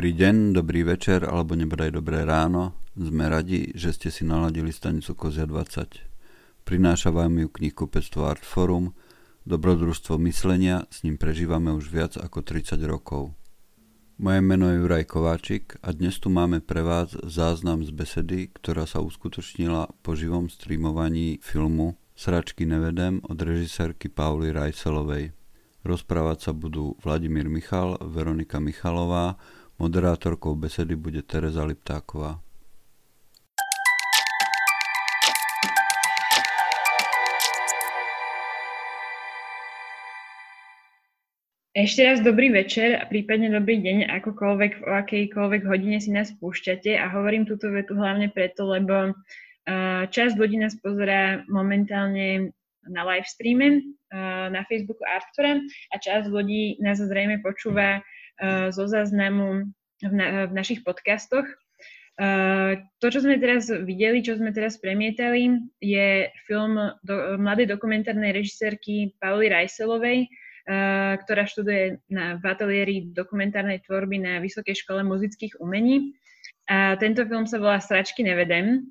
Dobrý 0.00 0.16
deň, 0.16 0.56
dobrý 0.56 0.80
večer 0.80 1.28
alebo 1.28 1.52
nebodaj 1.52 1.92
dobré 1.92 2.24
ráno. 2.24 2.72
Sme 2.96 3.28
radi, 3.28 3.68
že 3.76 3.92
ste 3.92 4.08
si 4.08 4.24
naladili 4.24 4.72
stanicu 4.72 5.12
Kozia 5.12 5.44
20. 5.44 6.64
Prináša 6.64 7.12
vám 7.12 7.36
ju 7.36 7.52
knihkupectvo 7.52 8.24
Artforum, 8.24 8.96
dobrodružstvo 9.44 10.16
myslenia, 10.24 10.88
s 10.88 11.04
ním 11.04 11.20
prežívame 11.20 11.68
už 11.76 11.92
viac 11.92 12.16
ako 12.16 12.40
30 12.40 12.80
rokov. 12.88 13.36
Moje 14.16 14.40
meno 14.40 14.72
je 14.72 14.80
Juraj 14.80 15.04
Kováčik 15.04 15.76
a 15.84 15.92
dnes 15.92 16.16
tu 16.16 16.32
máme 16.32 16.64
pre 16.64 16.80
vás 16.80 17.12
záznam 17.20 17.84
z 17.84 17.92
besedy, 17.92 18.48
ktorá 18.56 18.88
sa 18.88 19.04
uskutočnila 19.04 20.00
po 20.00 20.16
živom 20.16 20.48
streamovaní 20.48 21.44
filmu 21.44 22.00
Sračky 22.16 22.64
nevedem 22.64 23.20
od 23.28 23.36
režisérky 23.36 24.08
Pauly 24.08 24.48
Rajselovej. 24.48 25.36
Rozprávať 25.84 26.38
sa 26.48 26.52
budú 26.56 26.96
Vladimír 27.04 27.52
Michal, 27.52 28.00
Veronika 28.00 28.64
Michalová, 28.64 29.36
Moderátorkou 29.80 30.52
besedy 30.60 30.92
bude 30.92 31.24
Tereza 31.24 31.64
Liptáková. 31.64 32.36
Ešte 41.72 42.04
raz 42.04 42.20
dobrý 42.20 42.52
večer 42.52 43.00
a 43.00 43.08
prípadne 43.08 43.48
dobrý 43.48 43.80
deň, 43.80 44.12
akokoľvek, 44.20 44.84
v 44.84 44.92
akejkoľvek 45.00 45.62
hodine 45.64 45.96
si 45.96 46.12
nás 46.12 46.28
púšťate 46.36 47.00
a 47.00 47.08
hovorím 47.16 47.48
túto 47.48 47.72
vetu 47.72 47.96
hlavne 47.96 48.28
preto, 48.28 48.68
lebo 48.68 49.16
časť 50.12 50.34
ľudí 50.36 50.60
nás 50.60 50.76
pozerá 50.76 51.40
momentálne 51.48 52.52
na 52.84 53.00
live 53.08 53.24
streame 53.24 53.96
na 54.52 54.60
Facebooku 54.68 55.08
Artfora 55.08 55.56
a 55.88 55.96
časť 55.96 56.28
ľudí 56.28 56.76
nás 56.84 57.00
zrejme 57.00 57.40
počúva 57.40 58.04
zo 58.72 58.84
záznamu 58.88 59.68
v, 60.00 60.12
na, 60.16 60.48
v 60.48 60.52
našich 60.56 60.80
podcastoch. 60.80 61.44
Uh, 62.20 62.76
to, 63.00 63.08
čo 63.08 63.24
sme 63.24 63.40
teraz 63.40 63.72
videli, 63.72 64.20
čo 64.20 64.36
sme 64.36 64.52
teraz 64.52 64.76
premietali, 64.76 65.56
je 65.80 66.28
film 66.44 66.76
do, 67.00 67.40
mladej 67.40 67.72
dokumentárnej 67.72 68.36
režisérky 68.36 69.16
Pauli 69.16 69.48
Rajselovej, 69.48 70.28
uh, 70.28 71.16
ktorá 71.24 71.48
študuje 71.48 72.04
na, 72.12 72.36
v 72.36 72.44
ateliéri 72.44 72.96
dokumentárnej 73.08 73.80
tvorby 73.88 74.20
na 74.20 74.36
Vysokej 74.44 74.84
škole 74.84 75.00
muzických 75.00 75.64
umení. 75.64 76.12
A 76.68 77.00
tento 77.00 77.24
film 77.24 77.48
sa 77.48 77.56
volá 77.56 77.80
Sračky 77.80 78.20
nevedem. 78.20 78.84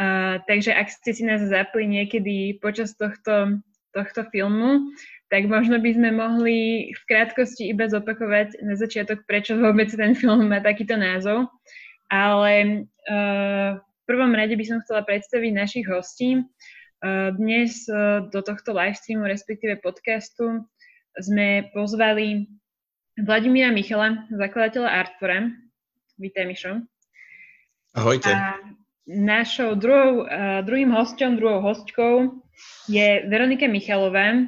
Uh, 0.00 0.40
takže 0.48 0.72
ak 0.72 0.88
ste 0.88 1.12
si 1.12 1.22
nás 1.22 1.44
zapli 1.44 1.84
niekedy 1.84 2.56
počas 2.64 2.96
tohto, 2.96 3.60
tohto 3.92 4.24
filmu, 4.32 4.88
tak 5.34 5.50
možno 5.50 5.82
by 5.82 5.90
sme 5.98 6.14
mohli 6.14 6.58
v 6.94 7.02
krátkosti 7.10 7.66
iba 7.66 7.90
zopakovať 7.90 8.62
na 8.62 8.78
začiatok, 8.78 9.26
prečo 9.26 9.58
vôbec 9.58 9.90
ten 9.90 10.14
film 10.14 10.46
má 10.46 10.62
takýto 10.62 10.94
názov. 10.94 11.50
Ale 12.06 12.86
uh, 13.10 13.74
v 13.74 14.02
prvom 14.06 14.30
rade 14.30 14.54
by 14.54 14.62
som 14.62 14.78
chcela 14.86 15.02
predstaviť 15.02 15.50
našich 15.50 15.90
hostí. 15.90 16.38
Uh, 17.02 17.34
dnes 17.34 17.82
uh, 17.90 18.30
do 18.30 18.46
tohto 18.46 18.78
live 18.78 18.94
streamu, 18.94 19.26
respektíve 19.26 19.82
podcastu, 19.82 20.62
sme 21.18 21.66
pozvali 21.74 22.46
Vladimíra 23.18 23.74
Michala, 23.74 24.30
zakladateľa 24.30 24.86
Artfora. 24.86 25.50
Vítaj, 26.14 26.46
Mišo. 26.46 26.72
Ahojte. 27.98 28.30
A 28.30 28.62
našou 29.10 29.74
druhou, 29.74 30.30
uh, 30.30 30.62
druhým 30.62 30.94
hosťom, 30.94 31.42
druhou 31.42 31.58
hostkou 31.58 32.38
je 32.86 33.26
Veronika 33.26 33.66
Michalová, 33.66 34.46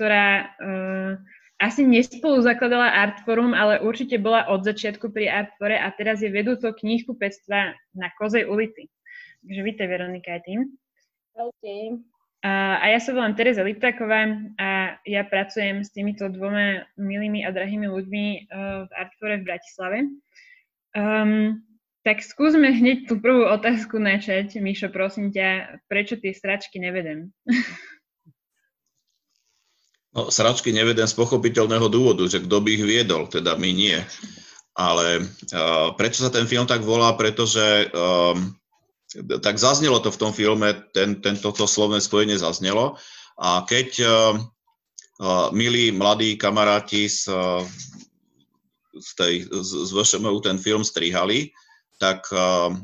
ktorá 0.00 0.48
uh, 0.56 1.12
asi 1.60 1.84
nespolu 1.84 2.40
zakladala 2.40 2.88
Artforum, 2.88 3.52
ale 3.52 3.84
určite 3.84 4.16
bola 4.16 4.48
od 4.48 4.64
začiatku 4.64 5.12
pri 5.12 5.28
Artfore 5.28 5.76
a 5.76 5.92
teraz 5.92 6.24
je 6.24 6.32
vedúcou 6.32 6.72
pectva 7.20 7.76
na 7.92 8.08
Kozej 8.16 8.48
ulici. 8.48 8.88
Takže 9.44 9.60
vítaj 9.60 9.92
Veronika 9.92 10.40
aj 10.40 10.42
tým. 10.48 10.60
Okay. 11.36 12.00
A, 12.40 12.80
a 12.80 12.84
ja 12.96 12.96
sa 12.96 13.12
volám 13.12 13.36
Tereza 13.36 13.60
Liptáková 13.60 14.40
a 14.56 14.96
ja 15.04 15.20
pracujem 15.28 15.84
s 15.84 15.92
týmito 15.92 16.32
dvoma 16.32 16.88
milými 16.96 17.44
a 17.44 17.52
drahými 17.52 17.92
ľuďmi 17.92 18.24
uh, 18.48 18.88
v 18.88 18.90
Artfore 18.96 19.44
v 19.44 19.46
Bratislave. 19.52 19.98
Um, 20.96 21.60
tak 22.08 22.24
skúsme 22.24 22.72
hneď 22.72 23.04
tú 23.04 23.20
prvú 23.20 23.44
otázku 23.44 24.00
načať. 24.00 24.56
Mišo, 24.64 24.88
prosím 24.88 25.28
ťa, 25.28 25.84
prečo 25.92 26.16
tie 26.16 26.32
stračky 26.32 26.80
nevedem? 26.80 27.36
No, 30.10 30.26
sračky 30.26 30.74
nevedem 30.74 31.06
z 31.06 31.14
pochopiteľného 31.14 31.86
dôvodu, 31.86 32.26
že 32.26 32.42
kto 32.42 32.58
by 32.58 32.68
ich 32.74 32.82
viedol, 32.82 33.30
teda 33.30 33.54
my 33.54 33.70
nie. 33.70 33.94
Ale 34.74 35.22
uh, 35.54 35.94
prečo 35.94 36.26
sa 36.26 36.34
ten 36.34 36.50
film 36.50 36.66
tak 36.66 36.82
volá? 36.82 37.14
Pretože 37.14 37.86
um, 37.94 38.50
tak 39.38 39.54
zaznelo 39.58 40.02
to 40.02 40.10
v 40.10 40.20
tom 40.20 40.32
filme, 40.34 40.74
ten, 40.90 41.22
tento 41.22 41.54
to 41.54 41.62
slovné 41.62 42.02
spojenie 42.02 42.34
zaznelo. 42.34 42.98
A 43.38 43.62
keď 43.62 43.88
uh, 44.02 44.34
uh, 45.22 45.48
milí 45.54 45.94
mladí 45.94 46.34
kamaráti 46.34 47.06
z, 47.06 47.30
uh, 47.30 47.62
z, 48.98 49.10
tej, 49.14 49.34
z, 49.46 49.70
z 49.86 49.90
VŠMU 49.94 50.42
ten 50.42 50.58
film 50.58 50.82
strihali, 50.82 51.54
tak 52.02 52.26
uh, 52.34 52.74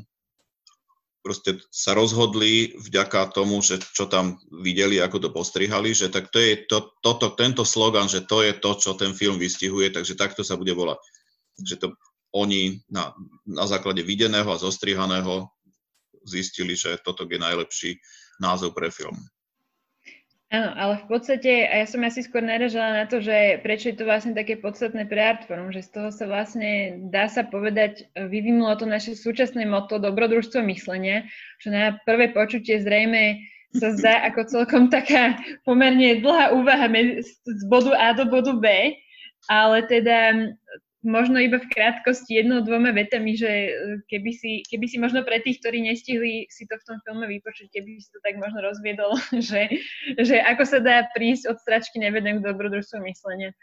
proste 1.27 1.59
sa 1.67 1.91
rozhodli 1.91 2.71
vďaka 2.79 3.35
tomu, 3.35 3.59
že 3.59 3.83
čo 3.83 4.07
tam 4.07 4.39
videli, 4.63 5.03
ako 5.03 5.27
to 5.27 5.29
postrihali, 5.35 5.91
že 5.91 6.07
tak 6.07 6.31
to 6.31 6.39
je 6.39 6.63
to, 6.63 6.95
toto, 7.03 7.35
tento 7.35 7.67
slogan, 7.67 8.07
že 8.07 8.23
to 8.23 8.47
je 8.47 8.55
to, 8.55 8.71
čo 8.79 8.95
ten 8.95 9.11
film 9.11 9.35
vystihuje, 9.35 9.91
takže 9.91 10.15
takto 10.15 10.47
sa 10.47 10.55
bude 10.55 10.71
volať. 10.71 11.03
Takže 11.59 11.75
to 11.83 11.87
oni 12.31 12.79
na, 12.87 13.11
na 13.43 13.67
základe 13.67 14.07
videného 14.07 14.47
a 14.47 14.55
zostrihaného 14.55 15.51
zistili, 16.23 16.79
že 16.79 16.95
toto 17.03 17.27
je 17.27 17.35
najlepší 17.35 17.99
názov 18.39 18.71
pre 18.71 18.87
film. 18.87 19.19
Áno, 20.47 20.71
ale 20.79 21.03
v 21.03 21.11
podstate, 21.11 21.67
a 21.67 21.83
ja 21.83 21.87
som 21.91 21.99
asi 22.07 22.23
skôr 22.23 22.39
naražala 22.39 23.03
na 23.03 23.05
to, 23.05 23.19
že 23.19 23.59
prečo 23.67 23.91
je 23.91 23.99
to 23.99 24.07
vlastne 24.07 24.31
také 24.31 24.55
podstatné 24.55 25.03
pre 25.03 25.19
Artforum, 25.19 25.75
že 25.75 25.83
z 25.83 25.91
toho 25.91 26.07
sa 26.07 26.23
vlastne, 26.23 27.03
dá 27.11 27.27
sa 27.27 27.43
povedať, 27.43 28.07
vyvinulo 28.15 28.71
to 28.79 28.87
naše 28.87 29.11
súčasné 29.19 29.67
moto 29.67 29.99
dobrodružstvo 29.99 30.63
myslenia, 30.71 31.27
čo 31.59 31.67
na 31.67 31.99
prvé 32.07 32.31
počutie 32.31 32.79
zrejme 32.79 33.43
sa 33.75 33.91
zdá 33.91 34.23
ako 34.31 34.47
celkom 34.47 34.87
taká 34.87 35.35
pomerne 35.67 36.23
dlhá 36.23 36.55
úvaha 36.55 36.87
z 37.43 37.61
bodu 37.67 37.91
A 37.99 38.15
do 38.15 38.31
bodu 38.31 38.55
B, 38.55 38.95
ale 39.51 39.83
teda 39.83 40.47
možno 41.07 41.39
iba 41.39 41.55
v 41.55 41.71
krátkosti 41.71 42.43
jednou, 42.43 42.59
dvoma 42.59 42.91
vetami, 42.91 43.39
že 43.39 43.47
e, 43.47 43.71
keby 44.11 44.31
si, 44.35 44.51
keby 44.67 44.85
si 44.91 44.99
možno 44.99 45.23
pre 45.23 45.39
tých, 45.39 45.63
ktorí 45.63 45.79
nestihli 45.87 46.51
si 46.51 46.67
to 46.67 46.75
v 46.75 46.83
tom 46.83 46.97
filme 47.07 47.23
vypočuť, 47.23 47.71
keby 47.71 48.03
si 48.03 48.11
to 48.11 48.19
tak 48.19 48.35
možno 48.35 48.59
rozviedol, 48.59 49.15
že, 49.47 49.71
že 50.19 50.43
ako 50.43 50.63
sa 50.67 50.79
dá 50.83 51.07
prísť 51.15 51.55
od 51.55 51.57
stračky 51.63 52.03
nevedem 52.03 52.43
k 52.43 52.45
dobrodružstvu 52.51 52.99
myslenia. 53.07 53.55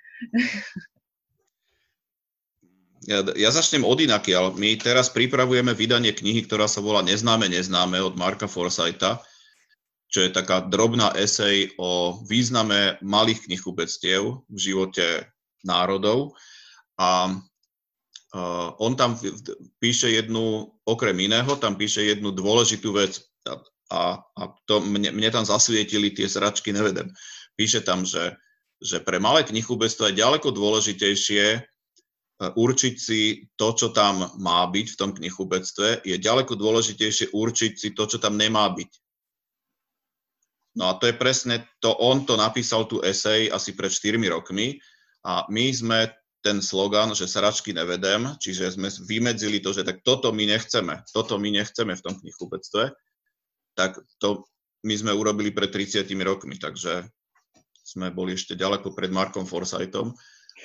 Ja, 3.04 3.20
ja 3.36 3.52
začnem 3.52 3.84
od 3.84 4.00
inaky, 4.00 4.32
ale 4.32 4.56
my 4.56 4.80
teraz 4.80 5.12
pripravujeme 5.12 5.76
vydanie 5.76 6.16
knihy, 6.16 6.48
ktorá 6.48 6.64
sa 6.64 6.80
volá 6.80 7.04
Neznáme, 7.04 7.52
neznáme 7.52 8.00
od 8.00 8.16
Marka 8.16 8.48
Forsyta, 8.48 9.20
čo 10.08 10.24
je 10.24 10.32
taká 10.32 10.64
drobná 10.64 11.12
esej 11.12 11.76
o 11.76 12.16
význame 12.24 12.96
malých 13.04 13.44
knihkupectiev 13.44 14.40
v 14.48 14.56
živote 14.56 15.28
národov 15.68 16.32
a 17.00 17.32
uh, 18.34 18.68
on 18.78 18.94
tam 18.94 19.18
píše 19.82 20.10
jednu, 20.10 20.70
okrem 20.86 21.16
iného, 21.20 21.56
tam 21.58 21.74
píše 21.74 22.02
jednu 22.06 22.30
dôležitú 22.30 22.94
vec 22.94 23.18
a, 23.92 24.18
a 24.18 24.42
to 24.64 24.80
mne, 24.80 25.12
mne 25.12 25.30
tam 25.30 25.44
zasvietili 25.44 26.10
tie 26.10 26.26
zračky, 26.26 26.72
nevedem. 26.72 27.12
Píše 27.54 27.84
tam, 27.84 28.02
že, 28.02 28.34
že 28.80 28.98
pre 29.04 29.20
malé 29.20 29.44
knihkupectvo 29.44 30.10
je 30.10 30.20
ďaleko 30.20 30.48
dôležitejšie 30.50 31.44
e, 31.54 31.60
určiť 32.40 32.94
si 32.96 33.20
to, 33.54 33.76
čo 33.76 33.92
tam 33.92 34.24
má 34.40 34.64
byť 34.66 34.86
v 34.96 34.98
tom 34.98 35.10
knihkupectve, 35.12 36.02
je 36.02 36.16
ďaleko 36.16 36.56
dôležitejšie 36.56 37.30
určiť 37.30 37.72
si 37.76 37.88
to, 37.92 38.08
čo 38.08 38.18
tam 38.18 38.40
nemá 38.40 38.66
byť. 38.72 38.90
No 40.74 40.90
a 40.90 40.98
to 40.98 41.06
je 41.06 41.14
presne 41.14 41.62
to, 41.78 41.94
on 41.94 42.26
to 42.26 42.34
napísal 42.34 42.90
tu 42.90 42.98
esej 42.98 43.46
asi 43.46 43.78
pred 43.78 43.94
4 43.94 44.18
rokmi 44.26 44.82
a 45.22 45.46
my 45.46 45.70
sme 45.70 46.10
ten 46.44 46.60
slogan, 46.60 47.16
že 47.16 47.24
sračky 47.24 47.72
nevedem, 47.72 48.36
čiže 48.36 48.76
sme 48.76 48.92
vymedzili 49.08 49.64
to, 49.64 49.72
že 49.72 49.80
tak 49.80 50.04
toto 50.04 50.28
my 50.28 50.44
nechceme, 50.44 51.00
toto 51.08 51.40
my 51.40 51.48
nechceme 51.48 51.96
v 51.96 52.04
tom 52.04 52.20
knihkupectve, 52.20 52.92
tak 53.72 53.96
to 54.20 54.44
my 54.84 54.92
sme 54.92 55.16
urobili 55.16 55.56
pred 55.56 55.72
30 55.72 56.04
rokmi, 56.20 56.60
takže 56.60 57.08
sme 57.80 58.12
boli 58.12 58.36
ešte 58.36 58.52
ďaleko 58.52 58.92
pred 58.92 59.08
Markom 59.08 59.48
Forsytom. 59.48 60.12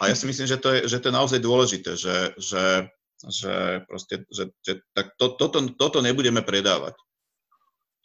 A 0.03 0.11
ja 0.11 0.15
si 0.15 0.27
myslím, 0.27 0.47
že 0.47 0.59
to 0.59 0.69
je, 0.75 0.79
že 0.91 0.99
to 0.99 1.09
je 1.11 1.15
naozaj 1.15 1.39
dôležité, 1.39 1.95
že, 1.95 2.35
že, 2.35 2.87
že, 3.23 3.83
proste, 3.87 4.27
že, 4.27 4.51
že 4.63 4.83
tak 4.91 5.15
to, 5.15 5.35
toto, 5.39 5.63
toto 5.75 5.99
nebudeme 6.03 6.43
predávať. 6.43 6.99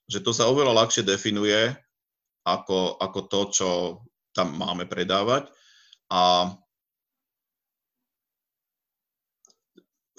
Že 0.07 0.19
to 0.23 0.31
sa 0.31 0.47
oveľa 0.47 0.87
ľahšie 0.87 1.03
definuje 1.03 1.75
ako, 2.47 3.03
ako 3.03 3.21
to, 3.27 3.41
čo 3.51 3.69
tam 4.31 4.55
máme 4.55 4.87
predávať. 4.87 5.51
A 6.11 6.55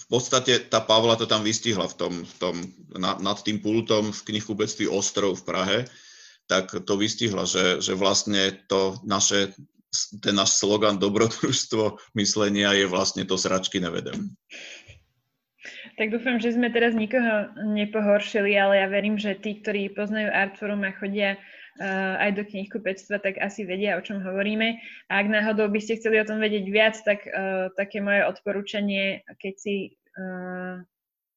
v 0.06 0.08
podstate 0.08 0.70
tá 0.70 0.86
Pavla 0.86 1.18
to 1.18 1.26
tam 1.26 1.42
vystihla 1.42 1.90
v 1.90 1.96
tom, 1.98 2.14
v 2.22 2.34
tom 2.38 2.56
na, 2.94 3.18
nad 3.18 3.42
tým 3.42 3.58
pultom 3.58 4.14
v 4.14 4.22
knihkupectví 4.32 4.86
Ostrov 4.86 5.42
v 5.42 5.46
Prahe, 5.50 5.80
tak 6.46 6.70
to 6.86 6.94
vystihla, 6.94 7.50
že, 7.50 7.82
že 7.82 7.98
vlastne 7.98 8.54
to 8.70 9.02
naše, 9.02 9.58
ten 10.22 10.38
náš 10.38 10.62
slogan 10.62 11.02
dobrodružstvo 11.02 11.98
myslenia 12.14 12.78
je 12.78 12.86
vlastne 12.86 13.26
to 13.26 13.34
sračky 13.34 13.82
nevedem. 13.82 14.30
Tak 15.98 16.12
dúfam, 16.12 16.38
že 16.38 16.54
sme 16.54 16.70
teraz 16.70 16.94
nikoho 16.94 17.50
nepohoršili, 17.66 18.54
ale 18.54 18.84
ja 18.84 18.88
verím, 18.92 19.18
že 19.18 19.34
tí, 19.34 19.64
ktorí 19.64 19.96
poznajú 19.96 20.30
Artforum 20.30 20.86
a 20.86 20.92
chodia 20.94 21.40
aj 21.84 22.32
do 22.40 22.44
knihkupectva, 22.48 23.20
tak 23.20 23.36
asi 23.44 23.68
vedia, 23.68 24.00
o 24.00 24.06
čom 24.06 24.24
hovoríme. 24.24 24.80
A 25.12 25.20
ak 25.20 25.28
náhodou 25.28 25.68
by 25.68 25.80
ste 25.84 26.00
chceli 26.00 26.24
o 26.24 26.28
tom 26.28 26.40
vedieť 26.40 26.66
viac, 26.72 26.96
tak 27.04 27.28
uh, 27.28 27.68
také 27.76 28.00
moje 28.00 28.24
odporúčanie, 28.24 29.28
keď 29.44 29.54
si 29.60 29.76
uh, 30.16 30.80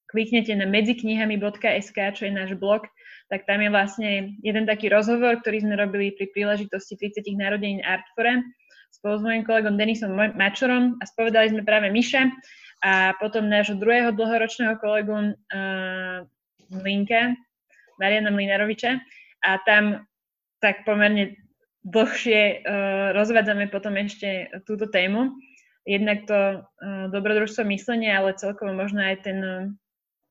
kliknete 0.09 0.55
na 0.55 0.65
medziknihami.sk, 0.71 1.99
čo 2.15 2.23
je 2.25 2.33
náš 2.33 2.55
blog, 2.55 2.87
tak 3.29 3.45
tam 3.45 3.61
je 3.61 3.71
vlastne 3.71 4.11
jeden 4.41 4.65
taký 4.65 4.89
rozhovor, 4.89 5.43
ktorý 5.43 5.67
sme 5.67 5.75
robili 5.77 6.15
pri 6.17 6.33
príležitosti 6.33 6.97
30 6.97 7.35
narodenín 7.37 7.85
Artfore 7.85 8.41
spolu 8.89 9.21
s 9.21 9.23
mojim 9.23 9.45
kolegom 9.45 9.77
Denisom 9.77 10.17
Mačorom 10.17 10.97
a 10.99 11.05
spovedali 11.05 11.53
sme 11.53 11.63
práve 11.63 11.93
Miša 11.93 12.25
a 12.81 13.13
potom 13.21 13.51
nášho 13.51 13.77
druhého 13.77 14.17
dlhoročného 14.17 14.81
kolegu 14.81 15.13
uh, 15.13 16.25
Linka, 16.73 17.37
Mariana 18.01 18.33
Mlinaroviča 18.33 18.97
a 19.45 19.51
tam 19.69 20.08
tak 20.59 20.83
pomerne 20.85 21.39
dlhšie 21.87 22.63
uh, 22.63 23.15
rozvádzame 23.15 23.71
potom 23.71 23.97
ešte 23.97 24.51
túto 24.67 24.91
tému. 24.91 25.35
Jednak 25.89 26.29
to 26.29 26.63
uh, 26.63 27.07
dobrodružstvo 27.09 27.65
myslenia, 27.73 28.21
ale 28.21 28.37
celkovo 28.37 28.77
možno 28.77 29.01
aj 29.01 29.25
ten, 29.25 29.39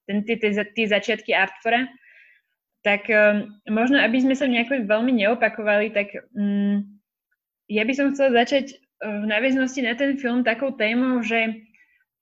ten, 0.06 0.18
tie, 0.27 0.38
tie, 0.38 0.51
tie 0.53 0.85
začiatky 0.85 1.33
Artfora. 1.33 1.89
Tak 2.85 3.09
um, 3.09 3.57
možno, 3.68 4.00
aby 4.00 4.21
sme 4.21 4.38
sa 4.38 4.45
nejako 4.45 4.85
veľmi 4.85 5.12
neopakovali, 5.18 5.91
tak 5.91 6.13
um, 6.35 6.85
ja 7.68 7.83
by 7.88 7.94
som 7.95 8.13
chcela 8.13 8.45
začať 8.45 8.79
v 8.97 9.25
náväznosti 9.29 9.81
na 9.85 9.94
ten 9.94 10.18
film 10.18 10.41
takou 10.41 10.74
témou, 10.74 11.21
že 11.21 11.68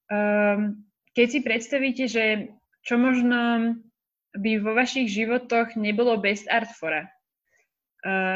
Um, 0.06 0.86
keď 1.18 1.28
si 1.34 1.40
predstavíte, 1.42 2.06
že 2.06 2.54
čo 2.86 3.02
možno 3.02 3.74
by 4.38 4.62
vo 4.62 4.78
vašich 4.78 5.10
životoch 5.10 5.74
nebolo 5.74 6.22
bez 6.22 6.46
Artfora, 6.46 7.10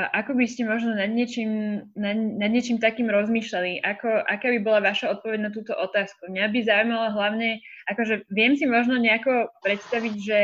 ako 0.09 0.33
by 0.33 0.45
ste 0.49 0.65
možno 0.65 0.97
nad 0.97 1.13
niečím, 1.13 1.85
nad, 1.93 2.17
nad 2.17 2.49
niečím 2.49 2.81
takým 2.81 3.05
rozmýšľali? 3.05 3.85
Ako, 3.85 4.25
aká 4.25 4.49
by 4.57 4.59
bola 4.65 4.81
vaša 4.81 5.13
odpoveď 5.13 5.39
na 5.45 5.51
túto 5.53 5.77
otázku? 5.77 6.25
Mňa 6.25 6.49
by 6.49 6.59
zaujímalo 6.65 7.07
hlavne, 7.13 7.61
akože 7.85 8.25
viem 8.33 8.57
si 8.57 8.65
možno 8.65 8.97
nejako 8.97 9.53
predstaviť, 9.61 10.15
že 10.17 10.39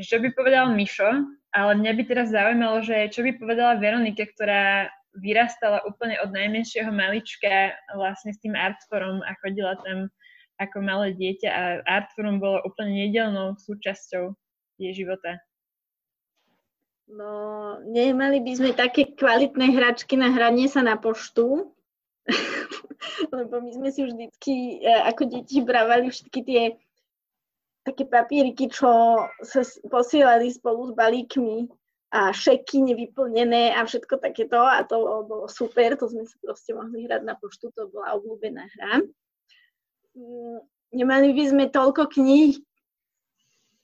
čo 0.00 0.16
by 0.24 0.32
povedal 0.32 0.72
Mišo, 0.72 1.28
ale 1.52 1.72
mňa 1.76 1.92
by 1.92 2.02
teraz 2.08 2.32
zaujímalo, 2.32 2.80
že 2.80 3.12
čo 3.12 3.20
by 3.20 3.36
povedala 3.36 3.76
Veronika, 3.76 4.24
ktorá 4.24 4.88
vyrastala 5.20 5.84
úplne 5.84 6.16
od 6.24 6.32
najmenšieho 6.32 6.88
malička 6.88 7.76
vlastne 7.92 8.32
s 8.32 8.40
tým 8.40 8.56
artforom 8.56 9.20
a 9.20 9.36
chodila 9.44 9.76
tam 9.84 10.08
ako 10.56 10.78
malé 10.80 11.12
dieťa 11.12 11.48
a 11.50 11.62
Artforum 11.84 12.38
bolo 12.38 12.62
úplne 12.64 13.08
nedelnou 13.08 13.58
súčasťou 13.60 14.32
jej 14.78 14.92
života. 14.94 15.42
No, 17.10 17.32
nemali 17.82 18.38
by 18.40 18.52
sme 18.54 18.70
také 18.72 19.10
kvalitné 19.12 19.74
hračky 19.74 20.14
na 20.14 20.30
hranie 20.30 20.70
sa 20.70 20.86
na 20.86 20.94
poštu, 20.94 21.74
lebo 23.36 23.54
my 23.58 23.70
sme 23.74 23.88
si 23.90 24.06
vždycky 24.06 24.54
e, 24.80 24.90
ako 25.10 25.26
deti 25.26 25.58
brávali 25.60 26.08
všetky 26.08 26.40
tie 26.46 26.62
také 27.82 28.06
papieriky, 28.06 28.70
čo 28.70 29.18
sa 29.42 29.60
posielali 29.90 30.46
spolu 30.54 30.90
s 30.90 30.92
balíkmi 30.94 31.66
a 32.14 32.30
šeky 32.30 32.78
nevyplnené 32.92 33.74
a 33.74 33.82
všetko 33.82 34.22
takéto 34.22 34.62
a 34.62 34.86
to 34.86 35.26
bolo 35.26 35.50
super, 35.50 35.98
to 35.98 36.06
sme 36.06 36.22
sa 36.22 36.36
proste 36.38 36.70
mohli 36.76 37.10
hrať 37.10 37.22
na 37.26 37.34
poštu, 37.34 37.74
to 37.74 37.90
bola 37.90 38.14
obľúbená 38.14 38.62
hra. 38.78 39.02
Mm, 40.14 40.60
nemali 40.94 41.34
by 41.34 41.44
sme 41.50 41.64
toľko 41.72 42.06
kníh, 42.12 42.60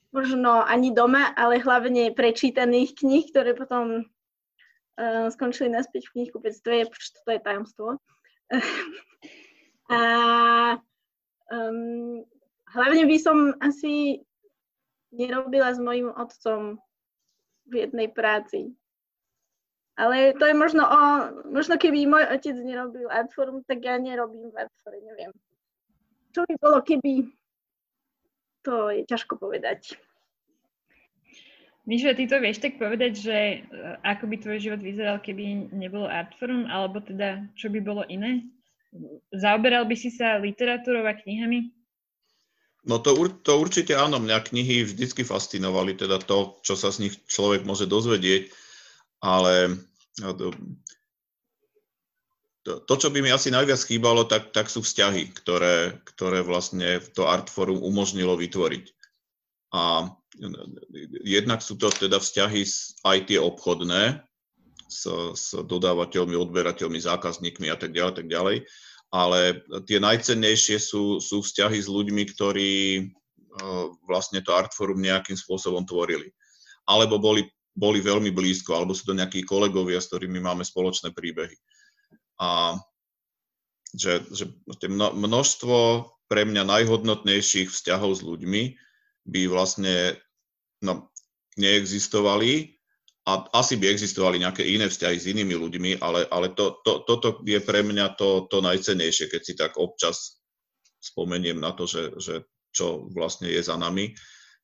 možno 0.09 0.65
ani 0.65 0.93
doma, 0.93 1.33
ale 1.37 1.61
hlavne 1.61 2.11
prečítaných 2.13 2.97
kníh, 2.97 3.29
ktoré 3.29 3.53
potom 3.53 4.03
uh, 4.03 5.27
skončili 5.29 5.69
naspäť 5.69 6.09
v 6.09 6.13
knihkupectve, 6.19 6.89
toto 6.89 7.29
je 7.29 7.39
tajomstvo. 7.41 7.87
a 9.93 10.01
um, 11.53 12.25
hlavne 12.73 13.03
by 13.05 13.17
som 13.21 13.53
asi 13.61 14.25
nerobila 15.13 15.73
s 15.73 15.79
mojim 15.81 16.09
otcom 16.13 16.81
v 17.69 17.73
jednej 17.85 18.09
práci. 18.09 18.73
Ale 19.99 20.31
to 20.39 20.47
je 20.47 20.55
možno 20.55 20.87
o, 20.87 21.01
možno 21.51 21.75
keby 21.75 22.07
môj 22.07 22.23
otec 22.31 22.55
nerobil 22.55 23.11
Artforum, 23.11 23.67
tak 23.67 23.83
ja 23.83 23.99
nerobím 23.99 24.47
v 24.47 24.63
Artfore, 24.63 25.03
neviem 25.03 25.35
čo 26.33 26.45
by 26.45 26.53
bolo, 26.61 26.77
keby, 26.85 27.25
to 28.63 28.91
je 28.91 29.01
ťažko 29.07 29.39
povedať. 29.39 29.95
Mišo, 31.89 32.13
ty 32.13 32.29
to 32.29 32.37
vieš 32.37 32.61
tak 32.61 32.77
povedať, 32.77 33.17
že 33.17 33.37
e, 33.37 33.57
ako 34.05 34.29
by 34.29 34.35
tvoj 34.37 34.57
život 34.61 34.81
vyzeral, 34.83 35.17
keby 35.17 35.73
nebolo 35.73 36.05
Artforum, 36.05 36.69
alebo 36.69 37.01
teda 37.01 37.49
čo 37.57 37.73
by 37.73 37.81
bolo 37.81 38.05
iné? 38.05 38.45
Zaoberal 39.33 39.89
by 39.89 39.97
si 39.97 40.13
sa 40.13 40.37
literatúrou 40.37 41.01
a 41.09 41.17
knihami? 41.17 41.73
No 42.85 43.01
to, 43.01 43.17
to 43.41 43.57
určite 43.57 43.97
áno, 43.97 44.21
mňa 44.21 44.37
knihy 44.53 44.85
vždycky 44.85 45.25
fascinovali, 45.25 45.97
teda 45.97 46.21
to, 46.21 46.61
čo 46.61 46.77
sa 46.77 46.93
z 46.93 47.09
nich 47.09 47.13
človek 47.25 47.65
môže 47.65 47.89
dozvedieť, 47.89 48.53
ale 49.19 49.81
no, 50.21 50.29
to, 52.63 52.83
to, 52.83 52.93
čo 52.99 53.07
by 53.09 53.23
mi 53.23 53.31
asi 53.31 53.49
najviac 53.49 53.79
chýbalo, 53.79 54.27
tak, 54.27 54.51
tak 54.51 54.67
sú 54.67 54.83
vzťahy, 54.83 55.31
ktoré, 55.31 55.95
ktoré 56.03 56.43
vlastne 56.43 56.99
to 57.15 57.23
Artforum 57.23 57.79
umožnilo 57.79 58.35
vytvoriť. 58.35 58.85
A 59.71 60.11
jednak 61.23 61.63
sú 61.63 61.79
to 61.79 61.87
teda 61.93 62.19
vzťahy 62.19 62.65
aj 63.05 63.17
tie 63.31 63.39
obchodné, 63.39 64.25
s, 64.89 65.05
s 65.37 65.53
dodávateľmi, 65.53 66.33
odberateľmi, 66.33 66.97
zákazníkmi 66.97 67.69
a 67.69 67.77
tak 67.77 67.93
ďalej, 67.93 68.13
tak 68.17 68.27
ďalej. 68.27 68.57
Ale 69.09 69.61
tie 69.85 70.01
najcennejšie 70.01 70.77
sú, 70.81 71.21
sú 71.21 71.45
vzťahy 71.45 71.77
s 71.77 71.89
ľuďmi, 71.89 72.23
ktorí 72.33 72.73
uh, 73.05 73.89
vlastne 74.09 74.41
to 74.41 74.53
Artforum 74.53 74.97
nejakým 74.97 75.37
spôsobom 75.37 75.85
tvorili. 75.85 76.33
Alebo 76.89 77.21
boli, 77.21 77.45
boli 77.77 78.01
veľmi 78.01 78.33
blízko, 78.33 78.73
alebo 78.73 78.97
sú 78.97 79.13
to 79.13 79.17
nejakí 79.17 79.45
kolegovia, 79.45 80.01
s 80.01 80.09
ktorými 80.09 80.41
máme 80.41 80.65
spoločné 80.65 81.13
príbehy 81.13 81.53
a 82.39 82.79
že, 83.93 84.25
že 84.31 84.45
množstvo 84.89 85.77
pre 86.29 86.45
mňa 86.45 86.63
najhodnotnejších 86.63 87.73
vzťahov 87.73 88.11
s 88.15 88.21
ľuďmi 88.21 88.63
by 89.25 89.41
vlastne 89.49 90.17
no, 90.85 91.09
neexistovali 91.57 92.79
a 93.25 93.49
asi 93.53 93.77
by 93.77 93.89
existovali 93.89 94.41
nejaké 94.41 94.65
iné 94.65 94.89
vzťahy 94.89 95.17
s 95.17 95.29
inými 95.29 95.57
ľuďmi, 95.57 95.91
ale, 96.01 96.25
ale 96.29 96.53
to, 96.53 96.81
to, 96.85 97.03
toto 97.05 97.41
je 97.45 97.59
pre 97.61 97.81
mňa 97.81 98.15
to, 98.15 98.49
to 98.49 98.61
najcenejšie, 98.61 99.29
keď 99.29 99.41
si 99.41 99.53
tak 99.57 99.77
občas 99.77 100.41
spomeniem 101.01 101.57
na 101.57 101.73
to, 101.73 101.89
že, 101.89 102.13
že 102.21 102.35
čo 102.69 103.09
vlastne 103.13 103.49
je 103.49 103.61
za 103.61 103.75
nami, 103.77 104.13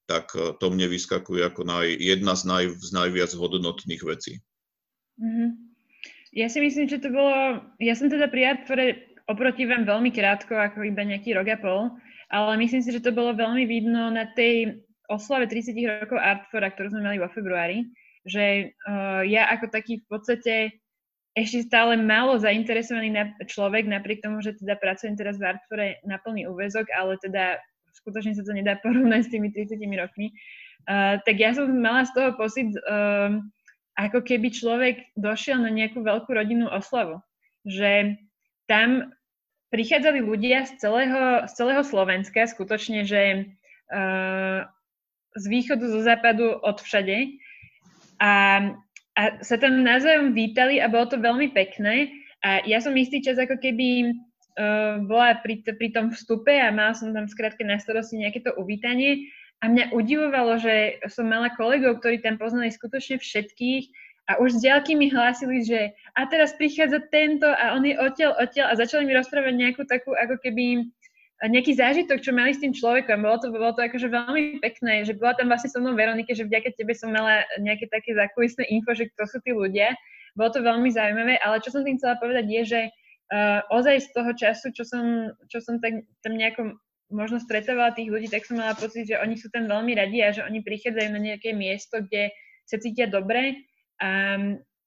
tak 0.05 0.37
to 0.37 0.65
mne 0.69 0.85
vyskakuje 0.85 1.41
ako 1.41 1.65
naj, 1.65 1.89
jedna 1.97 2.37
z, 2.37 2.45
naj, 2.45 2.65
z 2.77 2.89
najviac 2.93 3.31
hodnotných 3.33 4.03
vecí. 4.05 4.37
Mm-hmm. 5.17 5.64
Ja 6.35 6.51
si 6.51 6.59
myslím, 6.59 6.91
že 6.91 6.99
to 6.99 7.15
bolo... 7.15 7.63
Ja 7.79 7.95
som 7.95 8.11
teda 8.11 8.27
pri 8.27 8.59
Artfore 8.59 9.15
oproti 9.31 9.63
vám 9.63 9.87
veľmi 9.87 10.11
krátko, 10.11 10.59
ako 10.59 10.83
iba 10.83 11.01
nejaký 11.07 11.31
rok 11.31 11.47
a 11.47 11.57
pol, 11.57 11.95
ale 12.27 12.59
myslím 12.59 12.83
si, 12.83 12.91
že 12.91 13.01
to 13.01 13.15
bolo 13.15 13.31
veľmi 13.33 13.63
vidno 13.63 14.11
na 14.11 14.27
tej 14.35 14.83
oslave 15.07 15.47
30 15.47 15.73
rokov 16.03 16.19
Artfora, 16.19 16.69
ktorú 16.75 16.91
sme 16.91 17.07
mali 17.07 17.17
vo 17.23 17.31
februári, 17.31 17.87
že 18.27 18.75
uh, 18.89 19.23
ja 19.23 19.47
ako 19.53 19.71
taký 19.71 20.03
v 20.03 20.05
podstate 20.11 20.53
ešte 21.35 21.67
stále 21.67 21.99
málo 21.99 22.39
zainteresovaný 22.39 23.11
na 23.11 23.23
človek, 23.43 23.87
napriek 23.87 24.23
tomu, 24.23 24.39
že 24.39 24.55
teda 24.55 24.79
pracujem 24.79 25.19
teraz 25.19 25.35
v 25.35 25.51
Artfore 25.51 25.99
na 26.07 26.15
plný 26.19 26.47
úvezok, 26.47 26.87
ale 26.95 27.19
teda 27.19 27.59
skutočne 27.95 28.35
sa 28.35 28.43
to 28.43 28.51
nedá 28.51 28.75
porovnať 28.83 29.29
s 29.29 29.31
tými 29.31 29.55
30 29.55 29.79
rokmi, 29.99 30.35
uh, 30.91 31.15
tak 31.23 31.35
ja 31.39 31.55
som 31.55 31.71
mala 31.71 32.03
z 32.03 32.11
toho 32.11 32.29
pocit, 32.35 32.75
uh, 32.83 33.39
ako 33.95 34.19
keby 34.21 34.51
človek 34.51 34.95
došiel 35.15 35.63
na 35.63 35.71
nejakú 35.71 36.03
veľkú 36.03 36.27
rodinnú 36.35 36.67
oslavu. 36.67 37.23
Že 37.63 38.19
tam 38.67 39.15
prichádzali 39.71 40.19
ľudia 40.19 40.67
z 40.67 40.77
celého, 40.83 41.47
z 41.47 41.51
celého 41.55 41.83
Slovenska, 41.83 42.47
skutočne, 42.47 43.07
že 43.07 43.51
uh, 43.91 44.67
z 45.35 45.45
východu, 45.47 45.83
zo 45.83 46.01
západu, 46.03 46.59
od 46.59 46.79
všade. 46.79 47.39
A, 48.19 48.31
a 49.15 49.21
sa 49.43 49.55
tam 49.59 49.83
navzájom 49.83 50.35
vítali 50.35 50.79
a 50.79 50.91
bolo 50.91 51.07
to 51.11 51.17
veľmi 51.19 51.51
pekné. 51.55 52.11
A 52.43 52.63
ja 52.67 52.79
som 52.83 52.95
istý 52.95 53.23
čas 53.23 53.39
ako 53.39 53.59
keby 53.59 54.11
uh, 54.11 55.03
bola 55.07 55.39
pri, 55.39 55.63
pri 55.63 55.89
tom 55.95 56.11
vstupe 56.11 56.51
a 56.51 56.71
mala 56.71 56.95
som 56.95 57.15
tam 57.15 57.27
skrátka 57.27 57.63
na 57.63 57.79
starosti 57.79 58.21
nejaké 58.21 58.43
to 58.43 58.51
uvítanie 58.59 59.31
a 59.65 59.69
mňa 59.73 59.97
udivovalo, 59.97 60.61
že 60.61 61.01
som 61.09 61.25
mala 61.25 61.49
kolegov, 61.57 61.97
ktorí 61.97 62.21
tam 62.21 62.37
poznali 62.37 62.69
skutočne 62.69 63.17
všetkých 63.17 63.89
a 64.29 64.37
už 64.37 64.61
s 64.61 64.65
mi 64.93 65.09
hlásili, 65.09 65.65
že 65.65 65.89
a 66.13 66.29
teraz 66.29 66.53
prichádza 66.53 67.01
tento 67.09 67.49
a 67.49 67.73
on 67.73 67.81
je 67.81 67.97
odtiaľ, 67.97 68.37
odtiaľ 68.37 68.69
a 68.69 68.77
začali 68.77 69.09
mi 69.09 69.17
rozprávať 69.17 69.53
nejakú 69.57 69.81
takú 69.89 70.13
ako 70.13 70.37
keby 70.37 70.85
nejaký 71.49 71.75
zážitok, 71.75 72.21
čo 72.21 72.31
mali 72.31 72.55
s 72.55 72.61
tým 72.61 72.71
človekom. 72.71 73.25
Bolo 73.25 73.37
to, 73.41 73.47
bolo 73.51 73.73
to 73.75 73.83
akože 73.83 74.07
veľmi 74.07 74.63
pekné, 74.63 75.03
že 75.03 75.17
bola 75.17 75.35
tam 75.35 75.51
vlastne 75.51 75.67
so 75.67 75.81
mnou 75.83 75.97
Veronike, 75.97 76.31
že 76.31 76.47
vďaka 76.47 76.77
tebe 76.77 76.95
som 76.95 77.11
mala 77.11 77.43
nejaké 77.59 77.91
také 77.91 78.15
zákulisné 78.15 78.69
info, 78.71 78.95
že 78.95 79.11
kto 79.11 79.27
sú 79.27 79.37
tí 79.43 79.51
ľudia. 79.51 79.97
Bolo 80.37 80.53
to 80.53 80.63
veľmi 80.63 80.87
zaujímavé, 80.93 81.41
ale 81.43 81.59
čo 81.59 81.75
som 81.75 81.83
tým 81.83 81.99
chcela 81.99 82.21
povedať 82.21 82.45
je, 82.47 82.61
že 82.63 82.81
uh, 83.35 83.61
ozaj 83.67 84.07
z 84.07 84.09
toho 84.15 84.31
času, 84.31 84.67
čo 84.71 84.83
som, 84.87 85.35
čo 85.51 85.59
som 85.59 85.83
tak, 85.83 86.07
tam 86.23 86.39
nejako 86.39 86.79
možno 87.13 87.37
stretávala 87.37 87.93
tých 87.93 88.09
ľudí, 88.09 88.27
tak 88.29 88.45
som 88.45 88.57
mala 88.57 88.73
pocit, 88.73 89.09
že 89.09 89.21
oni 89.21 89.37
sú 89.37 89.53
tam 89.53 89.69
veľmi 89.69 89.93
radi 89.93 90.19
a 90.25 90.33
že 90.33 90.41
oni 90.45 90.65
prichádzajú 90.65 91.09
na 91.13 91.21
nejaké 91.21 91.53
miesto, 91.53 92.01
kde 92.01 92.33
sa 92.65 92.81
cítia 92.81 93.05
dobre 93.05 93.65
a 94.01 94.37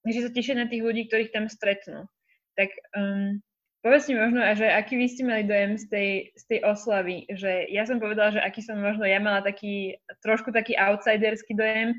že 0.03 0.27
sa 0.27 0.31
tešia 0.35 0.59
na 0.59 0.67
tých 0.67 0.83
ľudí, 0.83 1.07
ktorých 1.07 1.31
tam 1.31 1.47
stretnú. 1.47 2.11
Tak 2.59 2.75
um, 2.97 3.39
Povedz 3.79 4.11
mi 4.11 4.19
možno, 4.19 4.43
že 4.59 4.67
aký 4.67 4.99
vy 4.99 5.07
ste 5.07 5.23
mali 5.23 5.47
dojem 5.47 5.79
z 5.79 5.87
tej, 5.87 6.11
z 6.35 6.45
tej 6.51 6.61
oslavy, 6.67 7.31
že 7.31 7.71
ja 7.71 7.87
som 7.87 8.03
povedala, 8.03 8.35
že 8.35 8.43
aký 8.43 8.59
som 8.59 8.75
možno, 8.75 9.07
ja 9.07 9.23
mala 9.23 9.39
taký, 9.39 9.95
trošku 10.19 10.51
taký 10.51 10.75
outsiderský 10.75 11.55
dojem 11.55 11.95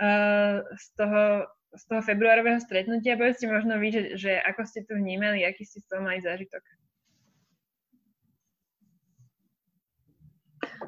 uh, 0.00 0.64
z, 0.64 0.86
toho, 0.96 1.44
z 1.76 1.82
toho 1.92 2.00
februárového 2.00 2.56
stretnutia. 2.64 3.20
Povedzte 3.20 3.52
možno 3.52 3.76
vy, 3.76 3.88
že, 3.92 4.02
že 4.16 4.32
ako 4.48 4.64
ste 4.64 4.80
to 4.88 4.96
vnímali, 4.96 5.44
aký 5.44 5.60
ste 5.68 5.84
z 5.84 5.92
toho 5.92 6.00
mali 6.00 6.24
zážitok. 6.24 6.64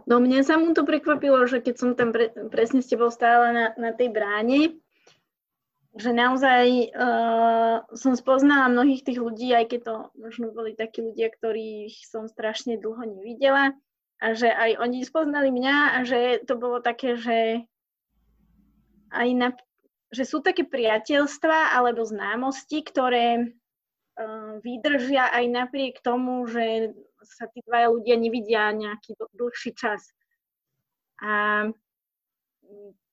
No 0.09 0.19
mne 0.19 0.41
sa 0.41 0.57
mu 0.57 0.73
to 0.73 0.89
prekvapilo, 0.89 1.45
že 1.45 1.61
keď 1.61 1.75
som 1.77 1.91
tam 1.93 2.17
pre, 2.17 2.33
presne 2.49 2.81
s 2.81 2.89
tebou 2.89 3.13
stála 3.13 3.53
na, 3.53 3.67
na 3.77 3.91
tej 3.93 4.09
bráne, 4.09 4.81
že 5.93 6.09
naozaj 6.09 6.89
uh, 6.97 7.85
som 7.93 8.17
spoznala 8.17 8.73
mnohých 8.73 9.05
tých 9.05 9.21
ľudí, 9.21 9.53
aj 9.53 9.77
keď 9.77 9.81
to 9.85 9.97
možno 10.17 10.49
boli 10.49 10.73
takí 10.73 11.05
ľudia, 11.05 11.29
ktorých 11.29 11.93
som 12.09 12.25
strašne 12.33 12.81
dlho 12.81 13.05
nevidela 13.05 13.77
a 14.17 14.27
že 14.33 14.49
aj 14.49 14.81
oni 14.81 15.05
spoznali 15.05 15.53
mňa 15.53 15.77
a 15.93 15.99
že 16.09 16.41
to 16.49 16.57
bolo 16.57 16.81
také, 16.81 17.21
že 17.21 17.69
aj 19.13 19.29
na, 19.37 19.49
že 20.09 20.25
sú 20.25 20.41
také 20.41 20.65
priateľstva 20.65 21.77
alebo 21.77 22.09
známosti, 22.09 22.81
ktoré 22.81 23.53
uh, 24.17 24.65
vydržia 24.65 25.29
aj 25.29 25.45
napriek 25.45 26.01
tomu, 26.01 26.49
že 26.49 26.97
sa 27.25 27.47
tí 27.51 27.63
dvaja 27.67 27.89
ľudia 27.91 28.17
nevidia 28.19 28.71
nejaký 28.75 29.19
dlhší 29.35 29.73
čas. 29.75 30.03
A 31.23 31.67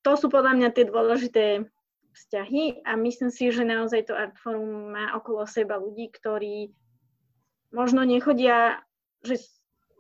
to 0.02 0.12
sú 0.18 0.28
podľa 0.32 0.58
mňa 0.58 0.70
tie 0.74 0.86
dôležité 0.88 1.46
vzťahy 2.14 2.84
a 2.84 2.98
myslím 2.98 3.30
si, 3.30 3.54
že 3.54 3.62
naozaj 3.62 4.10
to 4.10 4.18
Artforum 4.18 4.92
má 4.92 5.14
okolo 5.14 5.46
seba 5.46 5.78
ľudí, 5.78 6.10
ktorí 6.10 6.74
možno 7.70 8.02
nechodia 8.02 8.82
že 9.20 9.38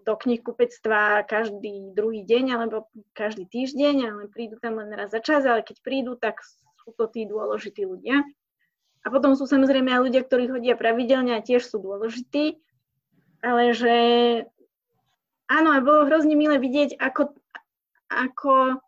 do 0.08 0.16
knihkupectva 0.16 1.28
každý 1.28 1.92
druhý 1.94 2.24
deň 2.24 2.46
alebo 2.56 2.88
každý 3.13 3.46
týždeň, 3.46 3.96
ale 4.10 4.24
prídu 4.32 4.58
tam 4.58 4.80
len 4.80 4.89
raz 4.96 5.12
za 5.12 5.20
čas, 5.20 5.44
ale 5.44 5.62
keď 5.62 5.78
prídu, 5.84 6.16
tak 6.16 6.39
sú 6.42 6.96
to 6.96 7.06
tí 7.12 7.28
dôležití 7.28 7.84
ľudia. 7.84 8.24
A 9.04 9.08
potom 9.12 9.36
sú 9.36 9.46
samozrejme 9.46 9.92
aj 9.92 10.01
ľudia, 10.10 10.22
ktorí 10.24 10.50
chodia 10.50 10.75
pravidelne 10.80 11.36
a 11.36 11.46
tiež 11.46 11.68
sú 11.68 11.80
dôležití, 11.84 12.58
ale 13.43 13.72
že 13.72 13.96
áno, 15.50 15.69
a 15.74 15.79
bolo 15.81 16.05
hrozne 16.05 16.38
milé 16.38 16.62
vidieť, 16.62 17.01
ako, 17.01 17.34
ako 18.12 18.79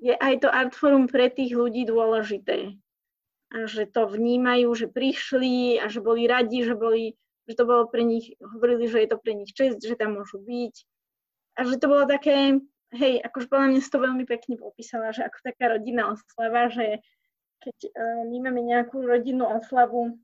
je 0.00 0.16
aj 0.16 0.34
to 0.42 0.48
artforum 0.48 1.06
pre 1.06 1.28
tých 1.28 1.52
ľudí 1.52 1.84
dôležité. 1.84 2.74
A 3.50 3.66
že 3.66 3.84
to 3.84 4.08
vnímajú, 4.08 4.72
že 4.72 4.86
prišli 4.88 5.82
a 5.82 5.90
že 5.90 6.00
boli 6.00 6.24
radi, 6.24 6.64
že, 6.64 6.78
boli, 6.78 7.18
že 7.50 7.58
to 7.58 7.68
bolo 7.68 7.90
pre 7.90 8.06
nich, 8.06 8.32
hovorili, 8.40 8.88
že 8.88 9.04
je 9.04 9.08
to 9.10 9.18
pre 9.20 9.36
nich 9.36 9.52
čest, 9.52 9.82
že 9.82 9.98
tam 9.98 10.16
môžu 10.16 10.40
byť. 10.40 10.74
A 11.58 11.66
že 11.66 11.76
to 11.76 11.90
bolo 11.90 12.06
také, 12.06 12.62
hej, 12.94 13.14
akože 13.20 13.50
podľa 13.50 13.66
mňa 13.74 13.80
si 13.82 13.90
to 13.90 13.98
veľmi 14.00 14.24
pekne 14.24 14.54
popísala, 14.56 15.12
že 15.12 15.26
ako 15.26 15.36
taká 15.44 15.76
rodinná 15.76 16.14
oslava, 16.14 16.70
že 16.70 17.02
keď 17.60 17.76
uh, 17.92 18.22
my 18.24 18.38
máme 18.48 18.62
nejakú 18.64 19.04
rodinnú 19.04 19.44
oslavu, 19.44 20.16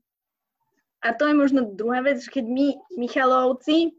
a 1.05 1.13
to 1.13 1.29
je 1.29 1.35
možno 1.37 1.77
druhá 1.77 2.01
vec, 2.01 2.21
keď 2.25 2.45
my, 2.45 2.67
Michalovci, 2.97 3.93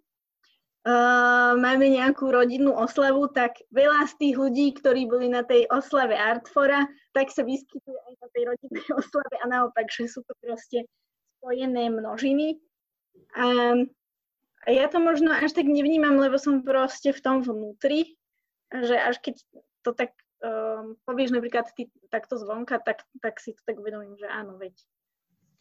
uh, 0.82 1.54
máme 1.54 1.86
nejakú 1.94 2.26
rodinnú 2.30 2.74
oslavu, 2.74 3.30
tak 3.30 3.62
veľa 3.70 4.10
z 4.10 4.14
tých 4.18 4.34
ľudí, 4.34 4.66
ktorí 4.78 5.06
boli 5.06 5.30
na 5.30 5.46
tej 5.46 5.70
oslave 5.70 6.18
Artfora, 6.18 6.90
tak 7.14 7.30
sa 7.30 7.46
vyskytuje 7.46 7.98
aj 7.98 8.14
na 8.18 8.28
tej 8.34 8.42
rodinnej 8.50 8.88
oslave 9.00 9.34
a 9.38 9.46
naopak, 9.46 9.86
že 9.90 10.10
sú 10.10 10.26
to 10.26 10.34
proste 10.42 10.86
spojené 11.38 11.90
množiny. 11.92 12.58
A, 13.38 13.46
a 14.66 14.68
ja 14.70 14.86
to 14.90 14.98
možno 14.98 15.30
až 15.30 15.54
tak 15.54 15.70
nevnímam, 15.70 16.18
lebo 16.18 16.34
som 16.38 16.66
proste 16.66 17.14
v 17.14 17.20
tom 17.22 17.46
vnútri, 17.46 18.18
že 18.74 18.98
až 18.98 19.22
keď 19.22 19.34
to 19.86 19.94
tak 19.94 20.12
um, 20.42 20.98
povieš 21.06 21.30
napríklad 21.30 21.70
ty 21.78 21.88
takto 22.10 22.36
zvonka, 22.36 22.82
tak, 22.82 23.06
tak 23.22 23.38
si 23.38 23.54
to 23.54 23.62
tak 23.64 23.78
uvedomím, 23.78 24.18
že 24.18 24.26
áno, 24.26 24.58
veď, 24.58 24.74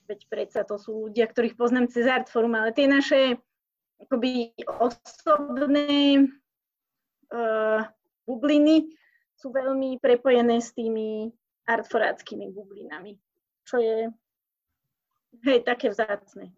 veď 0.07 0.19
predsa 0.31 0.63
to 0.63 0.79
sú 0.79 1.11
ľudia, 1.11 1.27
ktorých 1.27 1.59
poznám 1.59 1.91
cez 1.91 2.07
Artforum, 2.07 2.55
ale 2.55 2.71
tie 2.71 2.87
naše 2.87 3.37
akoby 4.01 4.55
osobné 4.65 6.25
uh, 7.33 7.81
bubliny 8.23 8.87
sú 9.37 9.53
veľmi 9.53 10.01
prepojené 10.01 10.63
s 10.63 10.73
tými 10.73 11.29
artforáckými 11.67 12.49
bublinami, 12.49 13.19
čo 13.67 13.77
je 13.77 13.97
hej, 15.43 15.59
také 15.67 15.91
vzácne. 15.91 16.49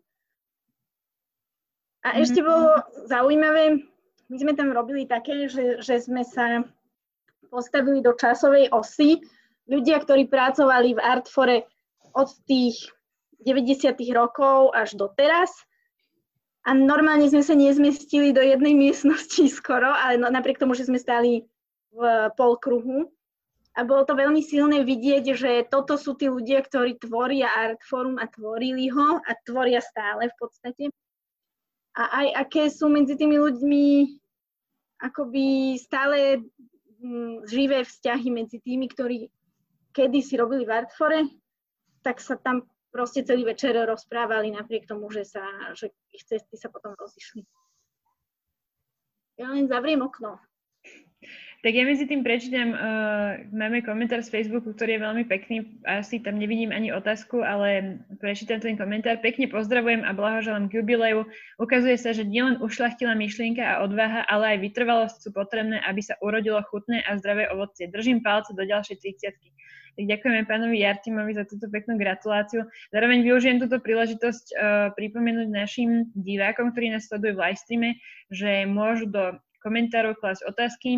A 2.06 2.16
mm-hmm. 2.16 2.24
ešte 2.24 2.40
bolo 2.40 2.80
zaujímavé, 3.10 3.84
my 4.30 4.38
sme 4.38 4.54
tam 4.56 4.72
robili 4.72 5.10
také, 5.10 5.50
že, 5.50 5.82
že 5.84 6.00
sme 6.00 6.24
sa 6.24 6.64
postavili 7.50 8.00
do 8.00 8.14
časovej 8.14 8.70
osy. 8.72 9.20
Ľudia, 9.66 10.00
ktorí 10.06 10.30
pracovali 10.30 10.96
v 10.96 11.04
Artfore 11.04 11.58
od 12.14 12.30
tých 12.46 12.78
90. 13.44 13.96
rokov 14.12 14.76
až 14.76 14.96
do 15.00 15.08
teraz 15.16 15.50
a 16.68 16.76
normálne 16.76 17.26
sme 17.32 17.42
sa 17.42 17.56
nezmestili 17.56 18.36
do 18.36 18.44
jednej 18.44 18.76
miestnosti 18.76 19.48
skoro, 19.60 19.90
ale 19.90 20.20
no, 20.20 20.28
napriek 20.28 20.60
tomu, 20.60 20.76
že 20.76 20.88
sme 20.88 21.00
stali 21.00 21.48
v 21.90 22.02
polkruhu. 22.36 23.10
A 23.78 23.86
bolo 23.88 24.04
to 24.04 24.18
veľmi 24.18 24.44
silné 24.44 24.84
vidieť, 24.84 25.26
že 25.40 25.52
toto 25.72 25.96
sú 25.96 26.18
tí 26.18 26.28
ľudia, 26.28 26.60
ktorí 26.60 27.00
tvoria 27.00 27.48
Artforum 27.54 28.20
a 28.20 28.28
tvorili 28.28 28.92
ho 28.92 29.24
a 29.24 29.32
tvoria 29.48 29.80
stále 29.80 30.28
v 30.28 30.36
podstate. 30.36 30.84
A 31.96 32.04
aj 32.26 32.28
aké 32.44 32.64
sú 32.68 32.92
medzi 32.92 33.16
tými 33.16 33.40
ľuďmi 33.40 33.86
akoby 35.00 35.80
stále 35.80 36.44
mm, 37.00 37.48
živé 37.48 37.88
vzťahy 37.88 38.28
medzi 38.36 38.60
tými, 38.60 38.92
ktorí 38.92 39.32
kedy 39.96 40.20
si 40.22 40.36
robili 40.38 40.68
v 40.68 40.76
Artfore, 40.76 41.22
tak 42.04 42.20
sa 42.20 42.36
tam 42.36 42.68
proste 42.90 43.26
celý 43.26 43.46
večer 43.46 43.74
rozprávali 43.74 44.54
napriek 44.54 44.90
tomu, 44.90 45.10
že, 45.14 45.26
sa, 45.26 45.46
že 45.78 45.94
ich 46.14 46.26
cesty 46.26 46.58
sa 46.58 46.70
potom 46.70 46.94
rozišli. 46.98 47.46
Ja 49.40 49.56
len 49.56 49.72
zavriem 49.72 50.04
okno. 50.04 50.36
Tak 51.60 51.76
ja 51.76 51.84
medzi 51.84 52.08
tým 52.08 52.24
prečítam, 52.24 52.72
uh, 52.72 53.36
máme 53.52 53.84
komentár 53.84 54.24
z 54.24 54.32
Facebooku, 54.32 54.72
ktorý 54.72 54.96
je 54.96 55.04
veľmi 55.04 55.24
pekný, 55.28 55.84
asi 55.84 56.24
tam 56.24 56.40
nevidím 56.40 56.72
ani 56.72 56.96
otázku, 56.96 57.44
ale 57.44 58.00
prečítam 58.24 58.64
ten 58.64 58.80
komentár. 58.80 59.20
Pekne 59.20 59.52
pozdravujem 59.52 60.08
a 60.08 60.16
blahoželám 60.16 60.72
k 60.72 60.80
jubileu. 60.80 61.28
Ukazuje 61.60 62.00
sa, 62.00 62.16
že 62.16 62.24
nielen 62.24 62.64
ušlachtila 62.64 63.12
myšlienka 63.12 63.60
a 63.60 63.84
odvaha, 63.84 64.24
ale 64.32 64.56
aj 64.56 64.72
vytrvalosť 64.72 65.18
sú 65.20 65.30
potrebné, 65.36 65.84
aby 65.84 66.00
sa 66.00 66.16
urodilo 66.24 66.64
chutné 66.64 67.04
a 67.04 67.20
zdravé 67.20 67.52
ovocie. 67.52 67.92
Držím 67.92 68.24
palce 68.24 68.56
do 68.56 68.64
ďalšej 68.64 68.96
30 69.20 69.36
tak 69.36 69.59
ďakujeme 70.06 70.48
pánovi 70.48 70.84
Jartimovi 70.84 71.36
za 71.36 71.44
túto 71.44 71.68
peknú 71.68 72.00
gratuláciu. 72.00 72.68
Zároveň 72.94 73.26
využijem 73.26 73.60
túto 73.60 73.82
príležitosť 73.84 74.46
uh, 74.52 74.58
pripomenúť 74.96 75.48
našim 75.52 76.08
divákom, 76.16 76.72
ktorí 76.72 76.94
nás 76.94 77.08
sledujú 77.10 77.36
v 77.36 77.42
livestreame, 77.50 77.90
že 78.32 78.64
môžu 78.70 79.12
do 79.12 79.24
komentárov 79.60 80.16
klásť 80.20 80.48
otázky, 80.48 80.92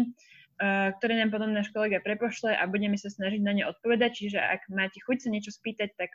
uh, 0.61 0.93
ktoré 1.01 1.17
nám 1.17 1.33
potom 1.33 1.49
náš 1.49 1.73
kolega 1.73 1.97
prepošle 2.03 2.53
a 2.53 2.63
budeme 2.69 2.99
sa 2.99 3.09
snažiť 3.09 3.41
na 3.41 3.53
ne 3.57 3.63
odpovedať. 3.65 4.21
Čiže 4.21 4.37
ak 4.37 4.69
máte 4.69 5.01
chuť 5.01 5.25
sa 5.25 5.29
niečo 5.33 5.49
spýtať, 5.49 5.97
tak 5.97 6.13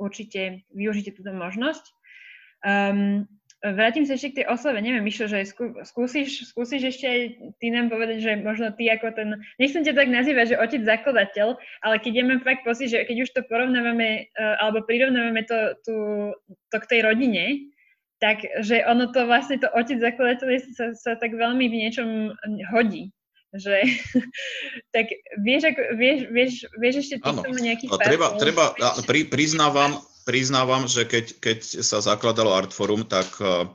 určite 0.00 0.64
využite 0.72 1.12
túto 1.12 1.36
možnosť. 1.36 1.84
Um, 2.62 3.26
Vrátim 3.62 4.02
sa 4.02 4.18
ešte 4.18 4.34
k 4.34 4.36
tej 4.42 4.46
oslave. 4.50 4.82
Neviem, 4.82 5.06
Mišo, 5.06 5.30
že 5.30 5.46
skú, 5.46 5.70
skúsiš, 5.86 6.50
skúsiš 6.50 6.82
ešte 6.98 7.06
aj 7.06 7.20
ty 7.62 7.70
nám 7.70 7.94
povedať, 7.94 8.18
že 8.18 8.32
možno 8.42 8.74
ty 8.74 8.90
ako 8.90 9.14
ten, 9.14 9.38
nechcem 9.62 9.86
ťa 9.86 9.94
tak 9.94 10.10
nazývať, 10.10 10.46
že 10.50 10.58
otec 10.58 10.82
zakladateľ, 10.82 11.54
ale 11.86 11.96
keď 12.02 12.12
ja 12.12 12.24
mám 12.26 12.42
fakt 12.42 12.66
pocit, 12.66 12.90
že 12.90 13.06
keď 13.06 13.22
už 13.22 13.30
to 13.30 13.46
porovnávame 13.46 14.26
uh, 14.34 14.58
alebo 14.58 14.82
prirovnávame 14.82 15.46
to, 15.46 15.78
tu, 15.86 15.94
to 16.74 16.76
k 16.82 16.88
tej 16.90 17.00
rodine, 17.06 17.70
tak 18.18 18.42
že 18.66 18.82
ono 18.82 19.14
to 19.14 19.30
vlastne 19.30 19.62
to 19.62 19.70
otec 19.78 19.98
zakladateľ 20.02 20.48
sa, 20.74 20.86
sa 20.98 21.12
tak 21.14 21.30
veľmi 21.30 21.70
v 21.70 21.78
niečom 21.86 22.34
hodí. 22.74 23.14
Že, 23.54 23.78
tak 24.96 25.06
vieš, 25.38 25.70
ako, 25.70 25.82
vieš, 26.02 26.18
vieš, 26.34 26.52
vieš 26.82 26.94
ešte 27.06 27.22
ty 27.22 27.30
tomu 27.30 27.58
nejaký 27.62 27.86
pár 27.86 28.10
treba, 28.10 28.26
treba, 28.42 28.64
pri, 29.06 29.28
priznávam, 29.30 30.02
priznávam, 30.22 30.86
že 30.86 31.04
keď, 31.04 31.38
keď 31.42 31.58
sa 31.82 31.98
zakladalo 32.02 32.54
Artforum, 32.54 33.06
tak 33.06 33.28
uh, 33.38 33.68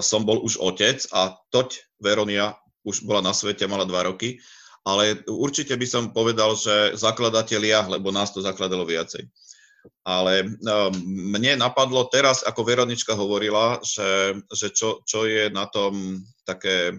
som 0.00 0.24
bol 0.24 0.40
už 0.44 0.60
otec 0.60 1.02
a 1.14 1.34
toť 1.50 1.98
Veronia 2.00 2.56
už 2.84 3.04
bola 3.04 3.20
na 3.20 3.36
svete, 3.36 3.68
mala 3.68 3.84
dva 3.84 4.08
roky, 4.08 4.40
ale 4.88 5.20
určite 5.28 5.76
by 5.76 5.84
som 5.84 6.12
povedal, 6.16 6.56
že 6.56 6.96
zakladatelia, 6.96 7.84
lebo 7.84 8.08
nás 8.08 8.32
to 8.32 8.40
zakladalo 8.40 8.88
viacej. 8.88 9.28
Ale 10.04 10.44
uh, 10.44 10.92
mne 11.04 11.60
napadlo 11.60 12.08
teraz, 12.08 12.44
ako 12.44 12.64
Veronička 12.64 13.16
hovorila, 13.16 13.80
že, 13.84 14.36
že 14.52 14.72
čo, 14.72 15.00
čo 15.04 15.24
je 15.28 15.48
na 15.52 15.68
tom 15.68 16.20
také, 16.44 16.96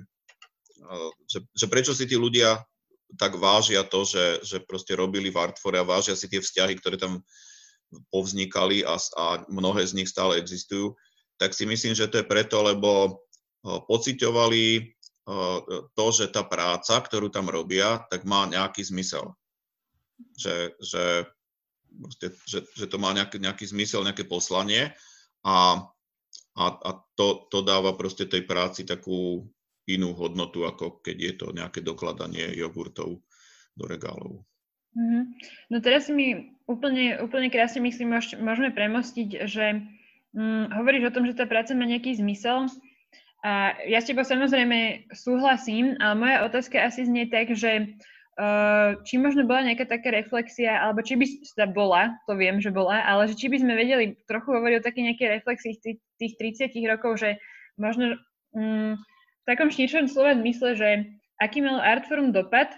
uh, 0.86 1.12
že, 1.30 1.46
že 1.54 1.66
prečo 1.70 1.94
si 1.94 2.06
tí 2.10 2.18
ľudia 2.18 2.62
tak 3.20 3.36
vážia 3.36 3.84
to, 3.84 4.08
že, 4.08 4.40
že 4.44 4.58
proste 4.64 4.96
robili 4.96 5.28
v 5.28 5.40
Artfore 5.40 5.82
a 5.82 5.88
vážia 5.88 6.16
si 6.16 6.32
tie 6.32 6.40
vzťahy, 6.40 6.80
ktoré 6.80 6.96
tam 6.96 7.20
povznikali 8.12 8.88
a, 8.88 8.96
a 8.96 9.26
mnohé 9.52 9.84
z 9.84 9.96
nich 10.00 10.10
stále 10.10 10.40
existujú, 10.40 10.96
tak 11.36 11.52
si 11.58 11.66
myslím, 11.66 11.98
že 11.98 12.08
to 12.08 12.22
je 12.22 12.26
preto, 12.30 12.62
lebo 12.62 13.24
pociťovali 13.66 14.94
to, 15.94 16.06
že 16.14 16.34
tá 16.34 16.46
práca, 16.46 16.98
ktorú 16.98 17.30
tam 17.30 17.50
robia, 17.50 18.02
tak 18.10 18.26
má 18.26 18.50
nejaký 18.50 18.82
zmysel. 18.86 19.34
Že, 20.38 20.78
že, 20.82 21.06
že, 22.46 22.60
že 22.66 22.86
to 22.86 22.98
má 23.02 23.14
nejaký, 23.14 23.42
nejaký 23.42 23.66
zmysel, 23.70 24.06
nejaké 24.06 24.26
poslanie 24.26 24.94
a, 25.46 25.82
a, 26.58 26.66
a 26.66 26.90
to, 27.18 27.50
to 27.50 27.66
dáva 27.66 27.98
proste 27.98 28.30
tej 28.30 28.46
práci 28.46 28.86
takú 28.86 29.46
inú 29.90 30.14
hodnotu, 30.14 30.66
ako 30.66 31.02
keď 31.02 31.18
je 31.18 31.34
to 31.38 31.48
nejaké 31.54 31.82
dokladanie 31.82 32.54
jogurtov 32.54 33.22
do 33.74 33.86
regálov. 33.90 34.46
Mm-hmm. 34.92 35.24
No 35.72 35.78
teraz 35.80 36.08
si 36.08 36.12
mi 36.12 36.28
úplne, 36.68 37.20
úplne 37.24 37.48
krásne 37.48 37.80
myslím, 37.84 38.12
môžeme 38.44 38.76
premostiť, 38.76 39.48
že 39.48 39.88
hm, 40.36 40.76
hovoríš 40.76 41.12
o 41.12 41.14
tom, 41.16 41.24
že 41.28 41.38
tá 41.40 41.48
práca 41.48 41.72
má 41.72 41.88
nejaký 41.88 42.20
zmysel 42.20 42.68
a 43.42 43.74
ja 43.90 43.98
s 43.98 44.06
tebou 44.06 44.22
samozrejme 44.22 45.10
súhlasím, 45.18 45.98
ale 45.98 46.14
moja 46.14 46.38
otázka 46.46 46.78
asi 46.78 47.10
znie 47.10 47.26
tak, 47.26 47.50
že 47.58 47.98
uh, 48.38 49.02
či 49.02 49.18
možno 49.18 49.50
bola 49.50 49.66
nejaká 49.66 49.90
taká 49.90 50.14
reflexia, 50.14 50.78
alebo 50.78 51.02
či 51.02 51.18
by 51.18 51.26
sa 51.42 51.66
bola, 51.66 52.22
to 52.30 52.38
viem, 52.38 52.62
že 52.62 52.70
bola, 52.70 53.02
ale 53.02 53.26
že 53.34 53.36
či 53.42 53.50
by 53.50 53.58
sme 53.58 53.74
vedeli 53.74 54.14
trochu 54.30 54.54
hovoriť 54.54 54.76
o 54.78 54.86
také 54.86 55.02
nejaké 55.02 55.26
reflexii 55.42 55.74
tých, 55.82 55.98
tých 56.22 56.34
30 56.70 56.70
rokov, 56.86 57.18
že 57.18 57.42
možno 57.82 58.14
um, 58.54 58.94
v 59.42 59.46
takom 59.50 59.74
širšom 59.74 60.06
slova 60.06 60.38
zmysle, 60.38 60.78
že 60.78 60.90
aký 61.42 61.66
mal 61.66 61.82
Artforum 61.82 62.30
dopad 62.30 62.70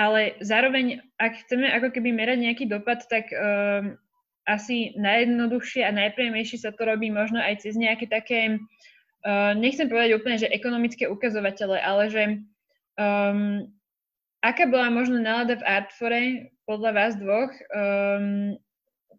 ale 0.00 0.40
zároveň, 0.40 1.04
ak 1.20 1.44
chceme 1.44 1.68
ako 1.68 1.92
keby 1.92 2.16
merať 2.16 2.40
nejaký 2.40 2.64
dopad, 2.72 3.04
tak 3.04 3.28
um, 3.36 4.00
asi 4.48 4.96
najjednoduchšie 4.96 5.84
a 5.84 5.92
najpriamejšie 5.92 6.64
sa 6.64 6.72
to 6.72 6.88
robí 6.88 7.12
možno 7.12 7.36
aj 7.36 7.60
cez 7.68 7.76
nejaké 7.76 8.08
také, 8.08 8.56
uh, 9.28 9.52
nechcem 9.52 9.92
povedať 9.92 10.16
úplne, 10.16 10.40
že 10.40 10.48
ekonomické 10.48 11.04
ukazovatele, 11.04 11.76
ale 11.76 12.08
že 12.08 12.22
um, 12.96 13.68
aká 14.40 14.64
bola 14.72 14.88
možno 14.88 15.20
nálada 15.20 15.60
v 15.60 15.66
Artfore 15.68 16.22
podľa 16.64 16.90
vás 16.96 17.12
dvoch, 17.20 17.52
um, 17.68 18.56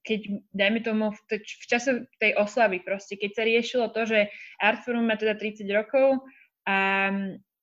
keď, 0.01 0.41
dajme 0.57 0.81
tomu, 0.81 1.13
v, 1.13 1.19
t- 1.29 1.45
v 1.45 1.65
čase 1.69 2.09
tej 2.17 2.33
oslavy 2.41 2.81
proste, 2.81 3.21
keď 3.21 3.31
sa 3.37 3.43
riešilo 3.45 3.85
to, 3.93 4.09
že 4.09 4.33
Artforum 4.57 5.05
má 5.05 5.13
teda 5.13 5.37
30 5.37 5.61
rokov 5.69 6.25
a 6.65 7.09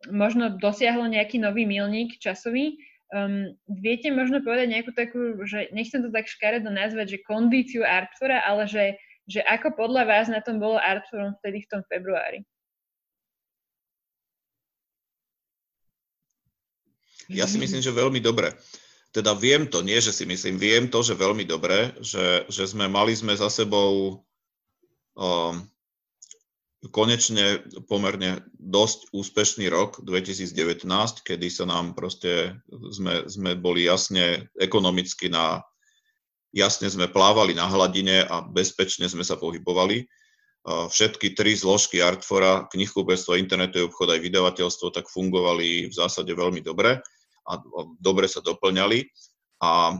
možno 0.07 0.54
dosiahlo 0.54 1.11
nejaký 1.11 1.42
nový 1.42 1.66
milník 1.66 2.22
časový, 2.22 2.78
Um, 3.09 3.57
viete 3.64 4.12
možno 4.12 4.44
povedať 4.44 4.68
nejakú 4.68 4.92
takú, 4.92 5.40
že 5.49 5.73
nechcem 5.73 6.05
to 6.05 6.12
tak 6.12 6.29
škaredo 6.29 6.68
nazvať, 6.68 7.16
že 7.16 7.25
kondíciu 7.25 7.81
Artfora, 7.81 8.44
ale 8.44 8.68
že, 8.68 9.01
že 9.25 9.40
ako 9.49 9.73
podľa 9.81 10.05
vás 10.05 10.27
na 10.29 10.44
tom 10.44 10.61
bolo 10.61 10.77
Artforum 10.77 11.33
vtedy 11.40 11.64
v 11.64 11.71
tom 11.73 11.81
februári? 11.88 12.44
Ja 17.29 17.44
si 17.44 17.61
myslím, 17.61 17.85
že 17.85 17.92
veľmi 17.92 18.21
dobre. 18.25 18.57
Teda 19.12 19.33
viem 19.33 19.68
to, 19.68 19.81
nie 19.81 20.01
že 20.01 20.12
si 20.12 20.29
myslím, 20.29 20.61
viem 20.61 20.85
to, 20.88 21.01
že 21.01 21.16
veľmi 21.16 21.44
dobre, 21.49 21.97
že, 22.01 22.44
že 22.49 22.64
sme 22.68 22.88
mali 22.92 23.16
sme 23.16 23.33
za 23.37 23.49
sebou 23.49 24.21
um, 25.16 25.64
konečne 26.86 27.66
pomerne 27.90 28.46
dosť 28.54 29.10
úspešný 29.10 29.66
rok 29.66 29.98
2019, 30.06 30.86
kedy 31.26 31.50
sa 31.50 31.66
nám 31.66 31.98
proste, 31.98 32.54
sme, 32.94 33.26
sme 33.26 33.58
boli 33.58 33.90
jasne 33.90 34.46
ekonomicky 34.54 35.26
na, 35.26 35.66
jasne 36.54 36.86
sme 36.86 37.10
plávali 37.10 37.58
na 37.58 37.66
hladine 37.66 38.22
a 38.22 38.46
bezpečne 38.46 39.10
sme 39.10 39.26
sa 39.26 39.34
pohybovali. 39.34 40.06
Všetky 40.68 41.34
tri 41.34 41.58
zložky 41.58 41.98
Artfora, 41.98 42.70
knihkúpectvo, 42.70 43.40
internetový 43.40 43.90
obchod 43.90 44.14
aj 44.14 44.20
vydavateľstvo, 44.22 44.94
tak 44.94 45.10
fungovali 45.10 45.90
v 45.90 45.94
zásade 45.94 46.30
veľmi 46.30 46.62
dobre 46.62 47.02
a 47.48 47.52
dobre 47.98 48.30
sa 48.30 48.38
doplňali. 48.38 49.02
A 49.64 49.98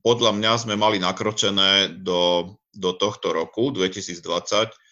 podľa 0.00 0.32
mňa 0.32 0.52
sme 0.58 0.74
mali 0.74 0.96
nakročené 0.96 2.00
do, 2.00 2.56
do 2.72 2.90
tohto 2.96 3.30
roku 3.36 3.70
2020 3.70 4.89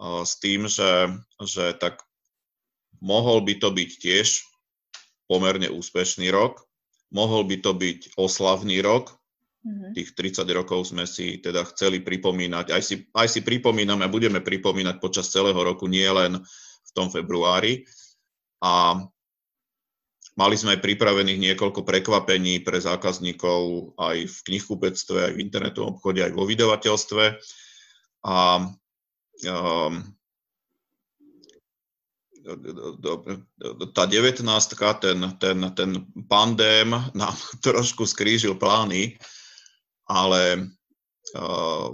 s 0.00 0.32
tým, 0.38 0.68
že, 0.68 1.08
že 1.40 1.72
tak 1.76 2.04
mohol 3.00 3.44
by 3.44 3.56
to 3.60 3.72
byť 3.72 3.90
tiež 4.00 4.44
pomerne 5.26 5.72
úspešný 5.72 6.30
rok, 6.30 6.62
mohol 7.10 7.48
by 7.48 7.56
to 7.64 7.72
byť 7.74 8.14
oslavný 8.20 8.78
rok, 8.84 9.16
mm-hmm. 9.66 9.92
tých 9.96 10.14
30 10.14 10.46
rokov 10.54 10.94
sme 10.94 11.08
si 11.08 11.42
teda 11.42 11.66
chceli 11.74 12.04
pripomínať, 12.04 12.70
aj 12.70 12.82
si, 12.82 12.94
aj 13.10 13.28
si 13.28 13.40
pripomíname 13.42 14.06
a 14.06 14.12
budeme 14.12 14.38
pripomínať 14.38 15.02
počas 15.02 15.32
celého 15.32 15.58
roku, 15.58 15.90
nie 15.90 16.06
len 16.06 16.38
v 16.86 16.90
tom 16.94 17.10
februári. 17.10 17.82
A 18.62 19.00
mali 20.38 20.54
sme 20.56 20.78
aj 20.78 20.84
pripravených 20.84 21.52
niekoľko 21.52 21.82
prekvapení 21.82 22.62
pre 22.62 22.78
zákazníkov 22.78 23.92
aj 23.98 24.16
v 24.28 24.36
knihkupectve, 24.52 25.18
aj 25.28 25.32
v 25.34 25.42
internetovom 25.42 25.98
obchode, 25.98 26.22
aj 26.22 26.32
vo 26.32 26.44
vydavateľstve. 26.48 27.24
A 28.26 28.36
tá 33.92 34.04
19 34.06 34.46
ten, 35.00 35.18
ten, 35.38 35.58
ten 35.74 35.90
pandém 36.30 36.88
nám 37.14 37.34
trošku 37.66 38.06
skrížil 38.06 38.54
plány, 38.54 39.18
ale 40.06 40.70
uh, 41.34 41.90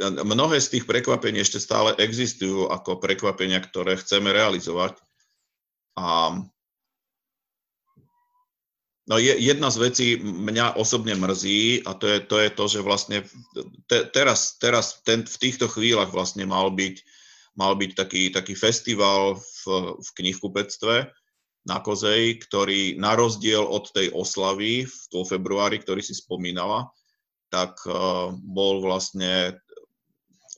mnohé 0.00 0.62
z 0.62 0.78
tých 0.78 0.84
prekvapení 0.86 1.42
ešte 1.42 1.60
stále 1.60 1.98
existujú 1.98 2.70
ako 2.70 3.02
prekvapenia, 3.02 3.60
ktoré 3.60 3.98
chceme 3.98 4.32
realizovať. 4.32 4.96
A 5.98 6.38
No 9.10 9.18
je, 9.18 9.34
jedna 9.34 9.74
z 9.74 9.78
vecí 9.82 10.08
mňa 10.22 10.78
osobne 10.78 11.18
mrzí 11.18 11.82
a 11.82 11.98
to 11.98 12.06
je 12.06 12.18
to, 12.22 12.36
je 12.38 12.50
to 12.54 12.64
že 12.70 12.80
vlastne 12.86 13.18
te, 13.90 14.06
teraz, 14.14 14.54
teraz 14.62 15.02
ten, 15.02 15.26
v 15.26 15.34
týchto 15.34 15.66
chvíľach 15.66 16.14
vlastne 16.14 16.46
mal 16.46 16.70
byť, 16.70 17.02
mal 17.58 17.74
byť 17.74 17.90
taký, 17.98 18.30
taký 18.30 18.54
festival 18.54 19.34
v, 19.34 19.62
v 19.98 20.08
knihkupectve 20.14 21.10
na 21.66 21.76
Kozej, 21.82 22.38
ktorý 22.38 23.02
na 23.02 23.18
rozdiel 23.18 23.66
od 23.66 23.90
tej 23.90 24.14
oslavy 24.14 24.86
v 24.86 24.96
vo 25.10 25.26
februári, 25.26 25.82
ktorý 25.82 26.06
si 26.06 26.14
spomínala, 26.14 26.86
tak 27.50 27.82
uh, 27.90 28.30
bol 28.30 28.78
vlastne, 28.78 29.58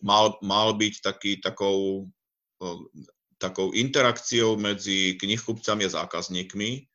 mal, 0.04 0.36
mal 0.44 0.76
byť 0.76 0.94
taký, 1.00 1.40
takou, 1.40 2.04
uh, 2.60 2.80
takou 3.40 3.72
interakciou 3.72 4.60
medzi 4.60 5.16
knihkupcami 5.16 5.88
a 5.88 5.94
zákazníkmi, 6.04 6.91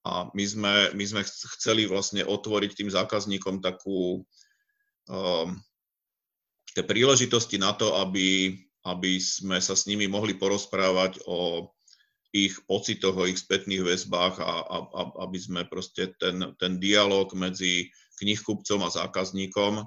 a 0.00 0.32
my 0.32 0.44
sme, 0.48 0.74
my 0.96 1.04
sme 1.04 1.22
chceli 1.60 1.84
vlastne 1.84 2.24
otvoriť 2.24 2.72
tým 2.72 2.88
zákazníkom 2.88 3.60
takú 3.60 4.24
um, 5.12 5.48
tie 6.72 6.84
príležitosti 6.86 7.60
na 7.60 7.76
to, 7.76 7.92
aby, 8.00 8.56
aby 8.88 9.20
sme 9.20 9.60
sa 9.60 9.76
s 9.76 9.84
nimi 9.84 10.08
mohli 10.08 10.40
porozprávať 10.40 11.20
o 11.28 11.68
ich 12.30 12.56
pocitoch, 12.64 13.12
o 13.18 13.28
ich 13.28 13.42
spätných 13.42 13.82
väzbách 13.82 14.34
a, 14.40 14.54
a, 14.62 14.76
a 14.88 15.02
aby 15.28 15.38
sme 15.38 15.60
proste 15.66 16.14
ten, 16.16 16.54
ten 16.56 16.78
dialog 16.78 17.28
medzi 17.34 17.90
knihkupcom 18.22 18.86
a 18.86 18.94
zákazníkom 18.94 19.84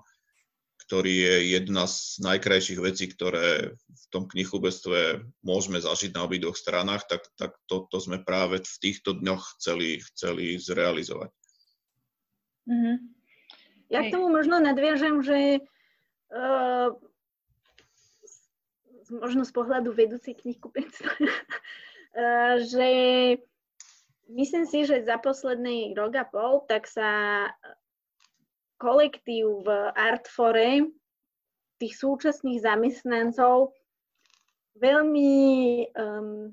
ktorý 0.93 1.09
je 1.09 1.57
jedna 1.57 1.89
z 1.89 2.21
najkrajších 2.21 2.77
vecí, 2.77 3.09
ktoré 3.09 3.73
v 3.73 4.05
tom 4.13 4.29
knihkupectve 4.29 5.25
môžeme 5.41 5.81
zažiť 5.81 6.13
na 6.13 6.29
obidvoch 6.29 6.53
stranách, 6.53 7.09
tak, 7.09 7.25
tak 7.33 7.57
to, 7.65 7.89
to 7.89 7.97
sme 7.97 8.21
práve 8.21 8.61
v 8.61 8.77
týchto 8.77 9.17
dňoch 9.17 9.57
chceli, 9.57 10.05
chceli 10.13 10.61
zrealizovať. 10.61 11.33
Mm-hmm. 12.69 12.95
Ja 13.89 14.05
k 14.05 14.13
tomu 14.13 14.29
možno 14.29 14.61
nadviažem, 14.61 15.25
že 15.25 15.65
uh, 16.29 16.93
možno 19.09 19.49
z 19.49 19.51
pohľadu 19.57 19.97
vedúcej 19.97 20.37
knihkupectva, 20.37 21.09
že 22.69 22.89
myslím 24.29 24.69
si, 24.69 24.85
že 24.85 25.01
za 25.01 25.17
posledný 25.17 25.97
rok 25.97 26.21
a 26.21 26.25
pol 26.29 26.61
tak 26.69 26.85
sa 26.85 27.49
kolektív 28.83 29.63
v 29.63 29.69
Artfore 29.95 30.91
tých 31.79 31.95
súčasných 31.95 32.59
zamestnancov 32.59 33.71
veľmi 34.75 35.31
um, 35.95 36.51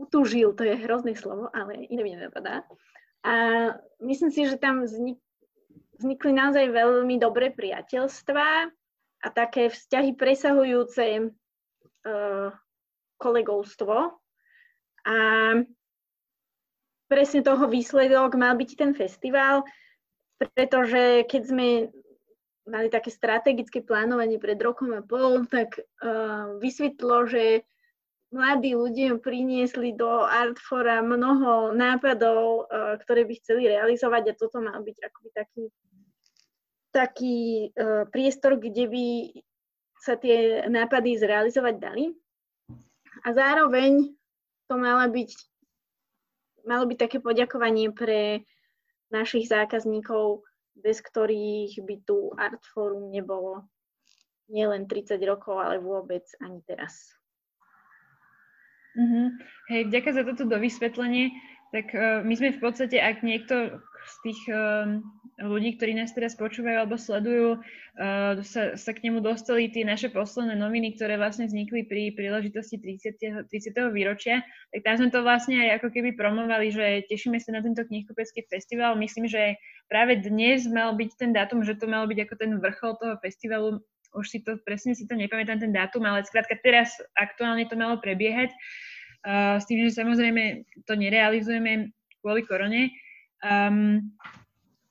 utužil, 0.00 0.56
to 0.56 0.64
je 0.64 0.80
hrozné 0.80 1.12
slovo, 1.12 1.52
ale 1.52 1.84
iné 1.92 2.00
mi 2.00 2.16
nenapadá. 2.16 2.64
A 3.20 3.34
myslím 4.00 4.32
si, 4.32 4.48
že 4.48 4.56
tam 4.56 4.88
vznik, 4.88 5.20
vznikli 6.00 6.32
naozaj 6.32 6.72
veľmi 6.72 7.20
dobré 7.20 7.52
priateľstvá 7.52 8.50
a 9.20 9.26
také 9.28 9.68
vzťahy 9.68 10.16
presahujúce 10.16 11.28
uh, 11.28 12.48
kolegovstvo. 13.20 14.16
A 15.04 15.16
presne 17.10 17.40
toho 17.44 17.68
výsledok 17.68 18.38
mal 18.40 18.56
byť 18.56 18.70
ten 18.78 18.92
festival, 18.96 19.68
pretože 20.48 21.28
keď 21.28 21.42
sme 21.44 21.68
mali 22.64 22.88
také 22.88 23.12
strategické 23.12 23.84
plánovanie 23.84 24.40
pred 24.40 24.56
rokom 24.56 24.96
a 24.96 25.04
pol, 25.04 25.44
tak 25.44 25.76
uh, 26.00 26.56
vysvetlo, 26.56 27.28
že 27.28 27.66
mladí 28.32 28.72
ľudia 28.72 29.18
priniesli 29.20 29.92
do 29.92 30.24
Artfora 30.24 31.04
mnoho 31.04 31.76
nápadov, 31.76 32.70
uh, 32.70 32.96
ktoré 33.04 33.28
by 33.28 33.34
chceli 33.42 33.68
realizovať 33.68 34.22
a 34.32 34.38
toto 34.38 34.64
mal 34.64 34.80
byť 34.80 34.96
akoby 34.96 35.28
taký, 35.34 35.62
taký 36.94 37.38
uh, 37.76 38.08
priestor, 38.08 38.56
kde 38.56 38.84
by 38.88 39.06
sa 40.00 40.16
tie 40.16 40.64
nápady 40.64 41.20
zrealizovať 41.20 41.74
dali. 41.76 42.16
A 43.20 43.36
zároveň 43.36 44.16
to 44.64 44.74
mala 44.80 45.04
byť, 45.12 45.30
malo 46.64 46.88
byť 46.88 46.96
také 46.96 47.18
poďakovanie 47.20 47.92
pre 47.92 48.48
našich 49.10 49.50
zákazníkov, 49.50 50.46
bez 50.78 51.02
ktorých 51.02 51.82
by 51.82 51.96
tu 52.06 52.30
Artforum 52.38 53.10
nebolo 53.10 53.66
nielen 54.50 54.90
30 54.90 55.18
rokov, 55.26 55.62
ale 55.62 55.78
vôbec 55.78 56.26
ani 56.42 56.58
teraz. 56.66 57.14
Mm-hmm. 58.98 59.26
Hej, 59.70 59.82
ďakujem 59.94 60.14
za 60.18 60.24
toto 60.26 60.44
dovysvetlenie. 60.50 61.30
Tak 61.70 61.86
uh, 61.94 62.26
my 62.26 62.34
sme 62.34 62.50
v 62.50 62.60
podstate, 62.62 62.98
ak 62.98 63.22
niekto 63.22 63.78
z 64.00 64.14
tých 64.26 64.40
uh, 64.50 64.98
ľudí, 65.38 65.78
ktorí 65.78 65.94
nás 65.94 66.10
teraz 66.10 66.34
počúvajú 66.34 66.76
alebo 66.82 66.98
sledujú, 66.98 67.62
uh, 67.62 68.42
sa, 68.42 68.74
sa 68.74 68.90
k 68.90 69.06
nemu 69.06 69.22
dostali 69.22 69.70
tie 69.70 69.86
naše 69.86 70.10
posledné 70.10 70.58
noviny, 70.58 70.98
ktoré 70.98 71.14
vlastne 71.14 71.46
vznikli 71.46 71.86
pri 71.86 72.10
príležitosti 72.18 72.82
30. 72.82 73.46
30. 73.46 73.94
výročia, 73.94 74.42
tak 74.74 74.82
tam 74.82 74.94
sme 74.98 75.08
to 75.14 75.22
vlastne 75.22 75.62
aj 75.62 75.78
ako 75.78 75.88
keby 75.94 76.18
promovali, 76.18 76.74
že 76.74 77.06
tešíme 77.06 77.38
sa 77.38 77.54
na 77.54 77.62
tento 77.62 77.86
knihkupecký 77.86 78.50
festival. 78.50 78.98
Myslím, 78.98 79.30
že 79.30 79.54
práve 79.86 80.18
dnes 80.18 80.66
mal 80.66 80.98
byť 80.98 81.10
ten 81.14 81.30
dátum, 81.30 81.62
že 81.62 81.78
to 81.78 81.86
malo 81.86 82.10
byť 82.10 82.18
ako 82.26 82.34
ten 82.34 82.50
vrchol 82.58 82.98
toho 82.98 83.14
festivalu 83.22 83.78
už 84.10 84.26
si 84.26 84.38
to, 84.42 84.58
presne 84.66 84.94
si 84.98 85.06
to 85.06 85.14
nepamätám 85.14 85.62
ten 85.62 85.70
dátum, 85.70 86.02
ale 86.02 86.26
skrátka 86.26 86.58
teraz 86.58 86.98
aktuálne 87.14 87.66
to 87.70 87.78
malo 87.78 88.02
prebiehať. 88.02 88.50
S 89.24 89.64
tým, 89.68 89.84
že 89.84 90.00
samozrejme 90.00 90.64
to 90.88 90.96
nerealizujeme 90.96 91.92
kvôli 92.24 92.44
korone. 92.44 92.88
Um, 93.44 94.12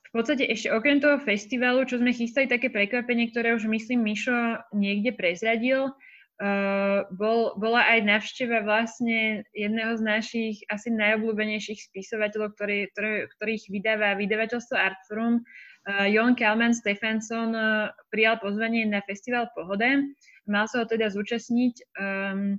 v 0.09 0.11
podstate 0.13 0.49
ešte 0.49 0.73
okrem 0.73 0.97
toho 0.97 1.21
festivalu, 1.21 1.85
čo 1.85 2.01
sme 2.01 2.13
chystali 2.13 2.49
také 2.49 2.73
prekvapenie, 2.73 3.29
ktoré 3.29 3.53
už 3.53 3.69
myslím 3.69 4.09
Mišo 4.09 4.57
niekde 4.73 5.13
prezradil, 5.13 5.93
uh, 5.93 7.05
bol, 7.13 7.53
bola 7.61 7.85
aj 7.85 8.09
navšteva 8.09 8.65
vlastne 8.65 9.45
jedného 9.53 9.97
z 9.97 10.01
našich 10.01 10.55
asi 10.69 10.89
najobľúbenejších 10.93 11.93
spisovateľov, 11.93 12.57
ktorý, 12.57 12.89
ktorý, 12.93 13.13
ktorých 13.37 13.63
vydáva 13.69 14.17
vydavateľstvo 14.17 14.75
Artforum, 14.77 15.45
uh, 15.45 16.09
Jon 16.09 16.33
Kalman 16.33 16.73
Stefansson 16.73 17.53
uh, 17.53 17.93
prijal 18.09 18.41
pozvanie 18.41 18.89
na 18.89 19.05
festival 19.05 19.49
Pohode. 19.53 20.09
Mal 20.49 20.65
sa 20.65 20.81
ho 20.81 20.85
teda 20.89 21.13
zúčastniť. 21.13 21.73
Um, 22.01 22.57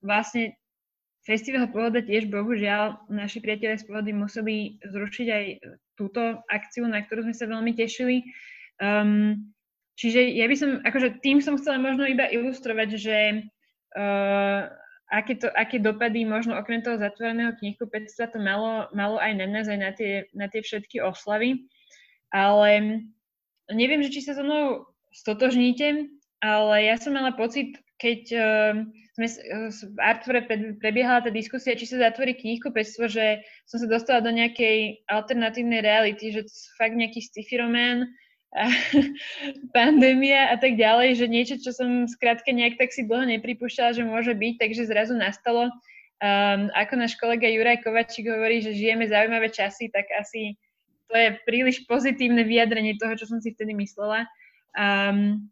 vlastne 0.00 0.56
Festival 1.30 1.70
Pohoda 1.70 2.02
tiež 2.02 2.26
bohužiaľ 2.26 3.06
naši 3.06 3.38
priatelia 3.38 3.78
z 3.78 3.86
Pohody 3.86 4.10
museli 4.10 4.82
zrušiť 4.82 5.26
aj 5.30 5.44
túto 5.94 6.42
akciu, 6.50 6.90
na 6.90 7.06
ktorú 7.06 7.22
sme 7.22 7.34
sa 7.38 7.46
veľmi 7.46 7.70
tešili. 7.78 8.26
Um, 8.82 9.54
čiže 9.94 10.26
ja 10.26 10.50
by 10.50 10.56
som, 10.58 10.70
akože 10.82 11.22
tým 11.22 11.38
som 11.38 11.54
chcela 11.54 11.78
možno 11.78 12.10
iba 12.10 12.26
ilustrovať, 12.26 12.88
že 12.98 13.18
uh, 13.94 14.74
aké, 15.06 15.38
to, 15.38 15.46
aké 15.54 15.78
dopady 15.78 16.26
možno 16.26 16.58
okrem 16.58 16.82
toho 16.82 16.98
zatvoreného 16.98 17.54
knihkupectva 17.62 18.34
to 18.34 18.42
malo, 18.42 18.90
malo 18.90 19.22
aj 19.22 19.30
na 19.38 19.46
nás, 19.46 19.70
aj 19.70 19.78
na 19.78 19.94
tie, 19.94 20.26
na 20.34 20.50
tie 20.50 20.66
všetky 20.66 20.98
oslavy. 20.98 21.70
Ale 22.34 23.06
neviem, 23.70 24.02
že 24.02 24.18
či 24.18 24.26
sa 24.26 24.34
so 24.34 24.42
mnou 24.42 24.90
stotožníte, 25.14 26.10
ale 26.42 26.90
ja 26.90 26.98
som 26.98 27.14
mala 27.14 27.38
pocit, 27.38 27.78
keď 28.02 28.20
uh, 28.34 28.74
sme 29.20 29.28
v 29.68 30.00
Artfore 30.00 30.40
prebiehala 30.80 31.20
tá 31.20 31.28
diskusia, 31.28 31.76
či 31.76 31.84
sa 31.84 32.00
zatvorí 32.00 32.32
knihkupectvo, 32.32 33.04
že 33.12 33.44
som 33.68 33.76
sa 33.76 33.88
dostala 33.90 34.24
do 34.24 34.32
nejakej 34.32 35.04
alternatívnej 35.12 35.84
reality, 35.84 36.32
že 36.32 36.48
fakt 36.80 36.96
nejaký 36.96 37.20
sci-fi 37.20 37.60
román, 37.60 38.08
a 38.50 38.66
pandémia 39.76 40.50
a 40.50 40.58
tak 40.58 40.74
ďalej, 40.74 41.22
že 41.22 41.26
niečo, 41.30 41.54
čo 41.62 41.70
som 41.70 42.10
skrátka 42.10 42.50
nejak 42.50 42.82
tak 42.82 42.90
si 42.90 43.06
dlho 43.06 43.22
nepripúšťala, 43.38 43.94
že 43.94 44.02
môže 44.02 44.34
byť, 44.34 44.54
takže 44.58 44.90
zrazu 44.90 45.14
nastalo. 45.14 45.70
Um, 46.20 46.68
ako 46.76 47.00
náš 47.00 47.16
kolega 47.16 47.48
Juraj 47.48 47.80
Kovačík 47.80 48.28
hovorí, 48.28 48.60
že 48.60 48.76
žijeme 48.76 49.08
zaujímavé 49.08 49.48
časy, 49.48 49.88
tak 49.88 50.04
asi 50.18 50.58
to 51.08 51.14
je 51.16 51.38
príliš 51.46 51.86
pozitívne 51.86 52.44
vyjadrenie 52.44 52.98
toho, 53.00 53.16
čo 53.16 53.24
som 53.30 53.38
si 53.40 53.54
vtedy 53.54 53.72
myslela. 53.72 54.26
Um, 54.74 55.48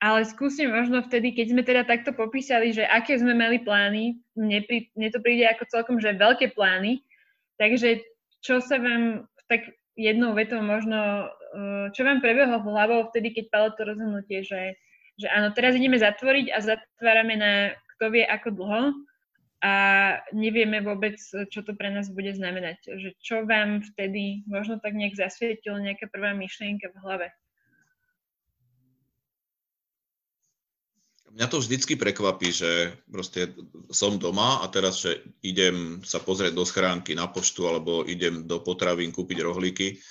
ale 0.00 0.24
skúsim 0.24 0.72
možno 0.72 1.04
vtedy, 1.04 1.36
keď 1.36 1.46
sme 1.52 1.62
teda 1.62 1.82
takto 1.84 2.16
popísali, 2.16 2.72
že 2.72 2.88
aké 2.88 3.20
sme 3.20 3.36
mali 3.36 3.60
plány, 3.60 4.16
mne, 4.32 4.64
pri, 4.64 4.88
mne 4.96 5.08
to 5.12 5.20
príde 5.20 5.44
ako 5.44 5.68
celkom, 5.68 5.96
že 6.00 6.16
veľké 6.16 6.56
plány, 6.56 7.04
takže 7.60 8.00
čo 8.40 8.64
sa 8.64 8.80
vám 8.80 9.28
tak 9.44 9.68
jednou 10.00 10.32
vetou 10.32 10.64
možno, 10.64 11.28
eh, 11.28 11.86
čo 11.92 12.08
vám 12.08 12.24
prebehlo 12.24 12.64
v 12.64 12.70
hlavou 12.72 13.12
vtedy, 13.12 13.36
keď 13.36 13.44
palo 13.52 13.68
to 13.76 13.84
rozhodnutie, 13.84 14.40
že, 14.40 14.80
že 15.20 15.28
áno, 15.28 15.52
teraz 15.52 15.76
ideme 15.76 16.00
zatvoriť 16.00 16.48
a 16.48 16.58
zatvárame 16.64 17.36
na 17.36 17.52
kto 17.96 18.16
vie 18.16 18.24
ako 18.24 18.48
dlho 18.56 18.82
a 19.60 19.72
nevieme 20.32 20.80
vôbec, 20.80 21.20
čo 21.52 21.60
to 21.60 21.76
pre 21.76 21.92
nás 21.92 22.08
bude 22.08 22.32
znamenať. 22.32 22.80
Že 22.96 23.10
čo 23.20 23.36
vám 23.44 23.84
vtedy 23.92 24.48
možno 24.48 24.80
tak 24.80 24.96
nejak 24.96 25.20
zasvietilo 25.20 25.76
nejaká 25.76 26.08
prvá 26.08 26.32
myšlienka 26.32 26.88
v 26.88 27.00
hlave? 27.04 27.28
Mňa 31.30 31.46
to 31.46 31.62
vždycky 31.62 31.94
prekvapí, 31.94 32.50
že 32.50 32.98
proste 33.06 33.54
som 33.94 34.18
doma 34.18 34.60
a 34.62 34.66
teraz, 34.66 34.98
že 34.98 35.22
idem 35.46 36.02
sa 36.02 36.18
pozrieť 36.18 36.58
do 36.58 36.66
schránky 36.66 37.14
na 37.14 37.30
poštu 37.30 37.70
alebo 37.70 38.02
idem 38.02 38.50
do 38.50 38.58
potravín 38.58 39.14
kúpiť 39.14 39.38
rohlíky 39.38 40.02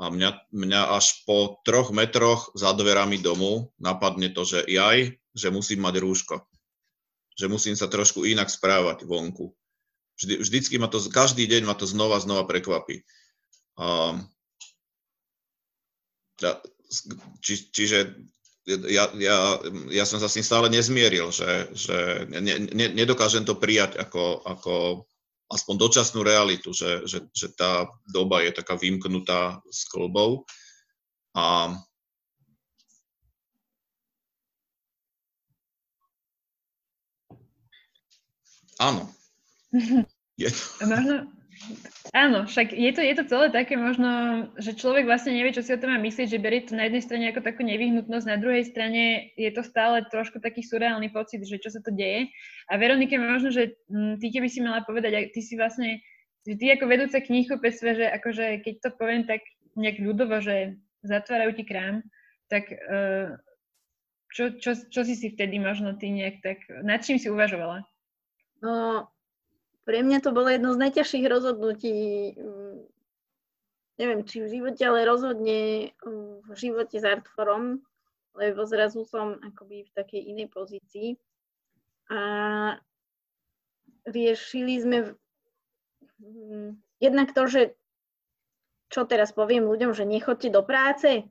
a 0.00 0.08
mňa, 0.08 0.52
mňa 0.52 0.96
až 0.96 1.24
po 1.28 1.60
troch 1.60 1.92
metroch 1.92 2.52
za 2.56 2.72
dverami 2.72 3.20
domu 3.20 3.68
napadne 3.76 4.32
to, 4.32 4.48
že 4.48 4.64
jaj, 4.64 5.12
že 5.36 5.48
musím 5.52 5.84
mať 5.84 5.94
rúško. 6.00 6.36
Že 7.36 7.46
musím 7.52 7.76
sa 7.76 7.84
trošku 7.84 8.24
inak 8.24 8.48
správať 8.48 9.04
vonku. 9.04 9.52
Vždy, 10.16 10.40
vždycky 10.40 10.80
ma 10.80 10.88
to, 10.88 11.04
každý 11.04 11.44
deň 11.44 11.68
ma 11.68 11.76
to 11.76 11.84
znova, 11.84 12.16
znova 12.16 12.48
prekvapí. 12.48 13.04
Um, 13.76 14.24
či, 17.44 17.68
čiže 17.68 18.16
ja, 18.86 19.10
ja, 19.18 19.36
ja 19.90 20.04
som 20.06 20.22
sa 20.22 20.30
s 20.30 20.36
tým 20.38 20.46
stále 20.46 20.66
nezmieril, 20.70 21.34
že, 21.34 21.70
že 21.74 22.26
ne, 22.30 22.70
ne, 22.70 22.86
nedokážem 22.94 23.42
to 23.42 23.58
prijať 23.58 23.98
ako, 23.98 24.44
ako 24.46 24.74
aspoň 25.50 25.74
dočasnú 25.76 26.22
realitu, 26.22 26.70
že, 26.70 27.02
že, 27.10 27.26
že 27.34 27.50
tá 27.50 27.90
doba 28.06 28.46
je 28.46 28.54
taká 28.54 28.78
vymknutá 28.78 29.58
s 29.66 29.82
klbou. 29.90 30.46
A 31.34 31.74
áno. 38.78 39.10
Je 40.40 40.48
to... 40.48 40.88
Možno, 40.88 41.28
Áno, 42.16 42.48
však 42.48 42.72
je 42.72 42.90
to, 42.96 43.04
je 43.04 43.14
to 43.20 43.24
celé 43.28 43.52
také 43.52 43.76
možno, 43.76 44.08
že 44.56 44.74
človek 44.74 45.04
vlastne 45.04 45.36
nevie, 45.36 45.52
čo 45.52 45.60
si 45.60 45.76
o 45.76 45.78
tom 45.78 45.92
má 45.92 46.00
myslieť, 46.00 46.32
že 46.32 46.42
berie 46.42 46.64
to 46.64 46.72
na 46.72 46.88
jednej 46.88 47.04
strane 47.04 47.24
ako 47.28 47.44
takú 47.44 47.62
nevyhnutnosť, 47.62 48.26
na 48.26 48.40
druhej 48.40 48.64
strane 48.64 49.30
je 49.36 49.50
to 49.52 49.60
stále 49.60 50.00
trošku 50.08 50.40
taký 50.40 50.64
surreálny 50.64 51.12
pocit, 51.12 51.44
že 51.44 51.60
čo 51.60 51.68
sa 51.68 51.84
to 51.84 51.92
deje. 51.92 52.32
A 52.72 52.80
Veronike, 52.80 53.20
možno, 53.20 53.52
že 53.52 53.76
mm, 53.92 54.18
ty 54.24 54.32
keby 54.32 54.48
si 54.48 54.64
mala 54.64 54.82
povedať, 54.88 55.36
ty 55.36 55.40
si 55.44 55.54
vlastne, 55.54 56.00
že 56.48 56.56
ty 56.56 56.72
ako 56.72 56.84
vedúca 56.88 57.20
knihkupectva, 57.20 57.90
že 57.92 58.06
akože 58.08 58.64
keď 58.64 58.74
to 58.80 58.88
poviem 58.96 59.22
tak 59.28 59.44
nejak 59.76 60.00
ľudovo, 60.00 60.40
že 60.40 60.80
zatvárajú 61.04 61.60
ti 61.60 61.64
krám, 61.68 62.00
tak 62.48 62.72
uh, 62.72 63.36
čo, 64.32 64.56
čo, 64.58 64.74
čo 64.88 65.00
si 65.04 65.14
si 65.14 65.30
vtedy 65.30 65.60
možno 65.60 65.94
ty 65.94 66.10
nejak 66.10 66.42
tak, 66.42 66.58
nad 66.82 67.04
čím 67.04 67.20
si 67.20 67.30
uvažovala? 67.30 67.84
No, 68.64 69.06
pre 69.90 70.06
mňa 70.06 70.22
to 70.22 70.30
bolo 70.30 70.46
jedno 70.46 70.70
z 70.70 70.86
najťažších 70.86 71.26
rozhodnutí, 71.26 71.98
mm, 72.38 72.78
neviem, 73.98 74.22
či 74.22 74.38
v 74.38 74.46
živote, 74.46 74.86
ale 74.86 75.02
rozhodne 75.02 75.90
mm, 75.98 76.46
v 76.46 76.54
živote 76.54 76.94
s 76.94 77.02
Artforom, 77.02 77.82
lebo 78.38 78.62
zrazu 78.70 79.02
som 79.02 79.34
akoby 79.42 79.90
v 79.90 79.94
takej 79.98 80.22
inej 80.30 80.46
pozícii. 80.54 81.18
A 82.06 82.20
riešili 84.06 84.78
sme 84.78 84.98
mm, 86.22 86.78
jednak 87.02 87.34
to, 87.34 87.50
že 87.50 87.74
čo 88.94 89.10
teraz 89.10 89.34
poviem 89.34 89.66
ľuďom, 89.66 89.90
že 89.90 90.06
nechoďte 90.06 90.54
do 90.54 90.62
práce 90.62 91.26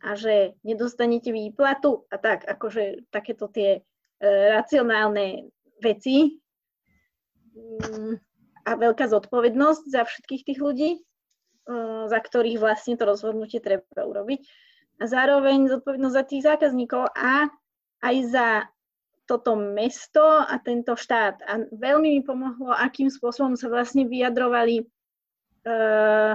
a 0.00 0.16
že 0.16 0.56
nedostanete 0.64 1.36
výplatu 1.36 2.08
a 2.08 2.16
tak, 2.16 2.48
akože 2.48 3.12
takéto 3.12 3.52
tie 3.52 3.76
e, 3.76 3.80
racionálne 4.24 5.52
veci 5.84 6.39
a 8.64 8.70
veľká 8.76 9.08
zodpovednosť 9.08 9.84
za 9.88 10.02
všetkých 10.06 10.42
tých 10.46 10.60
ľudí, 10.60 10.90
e, 10.96 11.00
za 12.06 12.18
ktorých 12.20 12.60
vlastne 12.60 12.94
to 12.94 13.08
rozhodnutie 13.08 13.58
treba 13.58 13.82
urobiť. 14.04 14.40
A 15.00 15.08
zároveň 15.08 15.66
zodpovednosť 15.72 16.14
za 16.14 16.24
tých 16.28 16.42
zákazníkov 16.44 17.08
a 17.16 17.48
aj 18.04 18.16
za 18.28 18.48
toto 19.24 19.54
mesto 19.54 20.42
a 20.42 20.58
tento 20.58 20.98
štát. 20.98 21.38
A 21.46 21.62
veľmi 21.70 22.18
mi 22.18 22.22
pomohlo, 22.26 22.74
akým 22.74 23.06
spôsobom 23.06 23.54
sa 23.54 23.70
vlastne 23.70 24.10
vyjadrovali 24.10 24.82
uh, 24.82 26.34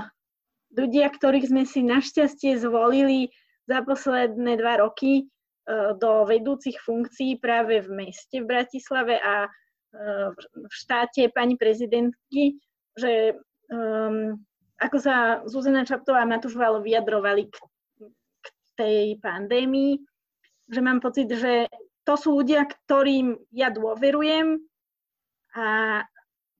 ľudia, 0.71 1.11
ktorých 1.11 1.51
sme 1.51 1.67
si 1.67 1.83
našťastie 1.83 2.55
zvolili 2.55 3.35
za 3.67 3.83
posledné 3.83 4.55
dva 4.63 4.79
roky 4.79 5.27
uh, 5.27 5.91
do 5.99 6.23
vedúcich 6.23 6.79
funkcií 6.79 7.35
práve 7.35 7.83
v 7.83 8.07
meste 8.07 8.39
v 8.39 8.47
Bratislave 8.47 9.19
a 9.19 9.51
v 9.95 10.73
štáte 10.73 11.31
pani 11.31 11.55
prezidentky, 11.55 12.59
že 12.95 13.39
um, 13.71 14.35
ako 14.75 14.97
sa 14.99 15.15
Zuzana 15.47 15.87
Čaptová 15.87 16.23
a 16.23 16.29
Matúš 16.29 16.59
Valo 16.59 16.83
vyjadrovali 16.83 17.47
k, 17.47 17.55
k 18.43 18.45
tej 18.75 19.05
pandémii, 19.23 20.03
že 20.67 20.79
mám 20.83 20.99
pocit, 20.99 21.31
že 21.31 21.71
to 22.03 22.13
sú 22.19 22.43
ľudia, 22.43 22.67
ktorým 22.67 23.39
ja 23.55 23.71
dôverujem 23.71 24.61
a 25.55 25.67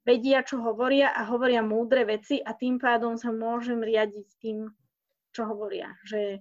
vedia, 0.08 0.45
čo 0.45 0.62
hovoria 0.62 1.12
a 1.12 1.28
hovoria 1.28 1.65
múdre 1.65 2.06
veci 2.08 2.39
a 2.39 2.56
tým 2.56 2.80
pádom 2.80 3.19
sa 3.19 3.34
môžem 3.34 3.84
riadiť 3.84 4.28
tým, 4.39 4.69
čo 5.36 5.45
hovoria. 5.50 5.91
Že... 6.08 6.39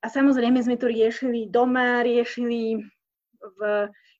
A 0.00 0.06
samozrejme 0.08 0.62
sme 0.64 0.80
to 0.80 0.88
riešili 0.88 1.50
doma, 1.50 2.00
riešili 2.00 2.80
v 3.40 3.60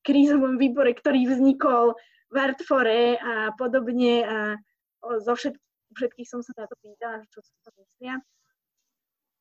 krízovom 0.04 0.60
výbore, 0.60 0.92
ktorý 0.92 1.28
vznikol 1.28 1.96
v 2.30 2.36
Artfore 2.38 3.18
a 3.18 3.50
podobne 3.58 4.14
a 4.22 4.38
zo 5.20 5.34
všetk- 5.34 5.96
všetkých 5.98 6.28
som 6.28 6.40
sa 6.40 6.54
na 6.54 6.66
to 6.70 6.78
pýtala, 6.78 7.26
čo 7.30 7.42
si 7.42 7.52
to 7.66 7.70
myslia. 7.78 8.22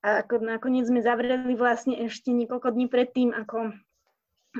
A 0.02 0.23
ako 0.23 0.41
nakoniec 0.41 0.88
sme 0.88 1.04
zavreli 1.04 1.54
vlastne 1.54 1.95
ešte 2.08 2.32
niekoľko 2.34 2.73
dní 2.73 2.88
predtým, 2.88 3.36
ako 3.36 3.75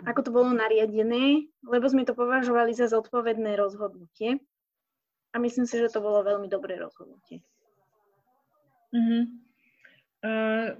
ako 0.06 0.20
to 0.22 0.30
bolo 0.30 0.54
nariadené, 0.54 1.50
lebo 1.66 1.86
sme 1.90 2.06
to 2.06 2.14
považovali 2.14 2.78
za 2.78 2.86
zodpovedné 2.86 3.58
rozhodnutie. 3.58 4.38
A 5.34 5.42
myslím 5.42 5.66
si, 5.66 5.82
že 5.82 5.90
to 5.90 6.02
bolo 6.02 6.22
veľmi 6.22 6.46
dobré 6.46 6.78
rozhodnutie. 6.78 7.42
Uh-huh. 8.94 9.24
Uh, 10.22 10.78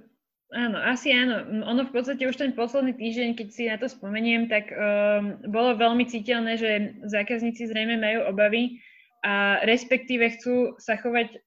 áno, 0.54 0.78
asi 0.82 1.14
áno. 1.14 1.62
Ono 1.66 1.82
v 1.86 1.92
podstate 1.94 2.26
už 2.26 2.36
ten 2.36 2.52
posledný 2.52 2.94
týždeň, 2.94 3.38
keď 3.38 3.48
si 3.50 3.62
na 3.70 3.76
to 3.78 3.86
spomeniem, 3.86 4.50
tak 4.50 4.70
um, 4.70 5.38
bolo 5.50 5.78
veľmi 5.78 6.06
citeľné, 6.06 6.58
že 6.58 6.70
zákazníci 7.06 7.70
zrejme 7.70 7.98
majú 7.98 8.30
obavy 8.30 8.82
a 9.22 9.60
respektíve 9.64 10.38
chcú 10.38 10.74
sa 10.80 10.96
chovať 10.98 11.38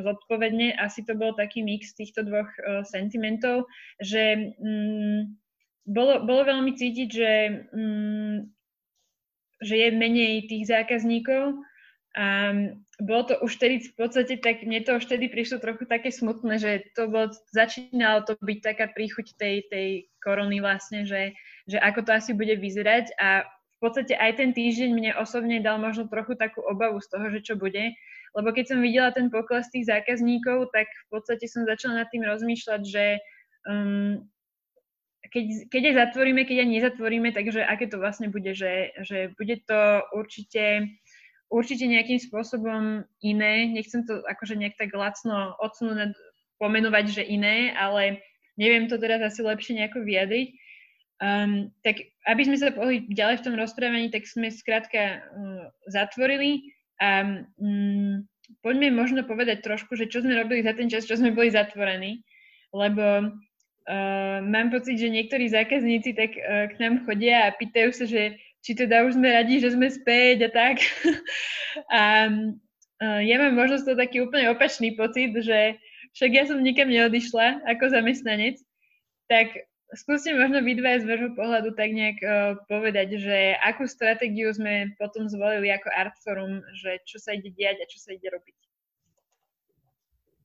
zodpovedne. 0.00 0.74
Asi 0.80 1.04
to 1.04 1.14
bol 1.14 1.36
taký 1.36 1.62
mix 1.62 1.94
týchto 1.94 2.24
dvoch 2.26 2.48
uh, 2.62 2.82
sentimentov, 2.82 3.70
že 4.02 4.54
um, 4.58 5.38
bolo, 5.86 6.22
bolo 6.22 6.42
veľmi 6.46 6.72
cítiť, 6.78 7.08
že, 7.10 7.32
mm, 7.74 8.36
že 9.66 9.74
je 9.76 9.88
menej 9.94 10.46
tých 10.46 10.70
zákazníkov 10.70 11.58
a 12.12 12.52
bolo 13.00 13.22
to 13.24 13.34
už 13.40 13.56
vtedy 13.56 13.88
v 13.88 13.92
podstate 13.96 14.36
tak, 14.44 14.68
mne 14.68 14.84
to 14.84 15.00
už 15.00 15.08
vtedy 15.08 15.32
prišlo 15.32 15.64
trochu 15.64 15.88
také 15.88 16.12
smutné, 16.12 16.60
že 16.60 16.72
to 16.92 17.08
bolo, 17.08 17.32
začínalo 17.48 18.28
to 18.28 18.36
byť 18.36 18.58
taká 18.60 18.92
príchuť 18.92 19.32
tej, 19.40 19.64
tej 19.72 19.88
korony 20.20 20.60
vlastne, 20.60 21.08
že, 21.08 21.32
že 21.64 21.80
ako 21.80 22.04
to 22.04 22.12
asi 22.12 22.36
bude 22.36 22.52
vyzerať. 22.60 23.16
A 23.16 23.48
v 23.48 23.78
podstate 23.80 24.12
aj 24.12 24.38
ten 24.38 24.52
týždeň 24.52 24.90
mne 24.92 25.12
osobne 25.16 25.64
dal 25.64 25.80
možno 25.80 26.04
trochu 26.06 26.36
takú 26.36 26.60
obavu 26.60 27.00
z 27.00 27.08
toho, 27.08 27.26
že 27.32 27.40
čo 27.40 27.54
bude, 27.56 27.96
lebo 28.36 28.48
keď 28.52 28.76
som 28.76 28.78
videla 28.84 29.08
ten 29.08 29.32
pokles 29.32 29.72
tých 29.72 29.88
zákazníkov, 29.88 30.68
tak 30.72 30.88
v 30.88 31.06
podstate 31.16 31.48
som 31.48 31.64
začala 31.64 32.04
nad 32.04 32.08
tým 32.12 32.28
rozmýšľať, 32.28 32.80
že 32.84 33.04
um, 33.64 34.20
keď, 35.32 35.44
keď 35.72 35.82
aj 35.88 35.94
zatvoríme, 35.96 36.44
keď 36.44 36.56
aj 36.60 36.68
nezatvoríme, 36.68 37.28
takže 37.32 37.64
aké 37.64 37.88
to 37.88 37.96
vlastne 37.96 38.28
bude, 38.28 38.52
že, 38.52 38.92
že 39.00 39.32
bude 39.40 39.64
to 39.64 40.04
určite, 40.12 40.92
určite 41.52 41.84
nejakým 41.84 42.16
spôsobom 42.16 43.04
iné. 43.20 43.68
Nechcem 43.68 44.08
to 44.08 44.24
akože 44.24 44.56
nejak 44.56 44.80
tak 44.80 44.96
lacno 44.96 45.52
odsunúť, 45.60 46.16
pomenovať, 46.56 47.04
že 47.20 47.22
iné, 47.28 47.76
ale 47.76 48.24
neviem 48.56 48.88
to 48.88 48.96
teraz 48.96 49.20
asi 49.20 49.44
lepšie 49.44 49.76
nejako 49.76 50.02
vyjadriť. 50.02 50.48
Um, 51.22 51.70
tak 51.86 52.02
aby 52.26 52.42
sme 52.42 52.58
sa 52.58 52.74
pohli 52.74 53.06
ďalej 53.06 53.42
v 53.42 53.44
tom 53.46 53.54
rozprávaní, 53.54 54.10
tak 54.10 54.26
sme 54.26 54.50
skrátka 54.50 55.22
um, 55.30 55.70
zatvorili 55.86 56.74
a 56.98 57.38
um, 57.62 58.26
poďme 58.58 58.90
možno 58.90 59.22
povedať 59.22 59.62
trošku, 59.62 59.94
že 59.94 60.10
čo 60.10 60.18
sme 60.24 60.34
robili 60.34 60.66
za 60.66 60.74
ten 60.74 60.90
čas, 60.90 61.06
čo 61.06 61.14
sme 61.14 61.30
boli 61.30 61.52
zatvorení, 61.52 62.24
lebo 62.74 63.36
Uh, 63.82 64.38
mám 64.46 64.70
pocit, 64.70 64.94
že 64.94 65.10
niektorí 65.10 65.50
zákazníci 65.50 66.14
tak 66.14 66.38
uh, 66.38 66.70
k 66.70 66.78
nám 66.78 67.02
chodia 67.02 67.50
a 67.50 67.54
pýtajú 67.58 67.90
sa, 67.90 68.06
že 68.06 68.38
či 68.62 68.78
teda 68.78 69.02
už 69.04 69.18
sme 69.18 69.28
radi, 69.34 69.58
že 69.58 69.74
sme 69.74 69.90
späť 69.90 70.46
a 70.46 70.50
tak. 70.54 70.76
a 71.90 72.02
uh, 73.02 73.20
ja 73.20 73.36
mám 73.42 73.58
možno 73.58 73.82
to 73.82 73.98
taký 73.98 74.22
úplne 74.22 74.46
opačný 74.54 74.94
pocit, 74.94 75.34
že 75.34 75.76
však 76.14 76.30
ja 76.30 76.44
som 76.46 76.62
nikam 76.62 76.86
neodišla 76.86 77.66
ako 77.66 77.90
zamestnanec, 77.90 78.62
tak 79.26 79.66
skúste 79.98 80.30
možno 80.32 80.62
vy 80.62 80.78
dva 80.78 81.02
z 81.02 81.08
vášho 81.10 81.34
pohľadu 81.34 81.74
tak 81.74 81.90
nejak 81.90 82.18
uh, 82.22 82.54
povedať, 82.70 83.18
že 83.18 83.58
akú 83.66 83.90
stratégiu 83.90 84.54
sme 84.54 84.94
potom 84.96 85.26
zvolili 85.26 85.74
ako 85.74 85.90
Artforum, 85.90 86.62
že 86.78 87.02
čo 87.02 87.18
sa 87.18 87.34
ide 87.34 87.50
diať 87.50 87.82
a 87.82 87.90
čo 87.90 87.98
sa 87.98 88.14
ide 88.14 88.30
robiť. 88.30 88.56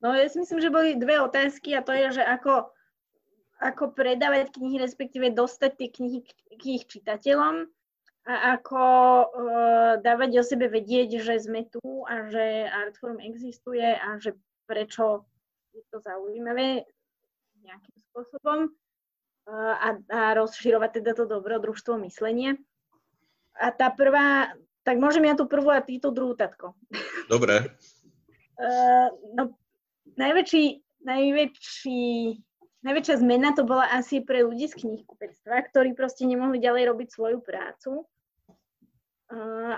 No 0.02 0.14
ja 0.14 0.26
si 0.30 0.38
myslím, 0.42 0.62
že 0.62 0.74
boli 0.74 0.98
dve 0.98 1.22
otázky 1.22 1.74
a 1.74 1.82
to 1.82 1.90
je, 1.94 2.18
že 2.18 2.22
ako 2.22 2.70
ako 3.58 3.90
predávať 3.90 4.54
knihy, 4.54 4.78
respektíve 4.78 5.34
dostať 5.34 5.70
tie 5.74 5.88
knihy 5.90 6.18
k 6.22 6.62
ich 6.62 6.86
čitateľom 6.86 7.66
a 8.28 8.60
ako 8.60 8.82
uh, 9.24 9.92
dávať 10.04 10.30
o 10.36 10.44
sebe 10.44 10.68
vedieť, 10.68 11.16
že 11.24 11.40
sme 11.40 11.64
tu 11.64 11.80
a 12.04 12.28
že 12.28 12.68
Artforum 12.68 13.24
existuje 13.24 13.80
a 13.80 14.20
že 14.20 14.36
prečo 14.68 15.24
je 15.72 15.80
to 15.88 16.04
zaujímavé 16.04 16.84
nejakým 17.64 17.96
spôsobom 18.12 18.68
uh, 18.68 19.74
a, 19.80 19.88
a 20.12 20.20
rozširovať 20.36 21.00
teda 21.00 21.16
to 21.16 21.24
dobrodružstvo 21.24 21.96
myslenie. 22.04 22.60
A 23.56 23.72
tá 23.72 23.88
prvá, 23.88 24.52
tak 24.84 25.00
môžem 25.00 25.24
ja 25.24 25.32
tú 25.32 25.48
prvú 25.48 25.72
a 25.72 25.80
ty 25.80 25.96
tú 25.96 26.12
druhú, 26.12 26.36
tatko. 26.36 26.76
Dobre. 27.32 27.72
uh, 28.60 29.08
no, 29.32 29.56
najväčší, 30.20 30.84
najväčší 31.00 32.04
najväčšia 32.84 33.24
zmena 33.24 33.56
to 33.56 33.64
bola 33.64 33.88
asi 33.88 34.20
pre 34.20 34.44
ľudí 34.44 34.68
z 34.68 34.84
knihkupectva, 34.84 35.64
ktorí 35.72 35.96
proste 35.96 36.28
nemohli 36.28 36.60
ďalej 36.60 36.92
robiť 36.92 37.08
svoju 37.08 37.40
prácu 37.40 38.04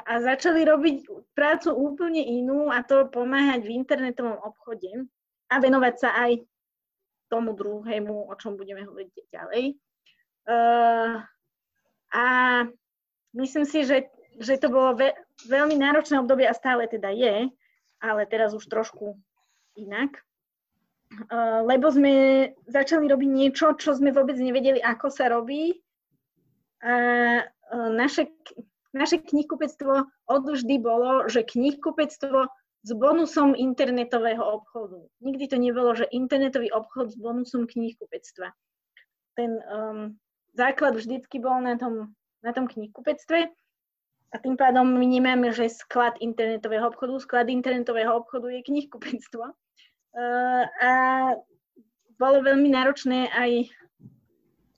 a 0.06 0.12
začali 0.22 0.62
robiť 0.62 1.10
prácu 1.34 1.74
úplne 1.74 2.22
inú 2.22 2.70
a 2.70 2.86
to 2.86 3.10
pomáhať 3.10 3.66
v 3.66 3.74
internetovom 3.82 4.38
obchode 4.38 5.10
a 5.50 5.54
venovať 5.58 5.94
sa 5.98 6.14
aj 6.14 6.46
tomu 7.26 7.58
druhému, 7.58 8.30
o 8.30 8.34
čom 8.38 8.54
budeme 8.54 8.86
hovoriť 8.86 9.10
ďalej. 9.34 9.64
A 12.14 12.26
myslím 13.34 13.66
si, 13.66 13.82
že, 13.82 14.10
že 14.38 14.58
to 14.58 14.70
bolo 14.70 14.94
ve, 14.94 15.18
veľmi 15.50 15.74
náročné 15.74 16.22
obdobie 16.22 16.46
a 16.46 16.54
stále 16.54 16.86
teda 16.86 17.10
je, 17.10 17.50
ale 17.98 18.22
teraz 18.30 18.54
už 18.54 18.66
trošku 18.70 19.18
inak 19.74 20.14
lebo 21.66 21.90
sme 21.90 22.14
začali 22.70 23.10
robiť 23.10 23.30
niečo, 23.30 23.74
čo 23.74 23.98
sme 23.98 24.14
vôbec 24.14 24.38
nevedeli, 24.38 24.78
ako 24.78 25.10
sa 25.10 25.26
robí. 25.26 25.74
A 26.80 26.94
naše, 27.90 28.30
naše 28.92 29.22
knihkupectvo 29.22 29.94
od 30.26 30.42
vždy 30.46 30.76
bolo, 30.82 31.28
že 31.30 31.46
knihkupectvo 31.46 32.50
s 32.80 32.90
bonusom 32.96 33.52
internetového 33.52 34.40
obchodu. 34.40 35.04
Nikdy 35.20 35.44
to 35.48 35.56
nebolo, 35.60 35.94
že 35.94 36.08
internetový 36.08 36.72
obchod 36.72 37.12
s 37.12 37.16
bonusom 37.16 37.68
knihkupectva. 37.68 38.56
Ten, 39.36 39.60
um, 39.68 40.16
základ 40.56 40.96
vždycky 40.96 41.38
bol 41.38 41.60
na 41.60 41.76
tom, 41.76 42.16
na 42.40 42.56
tom 42.56 42.66
knihkupectve 42.66 43.52
a 44.30 44.36
tým 44.40 44.56
pádom 44.56 44.96
vnímame, 44.96 45.52
že 45.52 45.68
sklad 45.68 46.16
internetového 46.24 46.88
obchodu, 46.88 47.20
sklad 47.20 47.46
internetového 47.52 48.16
obchodu 48.16 48.48
je 48.48 48.60
knihkupectvo. 48.64 49.44
Uh, 50.10 50.64
a 50.82 50.92
bolo 52.18 52.42
veľmi 52.42 52.72
náročné 52.72 53.30
aj 53.30 53.70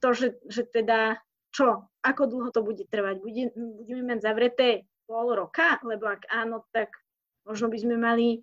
to, 0.03 0.09
že, 0.13 0.29
že 0.51 0.63
teda 0.69 1.23
čo, 1.55 1.87
ako 2.03 2.23
dlho 2.27 2.49
to 2.51 2.61
bude 2.67 2.85
trvať. 2.91 3.23
Bude, 3.23 3.55
budeme 3.55 4.03
mať 4.15 4.19
zavreté 4.23 4.69
pol 5.07 5.35
roka, 5.35 5.79
lebo 5.87 6.11
ak 6.11 6.27
áno, 6.31 6.67
tak 6.75 6.91
možno 7.47 7.71
by 7.71 7.79
sme 7.79 7.97
mali 7.99 8.43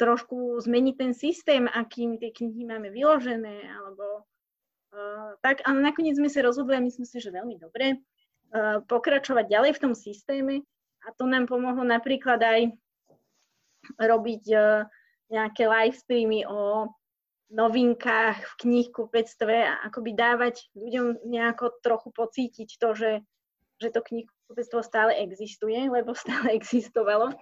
trošku 0.00 0.56
zmeniť 0.64 0.94
ten 0.96 1.12
systém, 1.12 1.68
akým 1.68 2.16
tie 2.16 2.32
knihy 2.32 2.64
máme 2.64 2.88
vyložené, 2.88 3.68
alebo 3.68 4.24
uh, 4.96 5.36
tak, 5.44 5.60
ale 5.68 5.84
nakoniec 5.84 6.16
sme 6.16 6.32
sa 6.32 6.40
rozhodli 6.40 6.72
a 6.72 6.80
myslím 6.80 7.04
si, 7.04 7.20
že 7.20 7.28
veľmi 7.28 7.60
dobre 7.60 8.00
uh, 8.00 8.80
pokračovať 8.88 9.44
ďalej 9.52 9.72
v 9.76 9.82
tom 9.84 9.92
systéme 9.92 10.64
a 11.04 11.12
to 11.12 11.28
nám 11.28 11.44
pomohlo 11.44 11.84
napríklad 11.84 12.40
aj 12.40 12.60
robiť 14.00 14.44
uh, 14.56 14.88
nejaké 15.28 15.68
live 15.68 15.96
streamy 15.96 16.48
o 16.48 16.88
novinkách 17.50 18.38
v 18.46 18.54
knihkupectve 18.62 19.54
a 19.66 19.82
akoby 19.90 20.14
dávať 20.14 20.70
ľuďom 20.78 21.26
nejako 21.26 21.82
trochu 21.82 22.08
pocítiť 22.14 22.78
to, 22.78 22.88
že, 22.94 23.12
že 23.82 23.88
to 23.90 24.00
knihkupectvo 24.00 24.80
stále 24.86 25.18
existuje, 25.18 25.90
lebo 25.90 26.14
stále 26.14 26.54
existovalo. 26.58 27.34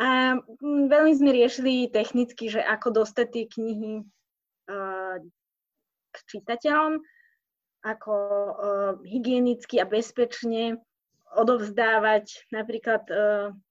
A 0.00 0.38
mm, 0.38 0.90
veľmi 0.90 1.12
sme 1.14 1.30
riešili 1.30 1.92
technicky, 1.92 2.50
že 2.50 2.60
ako 2.60 3.04
dostať 3.04 3.26
tie 3.30 3.44
knihy 3.46 3.92
k 6.10 6.16
čitateľom, 6.30 7.02
ako 7.82 8.14
hygienicky 9.02 9.82
a 9.82 9.88
bezpečne 9.88 10.78
odovzdávať 11.34 12.50
napríklad 12.54 13.02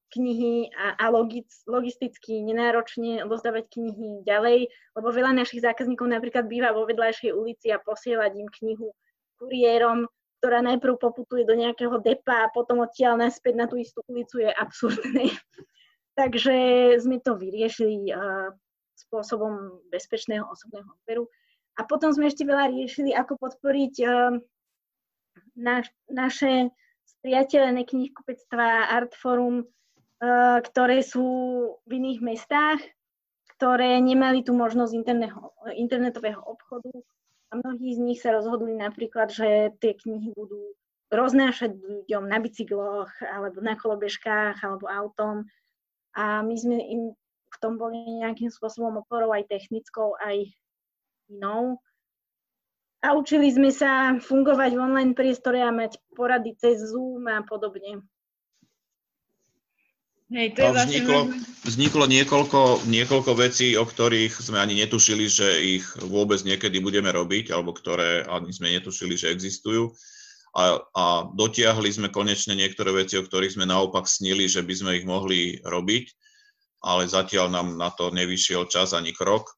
knihy 0.09 0.73
a, 0.73 0.97
a 0.97 1.05
logic, 1.13 1.45
logisticky 1.69 2.41
nenáročne 2.41 3.23
odovzdávať 3.25 3.69
knihy 3.77 4.25
ďalej, 4.25 4.67
lebo 4.97 5.07
veľa 5.09 5.37
našich 5.37 5.61
zákazníkov 5.61 6.09
napríklad 6.09 6.49
býva 6.49 6.73
vo 6.73 6.89
vedľajšej 6.89 7.31
ulici 7.33 7.69
a 7.69 7.81
posielať 7.81 8.31
im 8.37 8.49
knihu 8.49 8.93
kuriérom, 9.39 10.09
ktorá 10.39 10.63
najprv 10.63 10.95
poputuje 10.99 11.43
do 11.43 11.55
nejakého 11.55 11.99
depa 11.99 12.47
a 12.47 12.51
potom 12.51 12.83
odtiaľ 12.83 13.19
naspäť 13.19 13.53
na 13.55 13.65
tú 13.67 13.75
istú 13.79 14.03
ulicu 14.07 14.43
je 14.43 14.51
absurdné. 14.51 15.31
Takže 16.19 16.57
sme 16.99 17.23
to 17.23 17.39
vyriešili 17.39 18.11
uh, 18.11 18.51
spôsobom 18.99 19.79
bezpečného 19.87 20.43
osobného 20.43 20.87
odberu. 20.87 21.23
A 21.79 21.87
potom 21.87 22.11
sme 22.11 22.27
ešte 22.27 22.43
veľa 22.43 22.75
riešili, 22.75 23.15
ako 23.15 23.39
podporiť 23.39 23.95
uh, 24.03 24.35
naš, 25.55 25.87
naše 26.11 26.71
spriateľené 27.19 27.87
knihkupectvá 27.87 28.91
Artforum, 28.95 29.67
ktoré 30.63 30.99
sú 31.03 31.25
v 31.87 31.91
iných 31.91 32.19
mestách, 32.19 32.79
ktoré 33.55 33.99
nemali 33.99 34.43
tú 34.43 34.55
možnosť 34.55 34.95
internetového 35.75 36.39
obchodu. 36.43 36.91
A 37.49 37.57
mnohí 37.57 37.97
z 37.97 37.99
nich 37.99 38.19
sa 38.21 38.35
rozhodli 38.35 38.77
napríklad, 38.77 39.33
že 39.33 39.73
tie 39.81 39.97
knihy 39.97 40.37
budú 40.37 40.77
roznášať 41.09 41.73
ľuďom 41.73 42.29
na 42.29 42.37
bicykloch, 42.37 43.09
alebo 43.25 43.57
na 43.65 43.73
kolobežkách, 43.73 44.61
alebo 44.61 44.85
autom 44.85 45.49
a 46.19 46.41
my 46.41 46.55
sme 46.57 46.77
im 46.77 47.01
v 47.49 47.57
tom 47.61 47.77
boli 47.77 47.97
nejakým 48.21 48.49
spôsobom 48.49 49.01
oporou 49.01 49.33
aj 49.33 49.49
technickou, 49.49 50.17
aj 50.21 50.51
inou. 51.29 51.81
A 52.99 53.15
učili 53.15 53.47
sme 53.49 53.71
sa 53.71 54.19
fungovať 54.19 54.75
v 54.75 54.83
online 54.83 55.13
priestore 55.15 55.63
a 55.63 55.71
mať 55.71 55.95
porady 56.13 56.53
cez 56.59 56.83
Zoom 56.83 57.25
a 57.31 57.41
podobne. 57.47 58.03
Hej, 60.29 60.53
to 60.53 60.59
je 60.61 60.69
vlastne 60.69 61.01
vzniklo, 61.01 61.19
vzniklo 61.65 62.05
niekoľko, 62.05 62.61
niekoľko 62.85 63.31
vecí, 63.33 63.73
o 63.73 63.81
ktorých 63.81 64.29
sme 64.37 64.61
ani 64.61 64.77
netušili, 64.77 65.25
že 65.25 65.47
ich 65.81 65.85
vôbec 66.05 66.37
niekedy 66.45 66.77
budeme 66.77 67.09
robiť, 67.09 67.49
alebo 67.49 67.73
ktoré 67.73 68.29
ani 68.29 68.53
sme 68.53 68.69
netušili, 68.77 69.17
že 69.17 69.33
existujú 69.33 69.89
a, 70.53 70.81
a 70.81 71.05
dotiahli 71.29 71.89
sme 71.89 72.07
konečne 72.09 72.57
niektoré 72.57 72.89
veci, 72.93 73.17
o 73.17 73.25
ktorých 73.25 73.57
sme 73.57 73.69
naopak 73.69 74.09
snili, 74.09 74.49
že 74.49 74.65
by 74.65 74.73
sme 74.73 74.91
ich 74.97 75.05
mohli 75.05 75.61
robiť, 75.61 76.05
ale 76.81 77.05
zatiaľ 77.05 77.53
nám 77.53 77.67
na 77.77 77.93
to 77.93 78.09
nevyšiel 78.09 78.65
čas 78.65 78.97
ani 78.97 79.13
krok. 79.13 79.53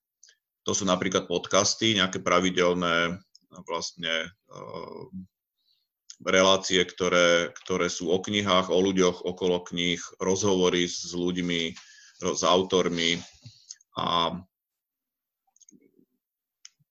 To 0.67 0.75
sú 0.75 0.83
napríklad 0.83 1.25
podcasty, 1.31 1.95
nejaké 1.95 2.19
pravidelné 2.19 3.17
vlastne 3.65 4.29
relácie, 6.25 6.81
ktoré, 6.85 7.49
ktoré 7.63 7.89
sú 7.89 8.13
o 8.13 8.21
knihách, 8.21 8.69
o 8.69 8.79
ľuďoch 8.79 9.25
okolo 9.25 9.65
kníh, 9.65 10.01
rozhovory 10.21 10.85
s 10.85 11.13
ľuďmi, 11.13 11.73
s 12.21 12.41
autormi 12.45 13.17
a 13.97 14.37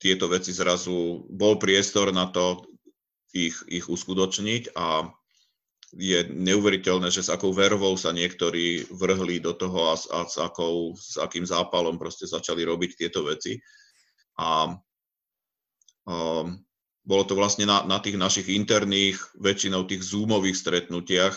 tieto 0.00 0.26
veci 0.26 0.50
zrazu, 0.50 1.22
bol 1.28 1.60
priestor 1.60 2.10
na 2.10 2.26
to 2.32 2.64
ich, 3.30 3.54
ich 3.70 3.86
uskutočniť 3.86 4.74
a 4.74 5.06
je 5.90 6.22
neuveriteľné, 6.30 7.10
že 7.10 7.26
s 7.26 7.32
akou 7.34 7.50
vervou 7.50 7.98
sa 7.98 8.14
niektorí 8.14 8.86
vrhli 8.94 9.42
do 9.42 9.52
toho 9.54 9.90
a, 9.90 9.94
a 9.98 10.18
s, 10.26 10.38
akou, 10.38 10.94
s 10.94 11.18
akým 11.18 11.42
zápalom 11.42 11.98
proste 11.98 12.30
začali 12.30 12.62
robiť 12.62 12.90
tieto 12.94 13.26
veci. 13.26 13.58
A 14.38 14.70
um, 16.06 16.62
bolo 17.04 17.24
to 17.24 17.34
vlastne 17.34 17.64
na, 17.64 17.82
na 17.88 17.98
tých 17.98 18.20
našich 18.20 18.52
interných, 18.52 19.18
väčšinou 19.40 19.88
tých 19.88 20.04
zoomových 20.04 20.56
stretnutiach, 20.56 21.36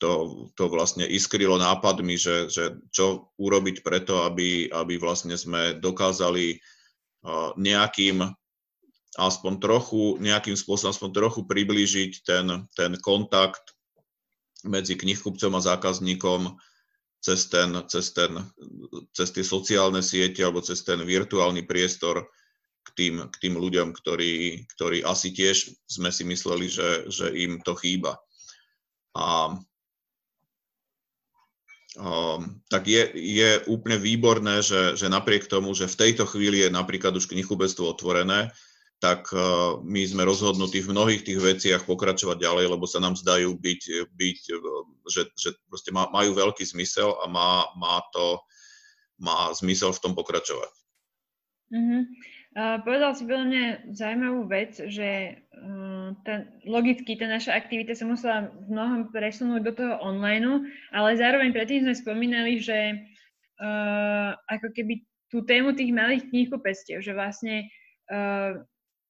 to, 0.00 0.48
to 0.56 0.64
vlastne 0.72 1.04
iskrylo 1.04 1.60
nápadmi, 1.60 2.16
že, 2.16 2.48
že 2.48 2.80
čo 2.88 3.28
urobiť 3.36 3.84
preto, 3.84 4.24
aby, 4.24 4.72
aby 4.72 4.96
vlastne 4.96 5.36
sme 5.36 5.76
dokázali 5.76 6.56
nejakým 7.60 8.24
aspoň 9.20 9.52
trochu, 9.60 10.16
nejakým 10.24 10.56
spôsobom 10.56 10.94
aspoň 10.96 11.10
trochu 11.12 11.40
priblížiť 11.44 12.24
ten, 12.24 12.46
ten 12.72 12.96
kontakt 12.96 13.76
medzi 14.64 14.96
knihkupcom 14.96 15.52
a 15.52 15.60
zákazníkom 15.60 16.56
cez, 17.20 17.52
ten, 17.52 17.76
cez, 17.92 18.16
ten, 18.16 18.40
cez 19.12 19.28
tie 19.36 19.44
sociálne 19.44 20.00
siete 20.00 20.40
alebo 20.40 20.64
cez 20.64 20.80
ten 20.80 20.96
virtuálny 21.04 21.68
priestor 21.68 22.24
k 22.80 22.88
tým, 22.96 23.14
k 23.28 23.36
tým 23.36 23.54
ľuďom, 23.60 23.92
ktorí, 23.92 24.64
ktorí 24.76 25.04
asi 25.04 25.30
tiež 25.30 25.72
sme 25.86 26.08
si 26.12 26.24
mysleli, 26.24 26.66
že, 26.66 27.08
že 27.10 27.32
im 27.34 27.60
to 27.60 27.76
chýba. 27.76 28.18
A 29.16 29.56
Um, 31.98 32.62
tak 32.70 32.86
je, 32.86 33.02
je 33.18 33.66
úplne 33.66 33.98
výborné, 33.98 34.62
že, 34.62 34.94
že 34.94 35.10
napriek 35.10 35.50
tomu, 35.50 35.74
že 35.74 35.90
v 35.90 35.98
tejto 36.06 36.22
chvíli 36.22 36.62
je 36.62 36.70
napríklad 36.70 37.10
už 37.18 37.26
knihkupectvo 37.26 37.82
otvorené, 37.82 38.54
tak 39.02 39.32
eh, 39.32 39.40
my 39.82 40.00
sme 40.04 40.22
rozhodnutí 40.28 40.84
v 40.84 40.92
mnohých 40.92 41.26
tých 41.26 41.40
veciach 41.40 41.82
pokračovať 41.88 42.36
ďalej, 42.36 42.66
lebo 42.70 42.84
sa 42.84 43.00
nám 43.02 43.16
zdajú 43.16 43.56
byť, 43.56 44.06
byť 44.06 44.40
eh, 44.54 44.60
že, 45.08 45.22
že 45.34 45.50
proste 45.66 45.90
majú 45.90 46.30
veľký 46.36 46.62
zmysel 46.62 47.16
a 47.18 47.26
má, 47.26 47.66
má 47.74 48.04
to 48.14 48.38
má 49.20 49.52
zmysel 49.52 49.92
v 49.92 50.00
tom 50.00 50.12
pokračovať. 50.16 50.72
Uh-huh. 51.70 52.02
Povedal 52.58 53.14
si 53.14 53.30
veľmi 53.30 53.94
zaujímavú 53.94 54.50
vec, 54.50 54.74
že 54.90 55.38
uh, 55.38 56.10
ten, 56.26 56.50
logicky 56.66 57.14
tá 57.14 57.30
naša 57.30 57.54
aktivita 57.54 57.94
sa 57.94 58.10
musela 58.10 58.50
v 58.50 58.74
mnohom 58.74 59.00
presunúť 59.14 59.62
do 59.62 59.72
toho 59.78 59.94
online, 60.02 60.66
ale 60.90 61.14
zároveň 61.14 61.54
predtým 61.54 61.86
sme 61.86 61.94
spomínali, 61.94 62.58
že 62.58 63.06
uh, 63.62 64.34
ako 64.50 64.74
keby 64.74 65.06
tú 65.30 65.46
tému 65.46 65.78
tých 65.78 65.94
malých 65.94 66.26
knihkupectiev, 66.26 66.98
že 67.06 67.14
vlastne 67.14 67.70
uh, 68.10 68.58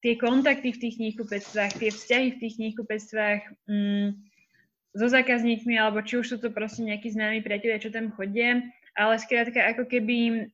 tie 0.04 0.20
kontakty 0.20 0.76
v 0.76 0.80
tých 0.84 0.94
knihkupectvách, 1.00 1.80
tie 1.80 1.90
vzťahy 1.92 2.26
v 2.36 2.40
tých 2.44 2.54
knihkupectvách 2.60 3.40
mm, 3.64 4.08
so 5.00 5.06
zákazníkmi, 5.08 5.80
alebo 5.80 6.04
či 6.04 6.20
už 6.20 6.26
sú 6.28 6.36
to 6.36 6.52
proste 6.52 6.84
nejakí 6.84 7.08
známi 7.08 7.40
priatelia, 7.40 7.80
čo 7.80 7.88
tam 7.88 8.12
chodia, 8.12 8.64
ale 8.96 9.16
skrátka 9.16 9.64
ako 9.64 9.88
keby, 9.88 10.16
mm, 10.28 10.44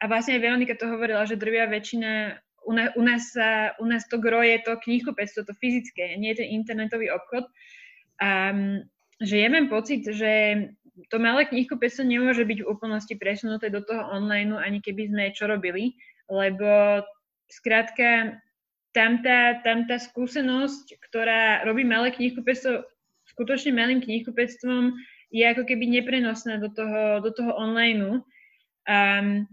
a 0.00 0.04
vlastne 0.08 0.36
aj 0.36 0.42
Veronika 0.42 0.74
to 0.76 0.88
hovorila, 0.88 1.28
že 1.28 1.36
drvia 1.36 1.68
väčšina, 1.68 2.40
u, 2.64 2.72
na, 2.72 2.92
u, 2.96 3.02
nás, 3.04 3.36
sa, 3.36 3.76
u 3.76 3.84
nás 3.84 4.08
to 4.08 4.16
gro 4.16 4.40
je 4.40 4.56
to 4.64 4.76
knihkupectvo, 4.80 5.44
to 5.44 5.54
fyzické, 5.60 6.16
nie 6.16 6.32
je 6.32 6.44
ten 6.44 6.48
internetový 6.48 7.12
obchod. 7.12 7.44
A 8.24 8.52
že 9.20 9.36
ja 9.36 9.48
mám 9.52 9.68
pocit, 9.68 10.06
že 10.08 10.64
to 11.12 11.20
malé 11.20 11.44
knihkupectvo 11.46 12.02
nemôže 12.08 12.42
byť 12.42 12.58
v 12.64 12.70
úplnosti 12.70 13.14
presunuté 13.20 13.68
do 13.68 13.84
toho 13.84 14.02
online, 14.10 14.56
ani 14.56 14.80
keby 14.80 15.12
sme 15.12 15.36
čo 15.36 15.46
robili, 15.46 15.94
lebo 16.26 17.02
Skrátka, 17.48 18.36
tam 18.92 19.24
tá, 19.24 19.64
tam 19.64 19.88
tá 19.88 19.96
skúsenosť, 19.96 21.00
ktorá 21.08 21.64
robí 21.64 21.80
malé 21.80 22.12
knihkupectvo 22.12 22.84
skutočne 23.24 23.72
malým 23.72 24.04
knihkupectvom, 24.04 24.92
je 25.32 25.44
ako 25.44 25.64
keby 25.64 25.88
neprenosná 26.00 26.60
do 26.60 26.68
toho, 26.72 27.24
do 27.24 27.32
toho 27.32 27.52
online. 27.56 28.20
Um, 28.88 29.44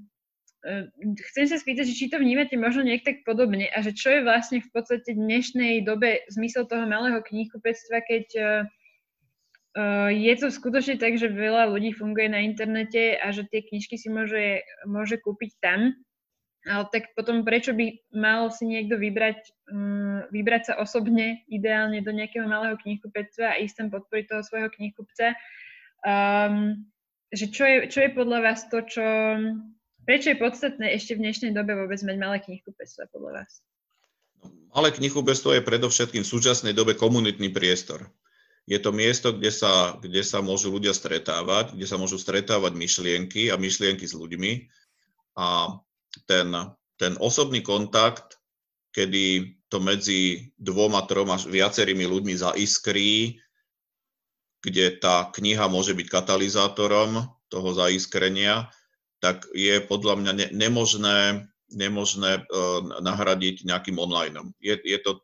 chcem 1.30 1.46
sa 1.46 1.62
spýtať, 1.62 1.92
či 1.94 2.10
to 2.10 2.18
vnímate 2.18 2.56
možno 2.58 2.82
nejak 2.88 3.06
tak 3.06 3.18
podobne 3.22 3.70
a 3.70 3.86
že 3.86 3.94
čo 3.94 4.10
je 4.10 4.26
vlastne 4.26 4.64
v 4.64 4.70
podstate 4.74 5.14
dnešnej 5.14 5.86
dobe 5.86 6.26
zmysel 6.34 6.66
toho 6.66 6.90
malého 6.90 7.22
knihkupectva, 7.22 8.02
keď 8.02 8.26
uh, 9.76 10.10
je 10.10 10.34
to 10.40 10.48
skutočne 10.50 10.98
tak, 10.98 11.20
že 11.20 11.30
veľa 11.30 11.70
ľudí 11.70 11.94
funguje 11.94 12.32
na 12.32 12.42
internete 12.42 13.20
a 13.20 13.30
že 13.30 13.46
tie 13.46 13.62
knižky 13.62 14.00
si 14.00 14.08
môže, 14.10 14.64
môže 14.88 15.20
kúpiť 15.22 15.52
tam, 15.60 15.94
ale 16.66 16.84
tak 16.90 17.14
potom 17.14 17.46
prečo 17.46 17.76
by 17.78 18.02
mal 18.16 18.50
si 18.50 18.66
niekto 18.66 18.98
vybrať, 18.98 19.38
um, 19.70 20.26
vybrať 20.34 20.74
sa 20.74 20.74
osobne, 20.82 21.46
ideálne 21.46 22.02
do 22.02 22.10
nejakého 22.10 22.48
malého 22.50 22.80
knihkupectva 22.82 23.54
a 23.54 23.60
ísť 23.62 23.86
tam 23.86 23.88
podporiť 23.94 24.26
toho 24.32 24.42
svojho 24.42 24.70
knihkupca. 24.74 25.38
Um, 26.02 26.90
že 27.34 27.50
čo 27.50 27.64
je, 27.66 27.78
čo 27.90 28.00
je 28.06 28.10
podľa 28.14 28.40
vás 28.44 28.68
to, 28.70 28.84
čo 28.86 29.06
Prečo 30.06 30.30
je 30.30 30.38
podstatné 30.38 30.94
ešte 30.94 31.18
v 31.18 31.26
dnešnej 31.26 31.52
dobe 31.58 31.74
vôbec 31.74 31.98
mať 32.06 32.18
malé 32.22 32.38
knihkupectvo 32.46 33.10
podľa 33.10 33.42
vás? 33.42 33.52
Malé 34.70 34.94
knihkupectvo 34.94 35.58
je 35.58 35.66
predovšetkým 35.66 36.22
v 36.22 36.30
súčasnej 36.30 36.78
dobe 36.78 36.94
komunitný 36.94 37.50
priestor. 37.50 38.06
Je 38.70 38.78
to 38.78 38.94
miesto, 38.94 39.34
kde 39.34 39.50
sa, 39.50 39.98
kde 39.98 40.22
sa 40.22 40.46
môžu 40.46 40.70
ľudia 40.70 40.94
stretávať, 40.94 41.74
kde 41.74 41.90
sa 41.90 41.98
môžu 41.98 42.22
stretávať 42.22 42.78
myšlienky 42.78 43.50
a 43.50 43.58
myšlienky 43.58 44.06
s 44.06 44.14
ľuďmi. 44.14 44.70
A 45.42 45.74
ten, 46.30 46.54
ten 47.02 47.14
osobný 47.18 47.66
kontakt, 47.66 48.38
kedy 48.94 49.58
to 49.74 49.82
medzi 49.82 50.54
dvoma, 50.62 51.02
troma, 51.10 51.42
viacerými 51.42 52.06
ľuďmi 52.06 52.34
zaiskrí, 52.38 53.42
kde 54.66 54.98
tá 54.98 55.30
kniha 55.30 55.70
môže 55.70 55.94
byť 55.94 56.08
katalizátorom 56.10 57.30
toho 57.54 57.70
zaiskrenia, 57.78 58.74
tak 59.22 59.46
je 59.54 59.78
podľa 59.86 60.18
mňa 60.18 60.32
ne, 60.34 60.48
nemožné, 60.50 61.46
nemožné 61.70 62.42
uh, 62.42 62.82
nahradiť 63.00 63.62
nejakým 63.70 64.02
online. 64.02 64.54
Je, 64.58 64.74
je 64.82 64.98
to 65.06 65.22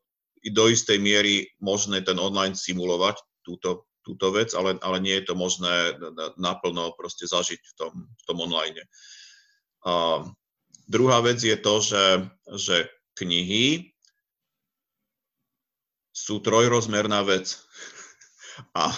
do 0.54 0.70
istej 0.70 1.02
miery 1.02 1.50
možné 1.58 2.06
ten 2.06 2.22
online 2.22 2.54
simulovať, 2.54 3.18
túto, 3.42 3.90
túto 4.06 4.30
vec, 4.34 4.54
ale, 4.54 4.78
ale 4.82 4.98
nie 5.02 5.18
je 5.22 5.30
to 5.30 5.36
možné 5.38 5.98
naplno 6.38 6.94
proste 6.98 7.26
zažiť 7.26 7.62
v 7.62 7.74
tom, 7.78 7.94
v 7.94 8.24
tom 8.26 8.38
online. 8.42 8.82
Uh, 9.82 10.30
druhá 10.86 11.22
vec 11.26 11.42
je 11.42 11.58
to, 11.58 11.82
že, 11.82 12.06
že 12.58 12.78
knihy 13.18 13.94
sú 16.14 16.42
trojrozmerná 16.42 17.22
vec. 17.26 17.58
A 18.78 18.94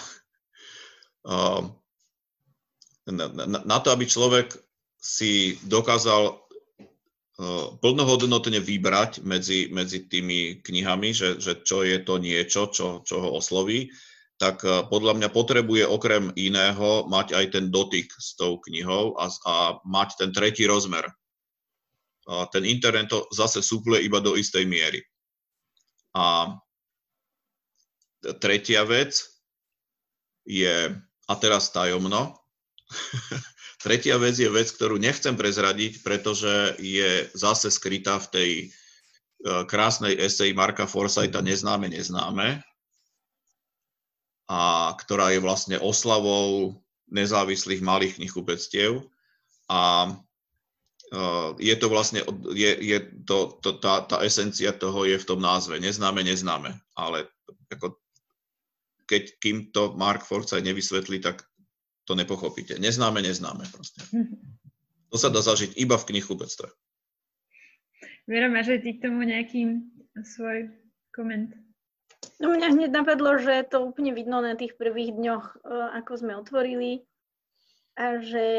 na, 3.08 3.26
na, 3.48 3.78
to, 3.80 3.92
aby 3.92 4.08
človek 4.08 4.56
si 5.04 5.60
dokázal 5.68 6.32
eh, 6.32 7.66
plnohodnotne 7.84 8.64
vybrať 8.64 9.20
medzi, 9.28 9.68
medzi 9.68 10.08
tými 10.08 10.64
knihami, 10.64 11.12
že, 11.12 11.44
že 11.44 11.60
čo 11.68 11.84
je 11.84 12.00
to 12.00 12.20
niečo, 12.24 12.72
čo, 12.72 13.04
čo 13.04 13.16
ho 13.20 13.30
osloví, 13.36 13.92
tak 14.40 14.64
eh, 14.64 14.88
podľa 14.88 15.20
mňa 15.20 15.30
potrebuje 15.36 15.84
okrem 15.84 16.32
iného 16.40 17.04
mať 17.12 17.36
aj 17.36 17.46
ten 17.52 17.66
dotyk 17.68 18.08
s 18.16 18.40
tou 18.40 18.64
knihou 18.64 19.20
a, 19.20 19.28
a 19.28 19.56
mať 19.84 20.10
ten 20.24 20.32
tretí 20.32 20.64
rozmer. 20.64 21.12
A 22.24 22.48
ten 22.48 22.64
internet 22.64 23.12
to 23.12 23.28
zase 23.36 23.60
súpluje 23.60 24.08
iba 24.08 24.24
do 24.24 24.40
istej 24.40 24.64
miery. 24.64 25.04
A 26.16 26.56
tretia 28.40 28.88
vec 28.88 29.20
je, 30.48 30.96
a 31.28 31.34
teraz 31.40 31.72
tajomno, 31.72 32.44
Tretia 33.84 34.16
vec 34.16 34.40
je 34.40 34.48
vec, 34.48 34.72
ktorú 34.72 34.96
nechcem 34.96 35.36
prezradiť, 35.36 36.08
pretože 36.08 36.80
je 36.80 37.28
zase 37.36 37.68
skrytá 37.68 38.16
v 38.16 38.28
tej 38.32 38.50
e, 38.64 38.66
krásnej 39.68 40.16
esej 40.16 40.56
Marka 40.56 40.88
Forsyta 40.88 41.44
Neznáme, 41.44 41.92
neznáme, 41.92 42.64
a 44.48 44.62
ktorá 44.96 45.36
je 45.36 45.44
vlastne 45.44 45.78
oslavou 45.84 46.80
nezávislých 47.12 47.84
malých 47.84 48.24
knihkupectiev. 48.24 49.04
A 49.68 50.08
e, 50.08 51.20
je 51.60 51.76
to 51.76 51.88
vlastne, 51.92 52.24
je, 52.56 52.72
je 52.80 52.98
to, 53.28 53.60
to, 53.60 53.84
tá, 53.84 54.08
tá 54.08 54.24
esencia 54.24 54.72
toho 54.72 55.04
je 55.04 55.20
v 55.20 55.28
tom 55.28 55.44
názve. 55.44 55.76
Neznáme, 55.84 56.24
neznáme. 56.24 56.72
Ale 56.96 57.28
ako, 57.68 58.00
keď, 59.06 59.24
kým 59.40 59.58
to 59.76 59.94
Mark 59.96 60.24
Forsyth 60.24 60.64
nevysvetlí, 60.64 61.20
tak 61.20 61.44
to 62.04 62.16
nepochopíte. 62.16 62.80
Neznáme, 62.80 63.24
neznáme 63.24 63.64
proste. 63.72 64.04
To 65.14 65.22
sa 65.22 65.30
dá 65.30 65.46
zažiť 65.46 65.78
iba 65.78 65.96
v 65.96 66.08
knihkupectve. 66.10 66.68
Viera, 68.26 68.48
máš 68.48 68.74
aj 68.74 68.82
ty 68.82 68.98
k 68.98 69.04
tomu 69.04 69.22
nejaký 69.28 69.84
svoj 70.24 70.72
koment? 71.14 71.54
No 72.40 72.50
mňa 72.50 72.74
hneď 72.74 72.92
napadlo, 72.92 73.36
že 73.38 73.68
to 73.68 73.84
úplne 73.84 74.16
vidno 74.16 74.40
na 74.40 74.56
tých 74.56 74.80
prvých 74.80 75.16
dňoch, 75.16 75.46
e, 75.54 75.56
ako 76.02 76.12
sme 76.18 76.40
otvorili 76.40 77.04
a 78.00 78.24
že, 78.24 78.50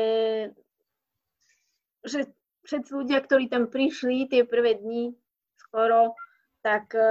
že 2.04 2.30
všetci 2.68 2.90
ľudia, 2.92 3.18
ktorí 3.24 3.48
tam 3.48 3.72
prišli 3.72 4.28
tie 4.30 4.46
prvé 4.46 4.78
dni 4.78 5.16
skoro, 5.58 6.14
tak 6.60 6.92
e, 6.92 7.02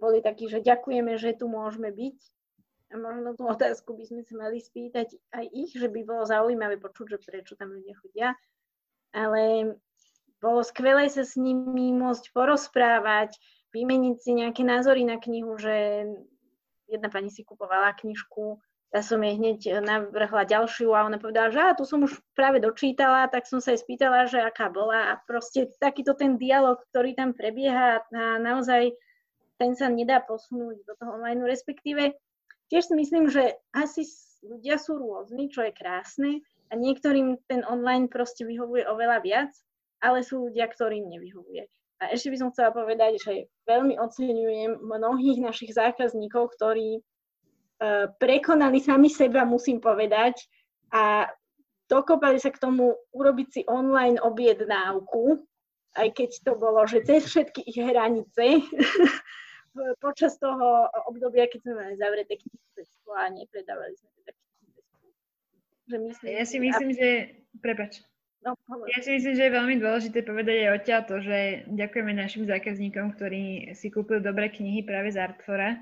boli 0.00 0.24
takí, 0.24 0.48
že 0.48 0.64
ďakujeme, 0.64 1.16
že 1.20 1.36
tu 1.36 1.46
môžeme 1.48 1.92
byť 1.92 2.18
a 2.88 2.94
možno 2.96 3.36
tú 3.36 3.44
otázku 3.44 3.92
by 3.92 4.04
sme 4.08 4.22
sa 4.24 4.34
mali 4.40 4.64
spýtať 4.64 5.12
aj 5.36 5.44
ich, 5.52 5.76
že 5.76 5.92
by 5.92 6.00
bolo 6.08 6.24
zaujímavé 6.24 6.80
počuť, 6.80 7.16
že 7.16 7.18
prečo 7.20 7.52
tam 7.54 7.76
ľudia 7.76 7.94
chodia. 8.00 8.28
Ale 9.12 9.76
bolo 10.40 10.64
skvelé 10.64 11.12
sa 11.12 11.24
s 11.24 11.36
nimi 11.36 11.92
môcť 11.92 12.32
porozprávať, 12.32 13.36
vymeniť 13.76 14.16
si 14.16 14.30
nejaké 14.32 14.64
názory 14.64 15.04
na 15.04 15.20
knihu, 15.20 15.60
že 15.60 16.08
jedna 16.88 17.12
pani 17.12 17.28
si 17.28 17.44
kupovala 17.44 17.92
knižku, 17.92 18.56
ja 18.88 19.04
som 19.04 19.20
jej 19.20 19.36
hneď 19.36 19.84
navrhla 19.84 20.48
ďalšiu 20.48 20.96
a 20.96 21.04
ona 21.04 21.20
povedala, 21.20 21.52
že 21.52 21.76
tu 21.76 21.84
som 21.84 22.00
už 22.08 22.24
práve 22.32 22.56
dočítala, 22.56 23.28
tak 23.28 23.44
som 23.44 23.60
sa 23.60 23.76
jej 23.76 23.84
spýtala, 23.84 24.24
že 24.24 24.40
aká 24.40 24.72
bola 24.72 25.12
a 25.12 25.20
proste 25.28 25.68
takýto 25.76 26.16
ten 26.16 26.40
dialog, 26.40 26.80
ktorý 26.88 27.12
tam 27.12 27.36
prebieha 27.36 28.00
a 28.00 28.40
naozaj 28.40 28.96
ten 29.60 29.76
sa 29.76 29.92
nedá 29.92 30.24
posunúť 30.24 30.88
do 30.88 30.94
toho 30.96 31.20
online, 31.20 31.44
respektíve 31.44 32.16
tiež 32.68 32.88
si 32.88 32.94
myslím, 32.94 33.28
že 33.32 33.56
asi 33.74 34.04
ľudia 34.44 34.78
sú 34.78 34.96
rôzni, 34.96 35.50
čo 35.50 35.66
je 35.66 35.72
krásne 35.74 36.40
a 36.70 36.76
niektorým 36.76 37.40
ten 37.48 37.64
online 37.64 38.06
proste 38.06 38.44
vyhovuje 38.44 38.84
oveľa 38.86 39.18
viac, 39.24 39.50
ale 39.98 40.22
sú 40.22 40.48
ľudia, 40.48 40.68
ktorým 40.70 41.08
nevyhovuje. 41.10 41.66
A 41.98 42.14
ešte 42.14 42.30
by 42.30 42.36
som 42.38 42.50
chcela 42.54 42.70
povedať, 42.70 43.18
že 43.18 43.50
veľmi 43.66 43.98
oceňujem 43.98 44.78
mnohých 44.78 45.42
našich 45.42 45.74
zákazníkov, 45.74 46.54
ktorí 46.54 47.02
uh, 47.02 48.06
prekonali 48.22 48.78
sami 48.78 49.10
seba, 49.10 49.42
musím 49.42 49.82
povedať, 49.82 50.38
a 50.94 51.26
dokopali 51.90 52.38
sa 52.38 52.54
k 52.54 52.62
tomu 52.62 52.94
urobiť 53.10 53.48
si 53.50 53.60
online 53.66 54.22
objednávku, 54.22 55.42
aj 55.98 56.08
keď 56.14 56.30
to 56.46 56.52
bolo, 56.54 56.86
že 56.86 57.02
cez 57.02 57.26
všetky 57.26 57.66
ich 57.66 57.82
hranice, 57.82 58.62
počas 59.98 60.38
toho 60.38 60.88
obdobia, 61.08 61.50
keď 61.50 61.60
sme 61.64 61.74
mali 61.74 61.94
zavreté 61.98 62.38
knihkupectvo 62.38 63.10
a 63.14 63.24
nepredávali 63.32 63.94
sme 63.96 64.10
teda 64.22 64.32
knihkupectvo. 64.34 65.04
Ja 66.28 66.44
si 66.44 66.56
myslím, 66.60 66.90
že... 66.94 67.08
Prepač. 67.58 68.04
No, 68.38 68.54
ja 68.86 69.02
si 69.02 69.18
myslím, 69.18 69.34
že 69.34 69.50
je 69.50 69.56
veľmi 69.58 69.74
dôležité 69.82 70.22
povedať 70.22 70.62
aj 70.62 70.70
odtiaľ 70.78 71.00
to, 71.10 71.16
že 71.18 71.38
ďakujeme 71.74 72.14
našim 72.14 72.46
zákazníkom, 72.46 73.18
ktorí 73.18 73.74
si 73.74 73.90
kúpili 73.90 74.22
dobré 74.22 74.46
knihy 74.46 74.86
práve 74.86 75.10
z 75.10 75.18
Artfora. 75.18 75.74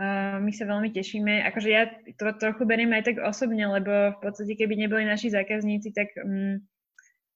Uh, 0.00 0.40
my 0.40 0.48
sa 0.48 0.64
veľmi 0.64 0.88
tešíme. 0.88 1.44
Akože 1.52 1.68
ja 1.68 1.90
to 2.16 2.32
trochu 2.40 2.64
beriem 2.64 2.96
aj 2.96 3.12
tak 3.12 3.16
osobne, 3.20 3.60
lebo 3.68 4.16
v 4.16 4.18
podstate, 4.24 4.56
keby 4.56 4.78
neboli 4.78 5.04
naši 5.04 5.28
zákazníci, 5.28 5.92
tak 5.92 6.08
um, 6.24 6.64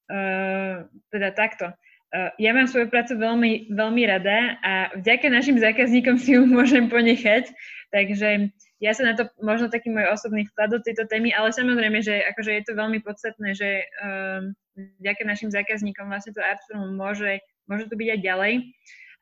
uh, 0.09 0.89
teda 1.13 1.29
takto. 1.37 1.69
Eh, 2.13 2.29
ja 2.37 2.53
mám 2.53 2.69
svoju 2.69 2.93
prácu 2.93 3.17
veľmi, 3.17 3.73
veľmi 3.73 4.03
rada 4.05 4.61
a 4.61 4.93
vďaka 5.01 5.33
našim 5.33 5.57
zákazníkom 5.57 6.21
si 6.21 6.37
ju 6.37 6.45
môžem 6.61 6.85
ponechať, 6.85 7.49
takže 7.89 8.53
ja 8.77 8.91
sa 8.93 9.01
na 9.01 9.17
to 9.17 9.25
možno 9.41 9.73
taký 9.73 9.89
môj 9.89 10.13
osobný 10.13 10.45
vklad 10.53 10.77
do 10.77 10.79
tejto 10.85 11.09
témy, 11.09 11.33
ale 11.33 11.49
samozrejme, 11.49 12.05
že 12.05 12.21
akože 12.35 12.51
je 12.53 12.63
to 12.69 12.77
veľmi 12.77 13.01
podstatné, 13.01 13.57
že 13.57 13.89
um, 14.05 14.53
vďaka 15.01 15.25
našim 15.25 15.49
zákazníkom 15.49 16.05
vlastne 16.05 16.37
to 16.37 16.43
Artforum 16.43 16.93
môže, 16.93 17.41
môže 17.65 17.89
to 17.89 17.97
byť 17.97 18.09
aj 18.13 18.19
ďalej. 18.21 18.53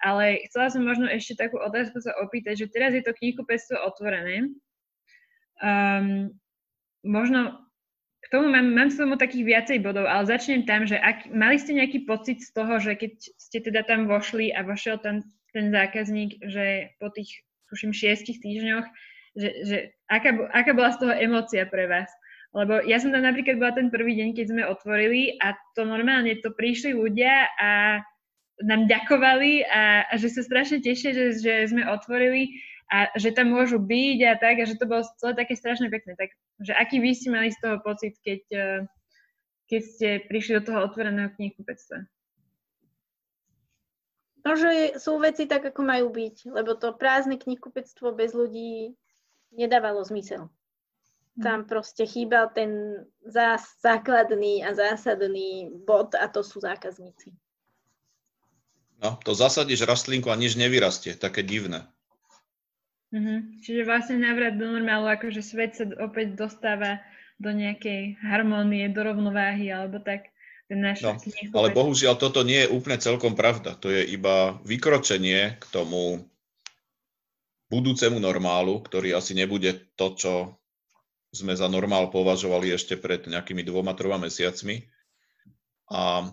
Ale 0.02 0.42
chcela 0.50 0.68
som 0.74 0.82
možno 0.82 1.06
ešte 1.06 1.38
takú 1.38 1.62
otázku 1.62 2.02
sa 2.02 2.18
opýtať, 2.26 2.66
že 2.66 2.74
teraz 2.74 2.98
je 2.98 3.06
to 3.06 3.14
knihkupectvo 3.14 3.78
otvorené. 3.86 4.50
Um, 5.62 6.34
možno 7.06 7.70
tomu 8.30 8.54
mám, 8.54 8.68
mám 8.70 8.90
s 8.94 9.02
tomu 9.02 9.18
takých 9.18 9.48
viacej 9.48 9.78
bodov, 9.82 10.06
ale 10.06 10.30
začnem 10.30 10.68
tam, 10.70 10.86
že 10.86 11.00
ak, 11.00 11.34
mali 11.34 11.58
ste 11.58 11.74
nejaký 11.74 12.06
pocit 12.06 12.44
z 12.46 12.54
toho, 12.54 12.78
že 12.78 12.94
keď 12.94 13.14
ste 13.18 13.58
teda 13.64 13.82
tam 13.82 14.06
vošli 14.06 14.54
a 14.54 14.62
vošiel 14.62 15.02
tam 15.02 15.26
ten 15.56 15.74
zákazník, 15.74 16.38
že 16.46 16.94
po 17.02 17.10
tých, 17.10 17.42
tuším, 17.74 17.96
šiestich 17.96 18.38
týždňoch, 18.44 18.86
že, 19.34 19.50
že 19.66 19.78
aká, 20.12 20.52
aká 20.54 20.72
bola 20.76 20.92
z 20.94 21.00
toho 21.02 21.14
emócia 21.18 21.66
pre 21.66 21.88
vás? 21.90 22.12
Lebo 22.52 22.84
ja 22.84 23.00
som 23.00 23.16
tam 23.16 23.24
napríklad 23.24 23.58
bola 23.58 23.72
ten 23.72 23.88
prvý 23.88 24.20
deň, 24.20 24.36
keď 24.36 24.46
sme 24.52 24.64
otvorili 24.68 25.40
a 25.40 25.56
to 25.72 25.88
normálne 25.88 26.36
to 26.44 26.52
prišli 26.52 26.92
ľudia 26.92 27.48
a 27.56 28.04
nám 28.62 28.92
ďakovali 28.92 29.66
a, 29.66 30.06
a 30.12 30.14
že 30.20 30.30
sa 30.30 30.44
strašne 30.44 30.84
tešia, 30.84 31.16
že, 31.16 31.26
že 31.40 31.54
sme 31.72 31.88
otvorili 31.88 32.60
a 32.92 33.08
že 33.16 33.32
tam 33.32 33.56
môžu 33.56 33.80
byť 33.80 34.20
a 34.28 34.34
tak 34.36 34.56
a 34.60 34.68
že 34.68 34.76
to 34.76 34.84
bolo 34.84 35.08
celé 35.18 35.34
také 35.34 35.56
strašne 35.56 35.88
pekné. 35.88 36.20
Tak, 36.20 36.36
že 36.62 36.74
aký 36.78 37.02
vy 37.02 37.12
ste 37.18 37.30
mali 37.34 37.50
z 37.50 37.60
toho 37.60 37.78
pocit, 37.82 38.16
keď, 38.22 38.42
eh, 38.54 38.80
keď 39.68 39.82
ste 39.82 40.10
prišli 40.30 40.62
do 40.62 40.64
toho 40.72 40.80
otvoreného 40.86 41.34
knihkupectva? 41.34 42.06
No, 44.42 44.58
že 44.58 44.98
sú 44.98 45.22
veci 45.22 45.46
tak, 45.46 45.70
ako 45.70 45.86
majú 45.86 46.10
byť, 46.10 46.50
lebo 46.50 46.74
to 46.74 46.98
prázdne 46.98 47.38
knihkupectvo 47.38 48.10
bez 48.18 48.34
ľudí 48.34 48.98
nedávalo 49.54 50.02
zmysel. 50.02 50.50
Hm. 51.38 51.44
Tam 51.46 51.60
proste 51.70 52.10
chýbal 52.10 52.50
ten 52.50 53.06
zás, 53.22 53.78
základný 53.86 54.66
a 54.66 54.74
zásadný 54.74 55.70
bod 55.86 56.18
a 56.18 56.26
to 56.26 56.42
sú 56.42 56.58
zákazníci. 56.58 57.38
No, 59.02 59.18
to 59.26 59.34
zasadíš 59.34 59.90
rastlinku 59.90 60.30
a 60.30 60.38
nič 60.38 60.54
nevyrastie, 60.54 61.18
také 61.18 61.42
divné. 61.42 61.90
Mm-hmm. 63.12 63.38
Čiže 63.64 63.82
vlastne 63.84 64.18
návrat 64.24 64.56
do 64.56 64.72
normálu, 64.72 65.12
akože 65.12 65.44
svet 65.44 65.76
sa 65.76 65.84
opäť 66.00 66.40
dostáva 66.40 67.04
do 67.42 67.52
nejakej 67.52 68.22
harmónie, 68.24 68.88
do 68.88 69.04
rovnováhy, 69.04 69.68
alebo 69.68 70.00
tak. 70.00 70.32
No, 70.72 71.20
ale 71.52 71.76
bohužiaľ 71.76 72.16
toto 72.16 72.48
nie 72.48 72.64
je 72.64 72.72
úplne 72.72 72.96
celkom 72.96 73.36
pravda. 73.36 73.76
To 73.84 73.92
je 73.92 74.08
iba 74.08 74.56
vykročenie 74.64 75.60
k 75.60 75.64
tomu 75.68 76.24
budúcemu 77.68 78.24
normálu, 78.24 78.80
ktorý 78.80 79.12
asi 79.12 79.36
nebude 79.36 79.84
to, 80.00 80.16
čo 80.16 80.34
sme 81.36 81.60
za 81.60 81.68
normál 81.68 82.08
považovali 82.08 82.72
ešte 82.72 82.96
pred 82.96 83.28
nejakými 83.28 83.68
dvoma, 83.68 83.92
troma 84.00 84.16
mesiacmi. 84.24 84.88
A 85.92 86.32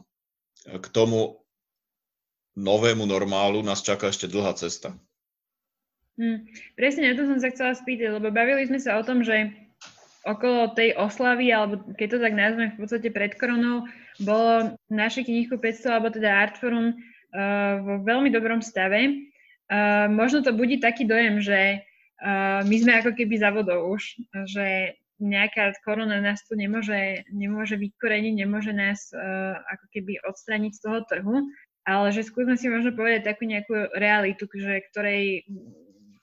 k 0.70 0.86
tomu 0.94 1.42
novému 2.54 3.10
normálu 3.10 3.66
nás 3.66 3.82
čaká 3.82 4.10
ešte 4.14 4.30
dlhá 4.30 4.54
cesta. 4.54 4.94
Hmm, 6.18 6.50
presne 6.74 7.06
na 7.06 7.14
to 7.14 7.30
som 7.30 7.38
sa 7.38 7.54
chcela 7.54 7.78
spýtať, 7.78 8.18
lebo 8.18 8.34
bavili 8.34 8.66
sme 8.66 8.82
sa 8.82 8.98
o 8.98 9.06
tom, 9.06 9.22
že 9.22 9.54
okolo 10.26 10.74
tej 10.74 10.98
oslavy, 10.98 11.54
alebo 11.54 11.78
keď 11.94 12.08
to 12.10 12.18
tak 12.18 12.34
nazveme 12.34 12.74
v 12.74 12.80
podstate 12.82 13.08
pred 13.14 13.38
koronou, 13.38 13.86
bolo 14.18 14.74
naše 14.90 15.22
knihkupectvo, 15.22 15.94
alebo 15.94 16.10
teda 16.10 16.42
Artforum 16.42 16.90
uh, 16.90 17.78
vo 17.80 18.02
veľmi 18.02 18.34
dobrom 18.34 18.58
stave. 18.58 19.30
Uh, 19.70 20.10
možno 20.10 20.42
to 20.42 20.50
budí 20.50 20.82
taký 20.82 21.06
dojem, 21.06 21.38
že 21.38 21.86
uh, 22.18 22.66
my 22.66 22.76
sme 22.76 22.92
ako 22.98 23.14
keby 23.14 23.38
za 23.38 23.54
vodou 23.54 23.94
už, 23.94 24.18
že 24.50 24.98
nejaká 25.22 25.70
korona 25.86 26.18
nás 26.18 26.42
tu 26.46 26.58
nemôže, 26.58 27.26
nemôže 27.30 27.78
vykoreniť, 27.78 28.34
nemôže 28.42 28.74
nás 28.74 29.14
uh, 29.14 29.54
ako 29.70 29.86
keby 29.94 30.18
odstrániť 30.26 30.72
z 30.74 30.82
toho 30.82 30.98
trhu, 31.06 31.36
ale 31.86 32.12
že 32.12 32.26
skúsme 32.26 32.58
si 32.58 32.68
možno 32.68 32.92
povedať 32.92 33.22
takú 33.32 33.48
nejakú 33.48 33.96
realitu, 33.96 34.44
že 34.52 34.84
ktorej, 34.92 35.48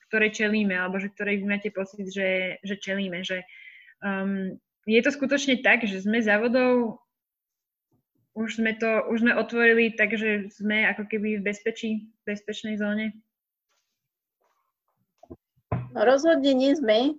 ktorej 0.10 0.38
čelíme, 0.38 0.76
alebo 0.78 1.02
že 1.02 1.12
ktorej 1.12 1.42
vy 1.42 1.46
máte 1.46 1.70
pocit, 1.74 2.08
že, 2.10 2.62
že 2.62 2.76
čelíme, 2.78 3.26
že 3.26 3.42
um, 4.06 4.56
je 4.86 5.02
to 5.02 5.12
skutočne 5.12 5.66
tak, 5.66 5.84
že 5.86 6.02
sme 6.02 6.22
za 6.22 6.38
vodou 6.38 7.02
už 8.36 8.60
sme 8.60 8.76
to, 8.76 9.08
už 9.08 9.24
sme 9.24 9.32
otvorili, 9.32 9.96
takže 9.96 10.52
sme 10.52 10.84
ako 10.92 11.08
keby 11.08 11.40
v 11.40 11.46
bezpečí, 11.48 11.90
v 12.04 12.24
bezpečnej 12.28 12.76
zóne? 12.76 13.16
No, 15.96 16.04
rozhodne 16.04 16.52
nie 16.52 16.76
sme, 16.76 17.16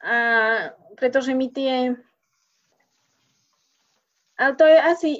a 0.00 0.16
pretože 0.96 1.36
my 1.36 1.46
tie... 1.52 1.92
Ale 4.40 4.56
to 4.56 4.64
je 4.64 4.78
asi, 4.80 5.10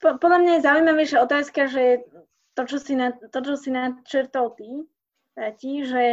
podľa 0.00 0.38
mňa 0.40 0.52
je 0.56 0.64
zaujímavejšia 0.64 1.18
otázka, 1.20 1.68
že 1.68 2.08
to, 2.56 2.64
čo 2.64 2.80
si, 2.80 2.96
na, 2.96 3.12
to, 3.12 3.38
čo 3.44 3.60
si 3.60 3.68
načrtol 3.68 4.56
ty, 4.56 4.88
Tati, 5.32 5.72
že 5.88 6.06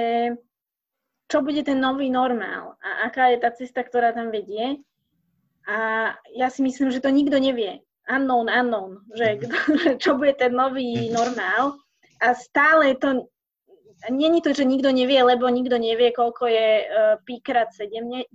čo 1.29 1.45
bude 1.45 1.61
ten 1.61 1.77
nový 1.77 2.09
normál 2.09 2.79
a 2.81 3.05
aká 3.05 3.29
je 3.29 3.37
tá 3.37 3.51
cesta, 3.53 3.85
ktorá 3.85 4.15
tam 4.15 4.33
vedie. 4.33 4.81
A 5.69 6.09
ja 6.33 6.49
si 6.49 6.65
myslím, 6.65 6.89
že 6.89 7.03
to 7.03 7.13
nikto 7.13 7.37
nevie 7.37 7.85
unknown, 8.09 8.49
unknown, 8.49 8.91
že 9.13 9.37
mhm. 9.37 9.49
čo 10.03 10.17
bude 10.17 10.33
ten 10.33 10.51
nový 10.53 11.13
normál. 11.13 11.77
A 12.19 12.35
stále 12.35 12.97
to, 12.99 13.29
není 14.11 14.41
to, 14.41 14.51
že 14.51 14.67
nikto 14.67 14.91
nevie, 14.91 15.23
lebo 15.23 15.47
nikto 15.47 15.77
nevie, 15.79 16.11
koľko 16.11 16.51
je 16.51 16.69
uh, 16.83 17.15
pi 17.23 17.39
krát 17.39 17.71
70, 17.71 18.27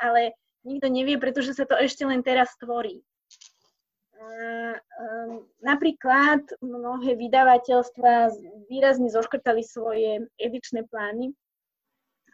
ale 0.00 0.32
nikto 0.64 0.88
nevie, 0.88 1.20
pretože 1.20 1.52
sa 1.52 1.68
to 1.68 1.76
ešte 1.76 2.08
len 2.08 2.24
teraz 2.24 2.56
tvorí. 2.56 3.04
Uh, 4.18 4.74
um, 4.74 5.46
napríklad 5.62 6.42
mnohé 6.58 7.14
vydavateľstva 7.14 8.34
výrazne 8.66 9.06
zoškrtali 9.14 9.62
svoje 9.62 10.26
edičné 10.42 10.90
plány 10.90 11.30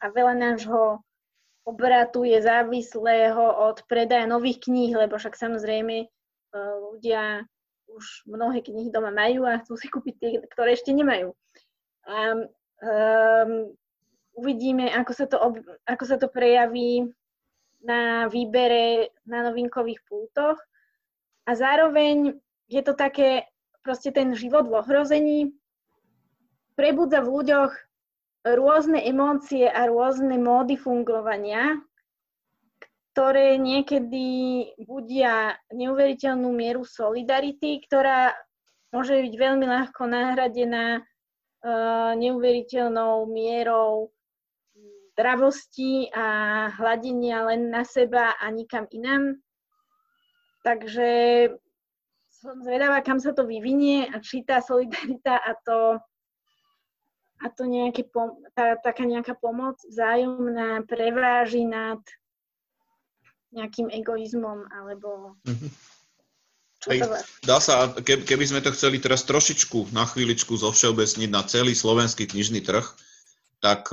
a 0.01 0.09
veľa 0.09 0.32
nášho 0.32 1.05
obratu 1.68 2.24
je 2.24 2.41
závislého 2.41 3.41
od 3.68 3.85
predaja 3.85 4.24
nových 4.24 4.64
kníh, 4.64 4.97
lebo 4.97 5.20
však 5.20 5.37
samozrejme 5.37 6.09
ľudia 6.93 7.45
už 7.91 8.26
mnohé 8.26 8.62
knihy 8.62 8.91
doma 8.91 9.11
majú 9.11 9.47
a 9.47 9.61
chcú 9.62 9.74
si 9.78 9.87
kúpiť 9.89 10.14
tie, 10.18 10.30
ktoré 10.51 10.74
ešte 10.74 10.91
nemajú. 10.91 11.30
A 12.05 12.16
um, 12.37 13.51
uvidíme, 14.35 14.91
ako 14.93 15.12
sa, 15.14 15.24
to 15.30 15.37
ob, 15.39 15.55
ako 15.87 16.05
sa 16.05 16.16
to 16.18 16.26
prejaví 16.28 17.07
na 17.85 18.26
výbere 18.26 19.14
na 19.28 19.47
novinkových 19.47 20.03
pultoch. 20.09 20.59
A 21.45 21.51
zároveň 21.53 22.40
je 22.72 22.82
to 22.82 22.97
také, 22.97 23.45
proste 23.84 24.12
ten 24.12 24.32
život 24.32 24.64
v 24.64 24.80
ohrození 24.80 25.38
prebudza 26.74 27.20
v 27.20 27.28
ľuďoch 27.30 27.72
rôzne 28.45 29.01
emócie 29.05 29.68
a 29.68 29.88
rôzne 29.88 30.36
módy 30.40 30.76
fungovania, 30.76 31.80
ktoré 33.14 33.57
niekedy 33.61 34.26
budia 34.84 35.55
neuveriteľnú 35.70 36.51
mieru 36.51 36.82
solidarity, 36.82 37.78
ktorá 37.86 38.34
môže 38.90 39.22
byť 39.22 39.34
veľmi 39.38 39.66
ľahko 39.70 40.03
nahradená 40.11 40.99
uh, 40.99 42.12
neuveriteľnou 42.18 43.30
mierou 43.30 44.11
dravosti 45.14 46.11
a 46.11 46.26
hladenia 46.74 47.47
len 47.47 47.70
na 47.70 47.86
seba 47.86 48.34
a 48.34 48.51
nikam 48.51 48.90
inám. 48.90 49.38
Takže 50.65 51.09
som 52.33 52.57
zvedavá, 52.65 53.05
kam 53.05 53.21
sa 53.21 53.37
to 53.37 53.45
vyvinie 53.45 54.09
a 54.09 54.21
či 54.21 54.45
tá 54.45 54.65
solidarita 54.65 55.37
a 55.37 55.53
to, 55.61 56.01
a 57.41 57.47
to 57.53 57.62
nejaké 57.69 58.09
pom- 58.09 58.41
tá, 58.57 58.77
taká 58.81 59.05
nejaká 59.05 59.37
pomoc 59.37 59.77
vzájomná 59.85 60.85
preváži 60.89 61.69
nad 61.69 62.01
nejakým 63.53 63.89
egoizmom 63.93 64.67
alebo... 64.73 65.39
Mm-hmm. 65.47 65.73
Hej, 66.85 67.01
dá 67.49 67.65
sa, 67.65 67.97
keby 68.05 68.45
sme 68.45 68.61
to 68.61 68.69
chceli 68.77 69.01
teraz 69.01 69.25
trošičku, 69.25 69.89
na 69.97 70.05
chvíličku 70.05 70.53
zovšeobecniť 70.53 71.33
na 71.33 71.41
celý 71.49 71.73
slovenský 71.73 72.29
knižný 72.29 72.61
trh, 72.61 72.85
tak 73.65 73.89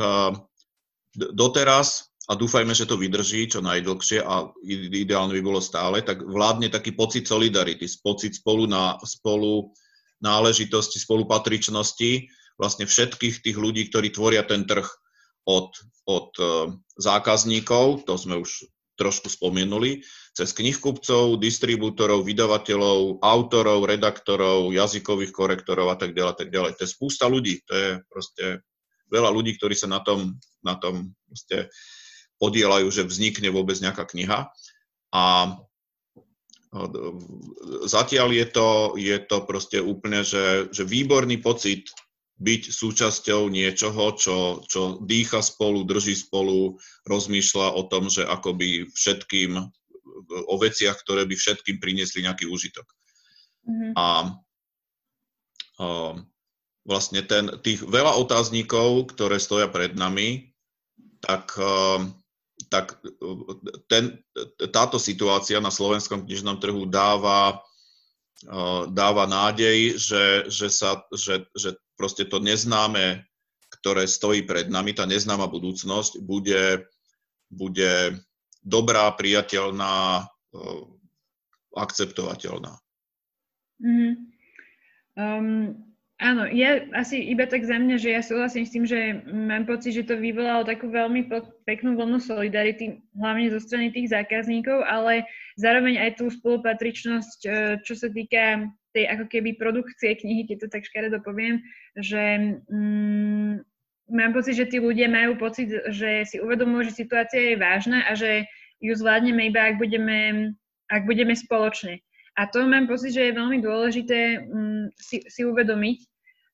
doteraz, 1.16 2.11
a 2.32 2.40
dúfajme, 2.40 2.72
že 2.72 2.88
to 2.88 2.96
vydrží 2.96 3.52
čo 3.52 3.60
najdlhšie 3.60 4.24
a 4.24 4.48
ideálne 4.64 5.36
by 5.36 5.44
bolo 5.44 5.60
stále, 5.60 6.00
tak 6.00 6.24
vládne 6.24 6.72
taký 6.72 6.96
pocit 6.96 7.28
solidarity, 7.28 7.84
pocit 8.00 8.40
spolu, 8.40 8.72
na, 8.72 8.96
spolu 9.04 9.76
náležitosti, 10.24 10.96
spolupatričnosti 11.04 12.32
vlastne 12.56 12.88
všetkých 12.88 13.44
tých 13.44 13.58
ľudí, 13.60 13.92
ktorí 13.92 14.16
tvoria 14.16 14.48
ten 14.48 14.64
trh 14.64 14.88
od, 15.44 15.76
od 16.08 16.32
e, 16.40 16.44
zákazníkov, 16.96 18.08
to 18.08 18.16
sme 18.16 18.40
už 18.40 18.64
trošku 18.96 19.28
spomenuli, 19.28 20.06
cez 20.32 20.56
knihkupcov, 20.56 21.36
distribútorov, 21.42 22.24
vydavateľov, 22.24 23.20
autorov, 23.20 23.84
redaktorov, 23.84 24.72
jazykových 24.72 25.34
korektorov 25.36 25.92
a 25.92 25.98
tak 26.00 26.16
ďalej, 26.16 26.38
tak 26.38 26.50
ďalej. 26.54 26.80
To 26.80 26.82
je 26.86 26.94
spústa 26.96 27.26
ľudí, 27.28 27.60
to 27.66 27.74
je 27.76 27.90
proste 28.08 28.64
veľa 29.12 29.34
ľudí, 29.34 29.58
ktorí 29.58 29.76
sa 29.76 29.90
na 29.92 30.00
tom, 30.06 30.40
na 30.62 30.78
tom 30.78 31.12
proste 31.28 31.68
podielajú, 32.42 32.89
že 32.89 33.06
vznikne 33.06 33.54
vôbec 33.54 33.78
nejaká 33.78 34.10
kniha. 34.10 34.50
A 35.14 35.24
zatiaľ 37.86 38.34
je 38.34 38.46
to, 38.50 38.70
je 38.98 39.18
to 39.22 39.38
proste 39.46 39.78
úplne, 39.78 40.26
že, 40.26 40.74
že 40.74 40.88
výborný 40.88 41.38
pocit 41.38 41.94
byť 42.42 42.74
súčasťou 42.74 43.54
niečoho, 43.54 44.18
čo, 44.18 44.66
čo 44.66 44.98
dýcha 44.98 45.46
spolu, 45.46 45.86
drží 45.86 46.18
spolu, 46.18 46.82
rozmýšľa 47.06 47.78
o 47.78 47.86
tom, 47.86 48.10
že 48.10 48.26
ako 48.26 48.58
by 48.58 48.89
všetkým, 48.89 49.62
o 50.50 50.56
veciach, 50.58 50.98
ktoré 51.06 51.30
by 51.30 51.38
všetkým 51.38 51.78
priniesli 51.78 52.26
nejaký 52.26 52.50
úžitok. 52.50 52.88
Mm-hmm. 53.70 53.94
A, 53.94 54.08
a 55.78 55.88
vlastne 56.82 57.22
ten, 57.22 57.62
tých 57.62 57.86
veľa 57.86 58.18
otáznikov, 58.18 59.14
ktoré 59.14 59.38
stoja 59.38 59.70
pred 59.70 59.94
nami, 59.94 60.50
tak 61.22 61.54
a, 61.62 62.02
tak 62.72 62.96
ten, 63.92 64.24
táto 64.72 64.96
situácia 64.96 65.60
na 65.60 65.68
slovenskom 65.68 66.24
knižnom 66.24 66.56
trhu 66.64 66.88
dáva, 66.88 67.60
dáva 68.88 69.28
nádej, 69.28 70.00
že, 70.00 70.48
že, 70.48 70.72
sa, 70.72 71.04
že, 71.12 71.44
že 71.52 71.76
proste 72.00 72.24
to 72.24 72.40
neznáme, 72.40 73.28
ktoré 73.68 74.08
stojí 74.08 74.48
pred 74.48 74.72
nami, 74.72 74.96
tá 74.96 75.04
neznáma 75.04 75.52
budúcnosť, 75.52 76.24
bude, 76.24 76.88
bude 77.52 78.16
dobrá, 78.64 79.12
priateľná, 79.20 80.32
akceptovateľná. 81.76 82.80
Mm-hmm. 83.84 84.14
Um, 85.20 85.91
Áno, 86.22 86.46
ja 86.46 86.86
asi 86.94 87.18
iba 87.34 87.50
tak 87.50 87.66
za 87.66 87.82
mňa, 87.82 87.98
že 87.98 88.14
ja 88.14 88.22
súhlasím 88.22 88.62
s 88.62 88.74
tým, 88.78 88.86
že 88.86 89.26
mám 89.26 89.66
pocit, 89.66 89.98
že 89.98 90.06
to 90.06 90.22
vyvolalo 90.22 90.62
takú 90.62 90.94
veľmi 90.94 91.26
peknú 91.66 91.98
vlnu 91.98 92.22
solidarity, 92.22 93.02
hlavne 93.18 93.50
zo 93.50 93.58
strany 93.58 93.90
tých 93.90 94.14
zákazníkov, 94.14 94.86
ale 94.86 95.26
zároveň 95.58 95.98
aj 95.98 96.22
tú 96.22 96.30
spolupatričnosť, 96.30 97.40
e, 97.42 97.50
čo 97.82 97.98
sa 97.98 98.06
týka 98.14 98.70
tej 98.94 99.10
ako 99.10 99.26
keby 99.34 99.58
produkcie 99.58 100.14
knihy, 100.14 100.46
keď 100.46 100.58
to 100.62 100.68
tak 100.70 100.86
škaredo 100.86 101.26
poviem, 101.26 101.58
že 101.98 102.54
mm, 102.70 103.66
mám 104.14 104.32
pocit, 104.38 104.62
že 104.62 104.70
tí 104.70 104.78
ľudia 104.78 105.10
majú 105.10 105.42
pocit, 105.42 105.74
že 105.90 106.22
si 106.30 106.38
uvedomujú, 106.38 106.94
že 106.94 107.02
situácia 107.02 107.42
je 107.50 107.58
vážna 107.58 108.06
a 108.06 108.14
že 108.14 108.46
ju 108.78 108.94
zvládneme 108.94 109.50
iba, 109.50 109.74
ak 109.74 109.82
budeme, 109.82 110.54
ak 110.86 111.02
budeme 111.10 111.34
spoločne. 111.34 111.98
A 112.40 112.48
to 112.48 112.64
mám 112.64 112.88
pocit, 112.88 113.12
že 113.12 113.28
je 113.28 113.38
veľmi 113.38 113.60
dôležité 113.60 114.48
um, 114.48 114.88
si, 114.96 115.24
si 115.28 115.42
uvedomiť, 115.44 116.12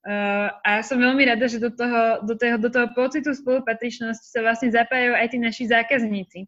Uh, 0.08 0.48
a 0.64 0.80
som 0.88 1.04
veľmi 1.04 1.28
rada, 1.28 1.52
že 1.52 1.60
do 1.60 1.68
toho, 1.68 2.24
do, 2.24 2.40
toho, 2.40 2.56
do 2.56 2.72
toho 2.72 2.88
pocitu 2.96 3.36
spolupatričnosti 3.36 4.24
sa 4.32 4.40
vlastne 4.40 4.72
zapájajú 4.72 5.12
aj 5.20 5.28
tí 5.28 5.38
naši 5.42 5.64
zákazníci. 5.68 6.48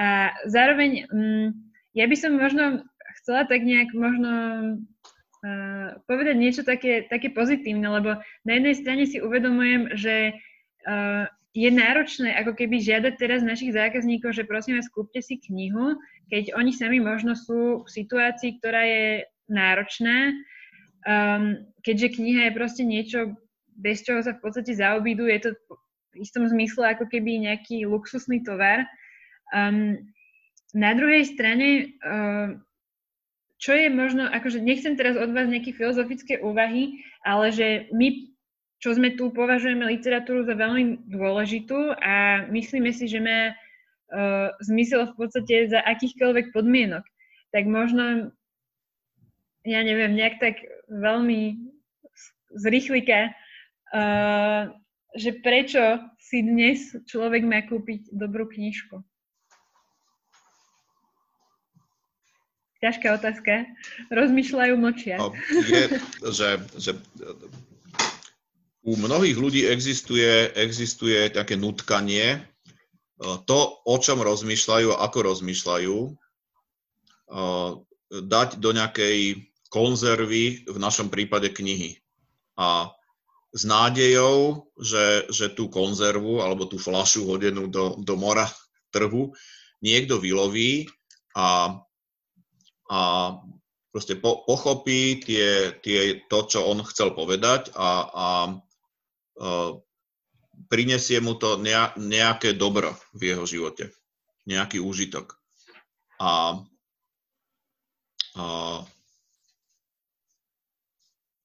A 0.00 0.32
zároveň 0.48 1.04
um, 1.12 1.52
ja 1.92 2.08
by 2.08 2.16
som 2.16 2.40
možno 2.40 2.80
chcela 3.20 3.44
tak 3.44 3.68
nejak 3.68 3.92
možno 3.92 4.32
uh, 5.44 5.88
povedať 6.08 6.40
niečo 6.40 6.62
také, 6.64 7.04
také 7.04 7.28
pozitívne, 7.28 7.84
lebo 7.84 8.16
na 8.48 8.52
jednej 8.56 8.72
strane 8.72 9.04
si 9.04 9.20
uvedomujem, 9.20 9.92
že 10.00 10.40
je 11.50 11.70
náročné 11.70 12.34
ako 12.38 12.54
keby 12.54 12.78
žiadať 12.78 13.18
teraz 13.18 13.42
našich 13.42 13.74
zákazníkov, 13.74 14.38
že 14.38 14.46
prosím 14.46 14.78
vás, 14.78 14.86
kúpte 14.86 15.18
si 15.18 15.42
knihu, 15.42 15.98
keď 16.30 16.54
oni 16.54 16.70
sami 16.70 17.02
možno 17.02 17.34
sú 17.34 17.82
v 17.82 17.88
situácii, 17.90 18.62
ktorá 18.62 18.86
je 18.86 19.06
náročná 19.50 20.30
Um, 21.00 21.64
keďže 21.80 22.20
kniha 22.20 22.42
je 22.48 22.56
proste 22.56 22.84
niečo, 22.84 23.32
bez 23.72 24.04
čoho 24.04 24.20
sa 24.20 24.36
v 24.36 24.42
podstate 24.44 24.76
zaobídu, 24.76 25.24
je 25.24 25.48
to 25.48 25.50
v 26.12 26.28
istom 26.28 26.44
zmysle 26.44 26.92
ako 26.92 27.08
keby 27.08 27.40
nejaký 27.40 27.88
luxusný 27.88 28.44
tovar. 28.44 28.84
Um, 29.48 30.12
na 30.76 30.92
druhej 30.92 31.24
strane, 31.24 31.96
uh, 32.04 32.52
čo 33.56 33.72
je 33.72 33.88
možno, 33.88 34.28
akože 34.28 34.60
nechcem 34.60 34.92
teraz 34.92 35.16
od 35.16 35.32
vás 35.32 35.48
nejaké 35.48 35.72
filozofické 35.72 36.44
úvahy, 36.44 37.00
ale 37.24 37.48
že 37.48 37.88
my, 37.96 38.29
čo 38.80 38.96
sme 38.96 39.12
tu, 39.12 39.28
považujeme 39.28 39.84
literatúru 39.84 40.48
za 40.48 40.56
veľmi 40.56 41.04
dôležitú 41.12 41.92
a 42.00 42.48
myslíme 42.48 42.88
si, 42.96 43.12
že 43.12 43.20
má 43.20 43.52
uh, 43.52 44.48
zmysel 44.64 45.12
v 45.12 45.14
podstate 45.20 45.68
za 45.68 45.84
akýchkoľvek 45.84 46.56
podmienok, 46.56 47.04
tak 47.52 47.68
možno 47.68 48.32
ja 49.68 49.84
neviem, 49.84 50.16
nejak 50.16 50.40
tak 50.40 50.64
veľmi 50.88 51.60
z 52.56 52.64
uh, 52.66 52.72
že 55.14 55.30
prečo 55.44 56.00
si 56.16 56.40
dnes 56.40 56.96
človek 57.04 57.44
má 57.44 57.60
kúpiť 57.66 58.08
dobrú 58.16 58.48
knižku. 58.48 59.04
Ťažká 62.80 63.12
otázka. 63.12 63.68
Rozmýšľajú, 64.08 64.74
močia. 64.80 65.20
No, 65.20 65.36
je, 65.68 66.00
že, 66.32 66.48
že 66.80 66.96
u 68.80 68.96
mnohých 68.96 69.36
ľudí 69.36 69.62
existuje, 69.68 70.52
existuje 70.56 71.28
také 71.28 71.56
nutkanie, 71.56 72.40
to, 73.20 73.58
o 73.84 73.96
čom 74.00 74.24
rozmýšľajú 74.24 74.96
a 74.96 75.04
ako 75.04 75.18
rozmýšľajú, 75.28 75.96
dať 78.10 78.48
do 78.56 78.70
nejakej 78.72 79.18
konzervy, 79.70 80.66
v 80.66 80.78
našom 80.80 81.12
prípade 81.12 81.52
knihy. 81.52 82.00
A 82.56 82.90
s 83.50 83.62
nádejou, 83.66 84.70
že, 84.78 85.26
že 85.28 85.52
tú 85.52 85.68
konzervu 85.68 86.42
alebo 86.42 86.66
tú 86.66 86.78
flašu 86.78 87.26
hodenú 87.26 87.66
do, 87.66 87.98
do 87.98 88.14
mora 88.14 88.46
trhu 88.94 89.34
niekto 89.82 90.22
vyloví 90.22 90.86
a, 91.34 91.78
a 92.90 93.00
proste 93.90 94.18
po, 94.18 94.46
pochopí 94.46 95.18
tie, 95.22 95.74
tie, 95.82 96.22
to, 96.30 96.46
čo 96.46 96.62
on 96.66 96.82
chcel 96.86 97.10
povedať 97.14 97.74
a, 97.74 97.90
a 98.06 98.26
prinesie 100.68 101.18
mu 101.24 101.34
to 101.40 101.56
nejaké 101.96 102.52
dobro 102.54 102.92
v 103.16 103.32
jeho 103.32 103.44
živote, 103.48 103.90
nejaký 104.44 104.78
úžitok. 104.82 105.34
A, 106.20 106.60
a 108.36 108.44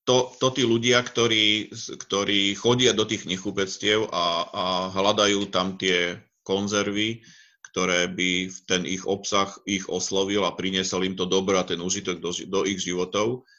to, 0.05 0.29
to 0.37 0.47
tí 0.53 0.63
ľudia, 0.67 1.01
ktorí, 1.01 1.73
ktorí 1.73 2.53
chodia 2.53 2.93
do 2.93 3.09
tých 3.09 3.25
knihkupectiev 3.25 4.05
a, 4.13 4.25
a 4.45 4.65
hľadajú 4.93 5.49
tam 5.49 5.81
tie 5.81 6.21
konzervy, 6.45 7.25
ktoré 7.73 8.07
by 8.07 8.53
ten 8.69 8.85
ich 8.85 9.03
obsah 9.03 9.49
ich 9.65 9.89
oslovil 9.89 10.45
a 10.45 10.53
priniesol 10.53 11.03
im 11.09 11.17
to 11.17 11.25
dobro 11.25 11.57
a 11.57 11.67
ten 11.67 11.81
užitok 11.81 12.21
do, 12.21 12.31
do 12.31 12.61
ich 12.69 12.79
životov, 12.85 13.49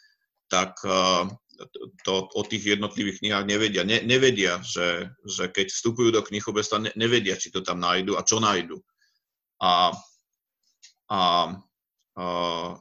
tak 0.46 0.78
to 2.04 2.14
o 2.28 2.42
tých 2.44 2.76
jednotlivých 2.76 3.24
knihách 3.24 3.44
nevedia. 3.48 3.82
Ne, 3.82 4.04
nevedia, 4.04 4.60
že, 4.60 5.10
že 5.24 5.48
keď 5.48 5.72
vstupujú 5.72 6.12
do 6.12 6.22
knihkupectva, 6.22 6.78
ne, 6.88 6.92
nevedia, 6.94 7.40
či 7.40 7.48
to 7.48 7.64
tam 7.64 7.80
nájdu 7.80 8.14
a 8.14 8.22
čo 8.22 8.38
nájdu. 8.38 8.78
A, 9.60 9.92
a 11.08 11.20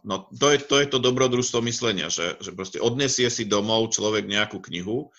no 0.03 0.15
to 0.31 0.47
je, 0.51 0.57
to 0.63 0.75
je 0.79 0.87
to 0.87 0.99
dobrodružstvo 0.99 1.59
myslenia, 1.67 2.07
že, 2.07 2.39
že 2.39 2.55
proste 2.55 2.79
odnesie 2.79 3.27
si 3.27 3.43
domov 3.47 3.91
človek 3.91 4.27
nejakú 4.27 4.63
knihu 4.71 5.11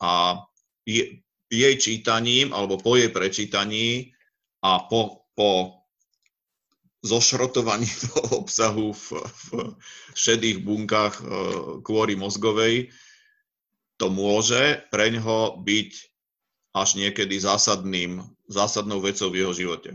a 0.00 0.42
je, 0.84 1.24
jej 1.48 1.74
čítaním 1.80 2.52
alebo 2.52 2.76
po 2.76 2.96
jej 2.96 3.08
prečítaní 3.08 4.12
a 4.60 4.84
po, 4.84 5.28
po 5.32 5.83
zošrotovaní 7.04 7.86
toho 8.08 8.42
obsahu 8.42 8.96
v, 8.96 9.06
v 9.20 9.48
šedých 10.16 10.64
bunkách 10.64 11.14
e, 11.20 11.24
kvôry 11.84 12.16
mozgovej, 12.16 12.88
to 14.00 14.10
môže 14.10 14.82
pre 14.90 15.12
ňoho 15.12 15.60
byť 15.62 15.90
až 16.74 16.88
niekedy 16.98 17.38
zásadným, 17.38 18.24
zásadnou 18.50 18.98
vecou 18.98 19.30
v 19.30 19.46
jeho 19.46 19.52
živote. 19.54 19.94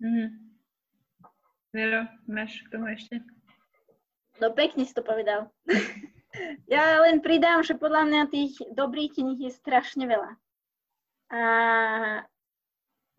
Mm-hmm. 0.00 0.28
Vero, 1.76 2.08
máš 2.24 2.64
k 2.64 2.72
tomu 2.72 2.88
ešte? 2.96 3.20
No 4.40 4.56
pekne 4.56 4.88
si 4.88 4.96
to 4.96 5.04
povedal. 5.04 5.52
ja 6.72 7.04
len 7.04 7.20
pridám, 7.20 7.60
že 7.60 7.76
podľa 7.76 8.08
mňa 8.08 8.32
tých 8.32 8.56
dobrých 8.72 9.20
kníh 9.20 9.38
je 9.44 9.52
strašne 9.52 10.08
veľa. 10.08 10.32
A 11.30 11.40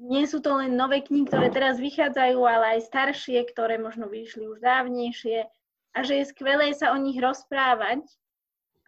nie 0.01 0.25
sú 0.25 0.41
to 0.41 0.57
len 0.57 0.73
nové 0.73 1.05
knihy, 1.05 1.29
ktoré 1.29 1.53
teraz 1.53 1.77
vychádzajú, 1.77 2.39
ale 2.41 2.77
aj 2.77 2.89
staršie, 2.89 3.45
ktoré 3.53 3.77
možno 3.77 4.09
vyšli 4.09 4.49
už 4.49 4.57
dávnejšie. 4.57 5.45
A 5.93 5.97
že 6.01 6.23
je 6.23 6.25
skvelé 6.33 6.73
sa 6.73 6.95
o 6.95 6.97
nich 6.97 7.21
rozprávať 7.21 8.01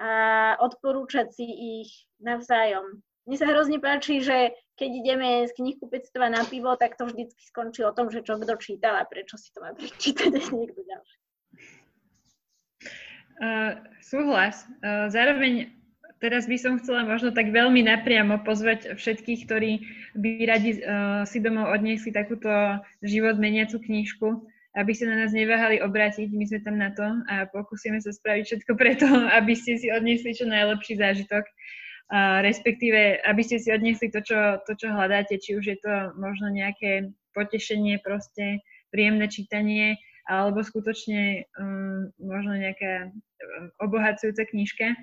a 0.01 0.11
odporúčať 0.57 1.30
si 1.30 1.45
ich 1.45 1.91
navzájom. 2.18 3.05
Mne 3.24 3.38
sa 3.39 3.47
hrozne 3.47 3.78
páči, 3.78 4.20
že 4.20 4.57
keď 4.76 4.89
ideme 4.89 5.30
z 5.47 5.53
knihkupectva 5.55 6.34
na 6.34 6.41
pivo, 6.43 6.74
tak 6.76 6.97
to 6.97 7.05
vždycky 7.07 7.39
skončí 7.45 7.86
o 7.86 7.95
tom, 7.95 8.09
že 8.09 8.26
čo 8.26 8.41
kto 8.41 8.57
čítal 8.57 8.97
a 8.97 9.07
prečo 9.07 9.38
si 9.38 9.53
to 9.53 9.61
má 9.61 9.72
prečítať 9.78 10.34
aj 10.34 10.47
niekto 10.49 10.82
ďalší. 10.82 11.18
Uh, 13.34 13.72
súhlas. 14.01 14.66
Uh, 14.82 15.07
zároveň 15.14 15.82
teraz 16.24 16.47
by 16.47 16.55
som 16.55 16.80
chcela 16.80 17.03
možno 17.03 17.36
tak 17.36 17.51
veľmi 17.51 17.84
napriamo 17.84 18.47
pozvať 18.47 18.95
všetkých, 18.95 19.39
ktorí 19.43 19.71
by 20.15 20.32
radi 20.47 20.80
uh, 20.80 21.28
si 21.28 21.43
domov 21.43 21.67
odniesli 21.76 22.15
takúto 22.15 22.47
život 23.03 23.36
meniacu 23.36 23.84
knižku, 23.84 24.47
aby 24.80 24.91
sa 24.95 25.11
na 25.11 25.19
nás 25.19 25.36
neváhali 25.36 25.84
obrátiť, 25.84 26.32
my 26.32 26.47
sme 26.47 26.59
tam 26.63 26.80
na 26.80 26.95
to 26.95 27.03
a 27.28 27.43
pokúsime 27.51 27.99
sa 27.99 28.15
spraviť 28.15 28.43
všetko 28.47 28.71
preto, 28.80 29.05
aby 29.38 29.51
ste 29.51 29.76
si 29.76 29.91
odniesli 29.91 30.32
čo 30.32 30.47
najlepší 30.47 30.95
zážitok. 30.95 31.43
Respektíve, 32.43 33.26
aby 33.26 33.41
ste 33.41 33.57
si 33.57 33.74
odniesli 33.74 34.13
to 34.13 34.21
čo, 34.21 34.61
to, 34.69 34.78
čo 34.78 34.93
hľadáte, 34.93 35.39
či 35.41 35.57
už 35.57 35.65
je 35.65 35.78
to 35.82 36.13
možno 36.19 36.51
nejaké 36.51 37.09
potešenie, 37.34 37.97
proste 38.05 38.61
príjemné 38.93 39.26
čítanie, 39.34 39.97
alebo 40.30 40.61
skutočne 40.61 41.49
um, 41.57 42.13
možno 42.21 42.55
nejaká 42.55 43.09
um, 43.09 43.11
obohacujúca 43.82 44.45
knižka. 44.45 44.93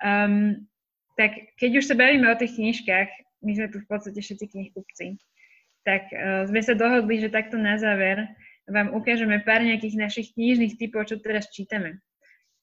Um, 0.00 0.64
tak 1.20 1.52
keď 1.60 1.84
už 1.84 1.84
sa 1.84 1.94
bavíme 1.94 2.24
o 2.32 2.38
tých 2.40 2.56
knižkách, 2.56 3.08
my 3.44 3.52
sme 3.56 3.68
tu 3.68 3.78
v 3.84 3.88
podstate 3.88 4.20
všetci 4.20 4.46
knihkupci. 4.48 5.20
tak 5.84 6.08
uh, 6.12 6.44
sme 6.48 6.60
sa 6.60 6.76
dohodli, 6.76 7.20
že 7.20 7.32
takto 7.32 7.56
na 7.56 7.76
záver 7.80 8.28
vám 8.68 8.94
ukážeme 8.94 9.40
pár 9.42 9.64
nejakých 9.64 9.96
našich 9.96 10.28
knižných 10.36 10.76
typov, 10.78 11.08
čo 11.10 11.18
teraz 11.18 11.48
čítame. 11.50 12.00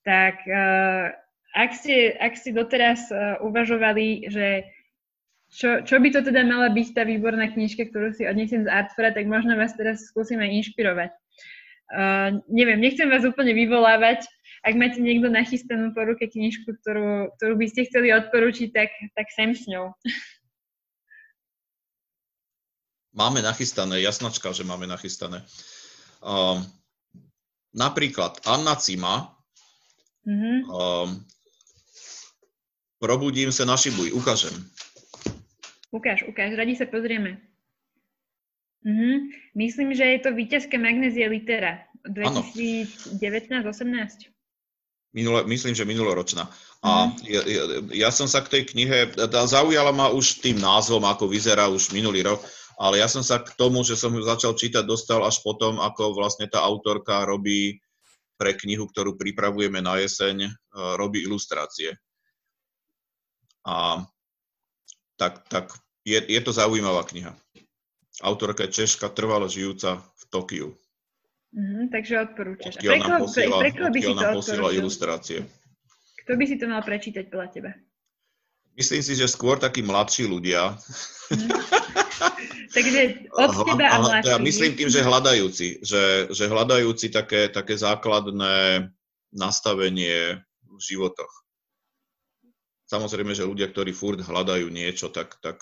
Tak 0.08 0.42
uh, 0.48 1.12
ak, 1.54 1.72
ste, 1.76 2.16
ak 2.16 2.38
ste 2.38 2.56
doteraz 2.56 3.12
uh, 3.12 3.42
uvažovali, 3.44 4.32
že 4.32 4.70
čo, 5.48 5.82
čo 5.84 5.96
by 6.00 6.10
to 6.12 6.22
teda 6.28 6.44
mala 6.44 6.68
byť 6.72 6.88
tá 6.92 7.04
výborná 7.08 7.48
knižka, 7.52 7.88
ktorú 7.88 8.12
si 8.12 8.28
odnesiem 8.28 8.68
z 8.68 8.72
Artfora, 8.72 9.16
tak 9.16 9.32
možno 9.32 9.56
vás 9.56 9.76
teraz 9.76 10.04
skúsime 10.12 10.48
inšpirovať. 10.60 11.12
Uh, 11.88 12.44
neviem, 12.52 12.80
nechcem 12.84 13.08
vás 13.08 13.24
úplne 13.24 13.56
vyvolávať. 13.56 14.28
Ak 14.68 14.76
máte 14.76 15.00
niekto 15.00 15.32
nachystanú 15.32 15.96
po 15.96 16.04
ruke 16.04 16.28
knižku, 16.28 16.76
ktorú, 16.84 17.32
ktorú 17.40 17.54
by 17.56 17.66
ste 17.72 17.88
chceli 17.88 18.12
odporúčiť, 18.12 18.76
tak, 18.76 18.92
tak 19.16 19.32
sem 19.32 19.56
s 19.56 19.64
ňou. 19.72 19.96
Máme 23.16 23.40
nachystané, 23.40 24.04
jasnačka, 24.04 24.52
že 24.52 24.68
máme 24.68 24.92
nachystané. 24.92 25.40
Um, 26.20 26.68
napríklad 27.72 28.44
Anna 28.44 28.76
Cima, 28.76 29.32
mm-hmm. 30.28 30.58
um, 30.68 31.24
Probudím 32.98 33.54
sa 33.54 33.62
na 33.62 33.78
šibuj, 33.78 34.10
ukážem. 34.18 34.58
Ukáž, 35.94 36.26
ukáž, 36.26 36.58
radi 36.58 36.74
sa 36.74 36.90
pozrieme. 36.90 37.38
Mm-hmm. 38.82 39.16
Myslím, 39.54 39.94
že 39.94 40.18
je 40.18 40.20
to 40.26 40.34
víťazka 40.34 40.82
Magnézia 40.82 41.30
Litera 41.30 41.86
2019-18. 42.10 44.34
Minule, 45.16 45.48
myslím, 45.48 45.74
že 45.74 45.88
minuloročná. 45.88 46.52
A 46.86 47.10
ja, 47.26 47.42
ja, 47.48 47.64
ja 47.90 48.10
som 48.14 48.30
sa 48.30 48.44
k 48.46 48.54
tej 48.54 48.64
knihe, 48.70 49.18
zaujala 49.50 49.90
ma 49.90 50.14
už 50.14 50.46
tým 50.46 50.62
názvom, 50.62 51.02
ako 51.10 51.26
vyzerá 51.26 51.66
už 51.72 51.90
minulý 51.90 52.22
rok, 52.22 52.44
ale 52.78 53.02
ja 53.02 53.10
som 53.10 53.26
sa 53.26 53.42
k 53.42 53.50
tomu, 53.58 53.82
že 53.82 53.98
som 53.98 54.14
ju 54.14 54.22
začal 54.22 54.54
čítať, 54.54 54.86
dostal 54.86 55.26
až 55.26 55.42
potom, 55.42 55.82
ako 55.82 56.14
vlastne 56.14 56.46
tá 56.46 56.62
autorka 56.62 57.26
robí 57.26 57.82
pre 58.38 58.54
knihu, 58.54 58.86
ktorú 58.86 59.18
pripravujeme 59.18 59.82
na 59.82 59.98
jeseň, 59.98 60.46
e, 60.46 60.50
robí 60.94 61.26
ilustrácie. 61.26 61.98
A 63.66 64.06
tak, 65.18 65.42
tak 65.50 65.74
je, 66.06 66.22
je 66.22 66.42
to 66.46 66.54
zaujímavá 66.54 67.02
kniha. 67.10 67.34
Autorka 68.22 68.70
je 68.70 68.86
Češka, 68.86 69.10
trvalo 69.10 69.50
žijúca 69.50 69.98
v 69.98 70.24
Tokiu. 70.30 70.70
Mm, 71.56 71.88
takže 71.90 72.14
odporúčaš. 72.28 72.76
Odkiaľ 72.80 72.98
nám 73.00 73.20
posiela, 73.24 73.58
pre, 73.64 73.70
pre 73.72 73.90
by 73.90 74.00
si 74.04 74.14
to 74.14 74.26
posiela 74.36 74.70
ilustrácie. 74.76 75.40
Kto 76.26 76.32
by 76.36 76.44
si 76.44 76.56
to 76.60 76.66
mal 76.68 76.84
prečítať 76.84 77.26
podľa 77.32 77.48
teba? 77.56 77.72
Myslím 78.78 79.02
si, 79.02 79.14
že 79.18 79.32
skôr 79.32 79.58
takí 79.58 79.82
mladší 79.82 80.28
ľudia. 80.28 80.76
Mm. 81.32 81.50
Takže 82.76 83.02
od 83.34 83.50
teba 83.64 83.86
a 83.90 83.98
mladší. 84.04 84.30
Ja 84.30 84.38
myslím 84.38 84.72
tým, 84.76 84.90
že 84.92 85.08
hľadajúci, 85.08 85.68
že, 85.82 86.30
že 86.30 86.46
hľadajúci 86.46 87.10
také, 87.10 87.50
také 87.50 87.74
základné 87.80 88.92
nastavenie 89.34 90.44
v 90.68 90.80
životoch. 90.84 91.32
Samozrejme, 92.88 93.36
že 93.36 93.48
ľudia, 93.48 93.68
ktorí 93.68 93.92
furt 93.92 94.22
hľadajú 94.22 94.72
niečo, 94.72 95.12
tak, 95.12 95.36
tak 95.44 95.60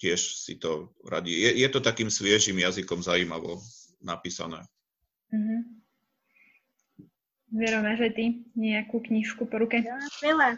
tiež 0.00 0.20
si 0.20 0.56
to 0.56 0.94
radí. 1.04 1.34
Je, 1.34 1.64
je 1.64 1.68
to 1.68 1.82
takým 1.82 2.08
sviežým 2.08 2.56
jazykom 2.62 3.02
zaujímavo 3.02 3.60
napísané. 4.00 4.62
Mm-hmm. 5.28 5.60
Vero, 7.48 7.80
máš 7.80 8.00
aj 8.04 8.12
ty 8.12 8.24
nejakú 8.52 9.00
knižku 9.00 9.48
po 9.48 9.56
ruke? 9.56 9.80
Ja 9.80 9.96
mám 9.96 10.16
veľa. 10.20 10.50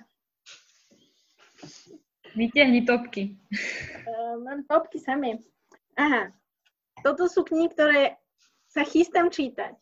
Vytiahni 2.34 2.82
topky. 2.86 3.38
Uh, 4.06 4.42
mám 4.42 4.66
topky 4.66 4.98
samé. 4.98 5.38
Aha. 5.94 6.34
Toto 7.02 7.30
sú 7.30 7.46
knihy, 7.46 7.70
ktoré 7.70 8.18
sa 8.70 8.82
chystám 8.82 9.30
čítať. 9.30 9.74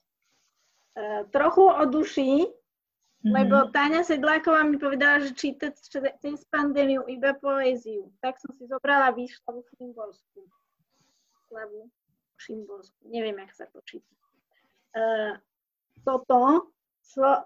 Uh, 0.96 1.24
trochu 1.32 1.64
o 1.64 1.84
duši, 1.88 2.44
mm-hmm. 2.44 3.32
lebo 3.32 3.72
Táňa 3.72 4.04
Sedláková 4.04 4.64
mi 4.68 4.76
povedala, 4.76 5.24
že 5.24 5.36
čítať 5.36 5.72
cez 6.20 6.44
pandémiu 6.52 7.08
iba 7.08 7.36
poéziu. 7.36 8.12
Tak 8.20 8.36
som 8.36 8.52
si 8.56 8.68
zobrala 8.68 9.16
Výšlavu 9.16 9.64
Šimborskú. 9.76 10.44
Slavu 11.48 11.88
Šimborskú. 12.36 13.00
Neviem, 13.08 13.40
jak 13.44 13.52
sa 13.52 13.64
to 13.68 13.80
číta. 13.84 14.12
Uh, 14.96 15.36
toto, 16.06 16.72
slo, 17.04 17.44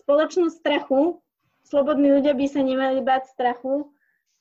spoločnosť 0.00 0.54
strachu, 0.58 1.22
slobodní 1.64 2.10
ľudia 2.10 2.34
by 2.34 2.46
sa 2.50 2.60
nemali 2.60 3.00
báť 3.00 3.30
strachu, 3.30 3.94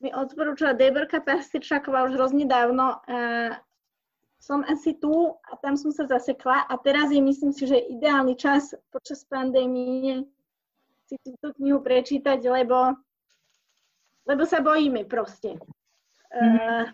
mi 0.03 0.11
odporúčala 0.11 0.75
Deborka 0.75 1.23
Pastičáková 1.23 2.03
už 2.11 2.19
hrozne 2.19 2.43
dávno. 2.43 2.99
A 3.07 3.55
som 4.43 4.59
asi 4.67 4.99
tu 4.99 5.39
a 5.47 5.55
tam 5.63 5.79
som 5.79 5.95
sa 5.95 6.03
zasekla 6.03 6.67
a 6.67 6.73
teraz 6.75 7.07
je 7.15 7.23
myslím 7.23 7.55
si, 7.55 7.63
že 7.63 7.79
ideálny 7.79 8.35
čas 8.35 8.75
počas 8.91 9.23
pandémie 9.23 10.27
si 11.07 11.15
túto 11.23 11.55
knihu 11.55 11.79
prečítať, 11.79 12.43
lebo, 12.43 12.99
lebo 14.27 14.43
sa 14.43 14.59
bojíme 14.59 15.07
proste. 15.07 15.55
Uh, 16.35 16.91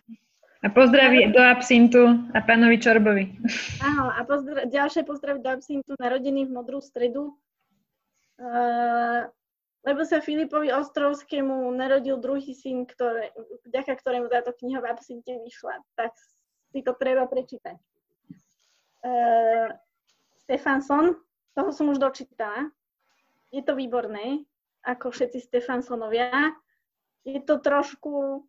a 0.59 0.67
pozdraví 0.67 1.31
do 1.31 1.39
absintu 1.39 2.03
a 2.35 2.43
pánovi 2.43 2.83
Čorbovi. 2.83 3.31
Áno, 3.79 4.11
a 4.11 4.19
pozdra- 4.27 4.67
ďalšie 4.67 5.07
pozdravy 5.07 5.39
do 5.39 5.49
absintu 5.55 5.95
narodený 5.95 6.51
v 6.51 6.51
Modrú 6.51 6.83
stredu. 6.83 7.39
Uh, 8.39 9.27
lebo 9.87 10.03
sa 10.03 10.19
Filipovi 10.19 10.71
Ostrovskému 10.75 11.71
narodil 11.71 12.19
druhý 12.19 12.51
syn, 12.51 12.83
ktoré, 12.83 13.31
vďaka 13.71 13.95
ktorému 13.95 14.27
táto 14.27 14.51
kniha 14.51 14.83
v 14.83 14.89
absinte 14.91 15.31
vyšla. 15.31 15.79
Tak 15.95 16.11
si 16.75 16.83
to 16.83 16.91
treba 16.99 17.23
prečítať. 17.23 17.79
Uh, 18.99 19.71
Stefanson, 20.43 21.15
toho 21.55 21.71
som 21.71 21.87
už 21.87 22.03
dočítala. 22.03 22.67
Je 23.55 23.63
to 23.63 23.79
výborné, 23.79 24.43
ako 24.83 25.15
všetci 25.15 25.39
Stefansonovia. 25.39 26.51
Je 27.23 27.39
to 27.39 27.63
trošku 27.63 28.43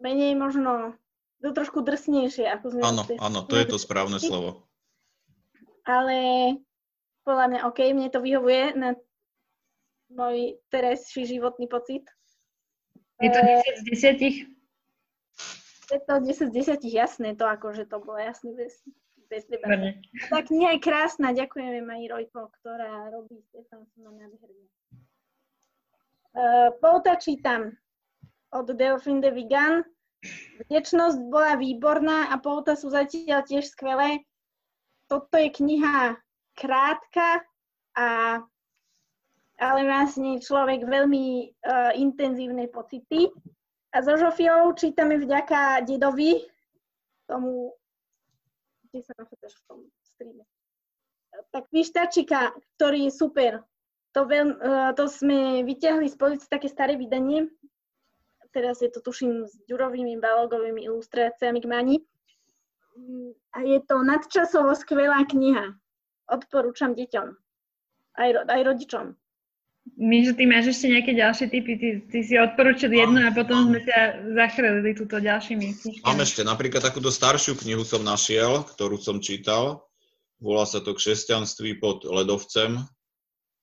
menej 0.00 0.36
možno, 0.36 0.96
to 1.40 1.52
trošku 1.52 1.80
drsnejšie, 1.84 2.48
ako 2.48 2.76
sme... 2.76 2.82
Áno, 2.84 3.02
áno, 3.20 3.40
to 3.44 3.56
je 3.56 3.66
to 3.68 3.78
správne 3.80 4.20
slovo. 4.20 4.66
Ale 5.86 6.16
podľa 7.22 7.46
mňa 7.50 7.60
OK, 7.70 7.78
mne 7.94 8.10
to 8.10 8.20
vyhovuje 8.22 8.74
na 8.74 8.94
môj 10.10 10.58
terajší 10.70 11.26
životný 11.26 11.66
pocit. 11.66 12.06
Je 13.18 13.30
to 13.32 13.40
10 13.40 13.80
z 13.80 13.84
10? 14.12 14.46
Je 15.86 16.00
to 16.02 16.14
10 16.20 16.50
z 16.50 16.52
10, 16.52 16.82
jasné, 16.84 17.34
to 17.38 17.46
akože 17.46 17.86
to 17.86 18.02
bolo 18.02 18.18
jasné 18.18 18.52
bez, 18.52 18.82
bez 19.30 19.46
debaty. 19.46 20.02
Tak 20.28 20.50
nie 20.50 20.66
je 20.76 20.78
krásna, 20.82 21.32
ďakujeme 21.32 21.82
Maji 21.82 22.06
Rojko, 22.10 22.50
ktorá 22.60 23.10
robí 23.14 23.40
Stefansona 23.50 24.10
nádherne. 24.10 24.66
Uh, 26.36 26.68
Pouta 26.82 27.16
čítam 27.16 27.72
od 28.56 28.72
Delphine 28.72 29.20
de 29.20 29.30
Vigan. 29.30 29.84
Vdečnosť 30.66 31.18
bola 31.28 31.60
výborná 31.60 32.32
a 32.32 32.40
Pouta 32.40 32.74
sú 32.74 32.88
zatiaľ 32.88 33.44
tiež 33.44 33.68
skvelé. 33.68 34.24
Toto 35.06 35.36
je 35.38 35.52
kniha 35.52 36.18
krátka 36.56 37.44
a 37.94 38.40
ale 39.56 39.88
má 39.88 40.04
s 40.04 40.20
nej 40.20 40.36
človek 40.36 40.84
veľmi 40.84 41.56
uh, 41.64 41.92
intenzívne 41.96 42.68
pocity. 42.68 43.32
A 43.96 44.04
so 44.04 44.12
Žofiou 44.12 44.68
čítame 44.76 45.16
vďaka 45.16 45.80
dedovi, 45.88 46.44
tomu, 47.24 47.72
kde 48.88 49.00
sa 49.00 49.12
nachádzaš 49.16 49.54
v 49.56 49.64
tom 49.64 49.80
streame. 50.04 50.44
Tak 51.52 51.72
Pištačika, 51.72 52.52
ktorý 52.76 53.08
je 53.08 53.12
super. 53.16 53.52
To, 54.12 54.28
veľ, 54.28 54.46
uh, 54.60 54.90
to 54.92 55.08
sme 55.08 55.64
vyťahli 55.64 56.12
z 56.12 56.16
policie 56.20 56.48
také 56.48 56.68
staré 56.68 57.00
vydanie. 57.00 57.48
Teraz 58.56 58.80
je 58.80 58.88
to, 58.88 59.04
tuším, 59.04 59.44
s 59.44 59.52
ďurovými 59.68 60.16
balogovými 60.16 60.88
ilustráciami 60.88 61.60
k 61.60 61.68
Mani. 61.68 61.96
A 63.52 63.60
je 63.60 63.84
to 63.84 64.00
nadčasovo 64.00 64.72
skvelá 64.72 65.28
kniha. 65.28 65.76
Odporúčam 66.24 66.96
deťom. 66.96 67.36
Aj, 68.16 68.30
aj 68.32 68.60
rodičom. 68.64 69.12
My, 70.00 70.24
že 70.24 70.32
ty 70.34 70.48
máš 70.48 70.72
ešte 70.72 70.88
nejaké 70.88 71.12
ďalšie 71.12 71.46
typy, 71.52 71.72
ty, 71.76 71.88
ty 72.08 72.18
si 72.24 72.34
odporúčil 72.40 72.90
jednu 72.90 73.28
a 73.28 73.30
potom 73.30 73.68
sme 73.68 73.84
ťa 73.84 74.34
zachránili 74.34 74.96
túto 74.96 75.20
ďalšími 75.20 75.66
knižkami. 75.76 76.08
Mám 76.08 76.24
ešte 76.24 76.42
napríklad 76.42 76.80
takúto 76.80 77.12
staršiu 77.12 77.60
knihu 77.60 77.84
som 77.84 78.00
našiel, 78.00 78.64
ktorú 78.72 78.96
som 78.96 79.20
čítal. 79.20 79.84
Volá 80.40 80.64
sa 80.64 80.80
to 80.80 80.96
Křesťanství 80.96 81.76
pod 81.76 82.08
ledovcem. 82.08 82.82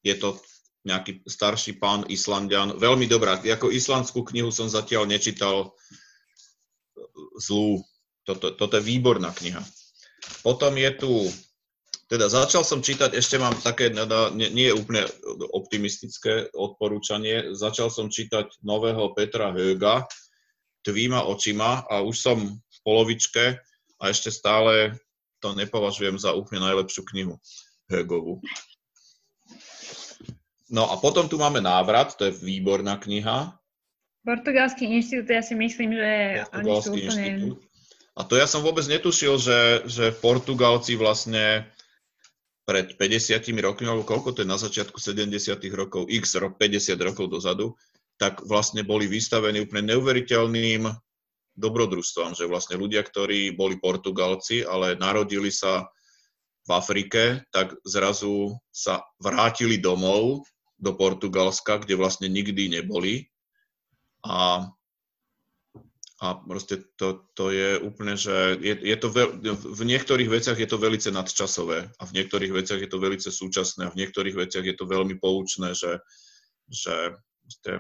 Je 0.06 0.14
to 0.16 0.38
nejaký 0.84 1.24
starší 1.24 1.80
pán 1.80 2.04
Islandian. 2.12 2.76
Veľmi 2.76 3.08
dobrá. 3.08 3.40
Ako 3.40 3.72
islandskú 3.72 4.28
knihu 4.28 4.52
som 4.52 4.68
zatiaľ 4.68 5.08
nečítal 5.08 5.72
zlú. 7.40 7.84
Toto, 8.24 8.56
toto 8.56 8.74
je 8.80 8.84
výborná 8.84 9.32
kniha. 9.36 9.64
Potom 10.44 10.76
je 10.80 10.92
tu 10.96 11.12
teda 12.12 12.30
začal 12.30 12.62
som 12.62 12.84
čítať, 12.84 13.18
ešte 13.18 13.42
mám 13.42 13.58
také, 13.64 13.90
nie, 14.38 14.50
nie 14.54 14.70
úplne 14.70 15.02
optimistické 15.50 16.46
odporúčanie, 16.54 17.58
začal 17.58 17.90
som 17.90 18.06
čítať 18.06 18.62
nového 18.62 19.18
Petra 19.18 19.50
Höga, 19.50 20.06
Tvýma 20.84 21.24
očima 21.26 21.88
a 21.88 22.04
už 22.04 22.16
som 22.20 22.38
v 22.44 22.78
polovičke 22.84 23.56
a 23.98 24.04
ešte 24.12 24.30
stále 24.30 25.00
to 25.40 25.56
nepovažujem 25.56 26.20
za 26.20 26.36
úplne 26.36 26.60
najlepšiu 26.60 27.08
knihu 27.08 27.40
Hegovú. 27.88 28.44
No 30.74 30.90
a 30.90 30.98
potom 30.98 31.30
tu 31.30 31.38
máme 31.38 31.62
návrat, 31.62 32.18
to 32.18 32.26
je 32.26 32.34
výborná 32.34 32.98
kniha. 32.98 33.54
Portugalský 34.26 34.90
inštitút, 34.90 35.30
ja 35.30 35.46
si 35.46 35.54
myslím, 35.54 35.94
že 35.94 36.12
oni 36.50 36.72
sú 36.82 36.98
úplne... 36.98 37.24
Inštitút. 37.30 37.62
A 38.14 38.22
to 38.26 38.34
ja 38.38 38.46
som 38.46 38.66
vôbec 38.66 38.86
netušil, 38.90 39.38
že, 39.42 39.60
že 39.90 40.14
Portugalci 40.14 40.98
vlastne 40.98 41.70
pred 42.66 42.94
50 42.98 43.42
rokmi, 43.62 43.86
alebo 43.90 44.06
koľko 44.06 44.34
to 44.34 44.42
je 44.46 44.50
na 44.50 44.58
začiatku 44.58 44.98
70 44.98 45.58
rokov, 45.74 46.10
x 46.10 46.38
rok, 46.38 46.58
50 46.58 46.94
rokov 47.02 47.30
dozadu, 47.30 47.78
tak 48.18 48.46
vlastne 48.46 48.86
boli 48.86 49.10
vystavení 49.10 49.66
úplne 49.66 49.94
neuveriteľným 49.94 50.90
dobrodružstvom, 51.54 52.34
že 52.34 52.50
vlastne 52.50 52.78
ľudia, 52.82 53.06
ktorí 53.06 53.54
boli 53.54 53.78
Portugalci, 53.78 54.66
ale 54.66 54.98
narodili 54.98 55.54
sa 55.54 55.90
v 56.64 56.72
Afrike, 56.72 57.44
tak 57.52 57.76
zrazu 57.84 58.56
sa 58.72 59.04
vrátili 59.20 59.78
domov 59.78 60.48
do 60.84 60.92
Portugalska, 60.92 61.80
kde 61.80 61.96
vlastne 61.96 62.28
nikdy 62.28 62.68
neboli. 62.68 63.32
A, 64.28 64.68
a 66.20 66.28
proste 66.44 66.84
to, 67.00 67.24
to 67.36 67.52
je 67.52 67.80
úplne, 67.80 68.20
že 68.20 68.60
je, 68.60 68.76
je 68.76 68.98
to 69.00 69.08
veľ, 69.08 69.30
v 69.56 69.84
niektorých 69.88 70.28
veciach 70.28 70.60
je 70.60 70.68
to 70.68 70.80
veľmi 70.80 71.00
nadčasové 71.00 71.88
a 71.88 72.04
v 72.04 72.16
niektorých 72.20 72.52
veciach 72.52 72.80
je 72.84 72.90
to 72.92 73.00
veľmi 73.00 73.20
súčasné 73.20 73.88
a 73.88 73.94
v 73.96 74.00
niektorých 74.04 74.36
veciach 74.36 74.64
je 74.68 74.76
to 74.76 74.86
veľmi 74.88 75.20
poučné, 75.20 75.76
že, 75.76 76.00
že 76.72 77.16
proste, 77.44 77.72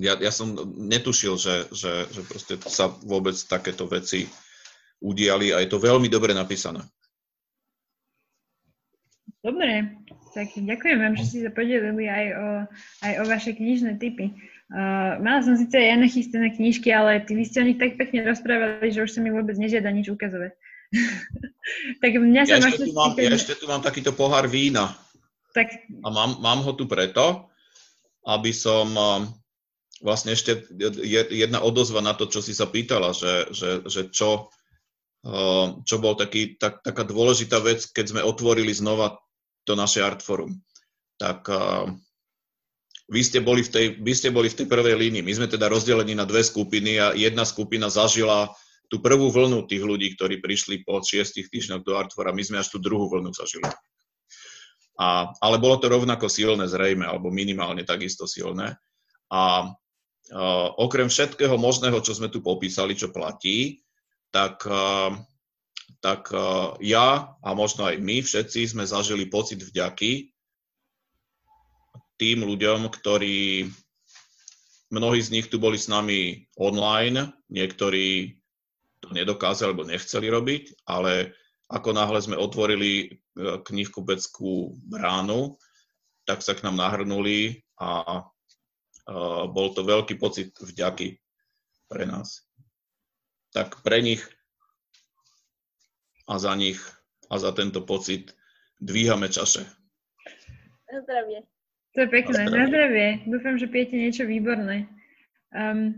ja, 0.00 0.16
ja 0.16 0.32
som 0.32 0.56
netušil, 0.76 1.36
že, 1.36 1.68
že, 1.72 2.08
že 2.08 2.20
proste 2.24 2.54
sa 2.68 2.88
vôbec 3.04 3.36
takéto 3.48 3.84
veci 3.88 4.28
udiali 5.04 5.52
a 5.52 5.60
je 5.60 5.68
to 5.68 5.76
veľmi 5.76 6.08
dobre 6.08 6.32
napísané. 6.32 6.80
Dobre, 9.46 9.94
tak 10.34 10.58
ďakujem 10.58 10.98
vám, 10.98 11.14
že 11.14 11.24
ste 11.30 11.38
sa 11.46 11.54
podelili 11.54 12.10
aj 12.10 12.26
o, 12.34 12.46
aj 13.06 13.12
o 13.22 13.24
vaše 13.30 13.54
knižné 13.54 14.02
typy. 14.02 14.34
Uh, 14.66 15.22
mala 15.22 15.46
som 15.46 15.54
síce 15.54 15.78
aj 15.78 16.02
nachystené 16.02 16.50
knižky, 16.58 16.90
ale 16.90 17.22
ty 17.22 17.38
vy 17.38 17.46
ste 17.46 17.62
o 17.62 17.66
nich 17.70 17.78
tak 17.78 17.94
pekne 17.94 18.26
rozprávali, 18.26 18.90
že 18.90 19.06
už 19.06 19.14
sa 19.14 19.22
mi 19.22 19.30
vôbec 19.30 19.54
nežiada 19.54 19.94
nič 19.94 20.10
ukazovať. 20.10 20.50
tak 22.02 22.10
mňa 22.18 22.42
sa 22.42 22.58
ja, 22.58 22.66
ešte 22.66 22.90
tu 22.90 22.94
mám, 22.98 23.14
ja 23.14 23.30
ešte 23.30 23.54
tu 23.54 23.64
mám 23.70 23.82
takýto 23.86 24.10
pohár 24.18 24.50
vína. 24.50 24.98
Tak... 25.54 25.70
A 26.02 26.08
mám, 26.10 26.42
mám 26.42 26.66
ho 26.66 26.74
tu 26.74 26.90
preto, 26.90 27.46
aby 28.26 28.50
som 28.50 28.90
vlastne 30.02 30.34
ešte 30.34 30.66
jedna 31.30 31.62
odozva 31.62 32.02
na 32.02 32.18
to, 32.18 32.26
čo 32.26 32.42
si 32.42 32.50
sa 32.50 32.66
pýtala, 32.66 33.14
že, 33.14 33.54
že, 33.54 33.70
že 33.86 34.10
čo, 34.10 34.50
čo 35.86 35.96
bol 36.02 36.18
taký, 36.18 36.58
tak, 36.58 36.82
taká 36.82 37.06
dôležitá 37.06 37.62
vec, 37.62 37.86
keď 37.94 38.04
sme 38.10 38.20
otvorili 38.26 38.74
znova 38.74 39.16
to 39.66 39.74
naše 39.74 40.00
Artforum. 40.00 40.54
Tak 41.18 41.50
uh, 41.50 41.90
vy, 43.10 43.20
ste 43.26 43.42
boli 43.42 43.66
v 43.66 43.70
tej, 43.70 43.86
vy 43.98 44.12
ste 44.14 44.30
boli 44.30 44.46
v 44.46 44.62
tej 44.62 44.66
prvej 44.70 44.94
línii. 44.94 45.26
My 45.26 45.32
sme 45.34 45.50
teda 45.50 45.66
rozdelení 45.66 46.14
na 46.14 46.22
dve 46.22 46.46
skupiny 46.46 47.02
a 47.02 47.12
jedna 47.12 47.42
skupina 47.42 47.90
zažila 47.90 48.54
tú 48.86 49.02
prvú 49.02 49.34
vlnu 49.34 49.66
tých 49.66 49.82
ľudí, 49.82 50.14
ktorí 50.14 50.38
prišli 50.38 50.86
po 50.86 51.02
šiestich 51.02 51.50
týždňoch 51.50 51.82
do 51.82 51.98
Artfora. 51.98 52.30
My 52.30 52.46
sme 52.46 52.62
až 52.62 52.70
tú 52.70 52.78
druhú 52.78 53.10
vlnu 53.10 53.34
zažili. 53.34 53.66
A, 54.96 55.28
ale 55.42 55.58
bolo 55.58 55.76
to 55.76 55.90
rovnako 55.90 56.30
silné 56.30 56.70
zrejme, 56.70 57.04
alebo 57.04 57.28
minimálne 57.28 57.82
takisto 57.82 58.24
silné. 58.24 58.78
A 59.28 59.68
uh, 59.68 60.68
okrem 60.78 61.10
všetkého 61.10 61.58
možného, 61.58 61.98
čo 62.00 62.14
sme 62.14 62.30
tu 62.30 62.40
popísali, 62.40 62.94
čo 62.94 63.10
platí, 63.10 63.82
tak 64.30 64.62
uh, 64.64 65.12
tak 66.00 66.30
uh, 66.30 66.76
ja 66.78 67.34
a 67.40 67.48
možno 67.56 67.88
aj 67.88 67.98
my 67.98 68.22
všetci 68.22 68.76
sme 68.76 68.84
zažili 68.86 69.26
pocit 69.26 69.58
vďaky 69.62 70.30
tým 72.16 72.48
ľuďom, 72.48 72.88
ktorí, 72.88 73.68
mnohí 74.88 75.20
z 75.20 75.32
nich 75.36 75.46
tu 75.52 75.60
boli 75.60 75.76
s 75.76 75.90
nami 75.90 76.48
online, 76.56 77.34
niektorí 77.52 78.38
to 79.04 79.12
nedokázali 79.12 79.72
alebo 79.72 79.84
nechceli 79.84 80.32
robiť, 80.32 80.88
ale 80.88 81.36
ako 81.68 81.92
náhle 81.92 82.22
sme 82.22 82.38
otvorili 82.38 83.10
uh, 83.10 83.60
knihkupeckú 83.60 84.80
bránu, 84.86 85.58
tak 86.26 86.42
sa 86.42 86.54
k 86.54 86.64
nám 86.66 86.78
nahrnuli 86.78 87.62
a 87.78 88.22
uh, 88.22 89.44
bol 89.50 89.74
to 89.74 89.82
veľký 89.82 90.18
pocit 90.18 90.54
vďaky 90.58 91.18
pre 91.90 92.04
nás. 92.06 92.46
Tak 93.54 93.80
pre 93.86 94.02
nich 94.02 94.22
a 96.26 96.34
za 96.38 96.52
nich 96.54 96.78
a 97.30 97.38
za 97.38 97.50
tento 97.54 97.82
pocit 97.82 98.34
dvíhame 98.82 99.30
čaše. 99.30 99.66
Na 100.92 100.98
zdravie. 101.02 101.38
To 101.96 101.98
je 102.04 102.08
pekné, 102.12 102.38
na 102.44 102.46
zdravie. 102.46 102.60
Na 102.60 102.68
zdravie. 102.68 103.06
Dúfam, 103.26 103.54
že 103.56 103.66
pijete 103.72 103.96
niečo 103.96 104.24
výborné. 104.28 104.86
Um, 105.50 105.96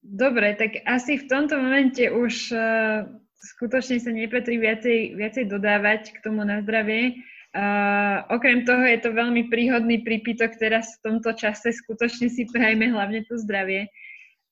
dobre, 0.00 0.56
tak 0.56 0.80
asi 0.88 1.20
v 1.20 1.28
tomto 1.28 1.60
momente 1.60 2.08
už 2.08 2.34
uh, 2.56 3.04
skutočne 3.36 4.00
sa 4.00 4.10
nepatrí 4.10 4.56
viacej, 4.56 5.20
viacej 5.20 5.44
dodávať 5.52 6.16
k 6.16 6.18
tomu 6.24 6.42
na 6.42 6.64
zdravie. 6.64 7.20
Uh, 7.50 8.22
okrem 8.30 8.62
toho 8.62 8.80
je 8.86 8.98
to 9.02 9.10
veľmi 9.10 9.50
príhodný 9.50 10.06
prípitok 10.06 10.54
teraz 10.54 10.94
v 10.98 11.10
tomto 11.10 11.34
čase, 11.34 11.74
skutočne 11.74 12.30
si 12.30 12.46
prajme 12.46 12.94
hlavne 12.94 13.26
to 13.26 13.34
zdravie. 13.42 13.90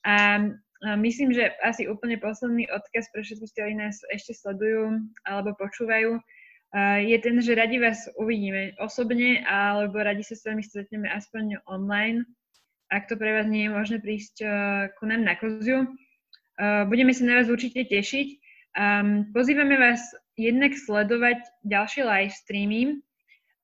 A 0.03 0.43
myslím, 0.83 1.35
že 1.35 1.51
asi 1.67 1.91
úplne 1.91 2.21
posledný 2.23 2.71
odkaz 2.71 3.11
pre 3.11 3.27
všetkých, 3.27 3.53
ktorí 3.55 3.73
nás 3.75 3.99
ešte 4.15 4.35
sledujú 4.37 5.03
alebo 5.27 5.57
počúvajú, 5.59 6.23
je 7.01 7.17
ten, 7.25 7.41
že 7.41 7.57
radi 7.57 7.81
vás 7.81 8.13
uvidíme 8.21 8.77
osobne 8.77 9.41
alebo 9.49 10.05
radi 10.05 10.21
sa 10.21 10.37
s 10.37 10.45
vami 10.45 10.61
stretneme 10.61 11.09
aspoň 11.09 11.65
online, 11.65 12.29
ak 12.93 13.09
to 13.09 13.17
pre 13.17 13.41
vás 13.41 13.49
nie 13.49 13.67
je 13.67 13.73
možné 13.73 13.97
prísť 14.05 14.45
ku 15.01 15.09
nám 15.09 15.25
na 15.25 15.33
koziu. 15.35 15.89
Budeme 16.61 17.17
sa 17.17 17.25
na 17.25 17.41
vás 17.41 17.49
určite 17.49 17.89
tešiť. 17.89 18.29
Pozývame 19.33 19.81
vás 19.81 20.01
jednak 20.37 20.77
sledovať 20.77 21.41
ďalšie 21.65 22.05
live 22.05 22.35
streamy, 22.37 23.01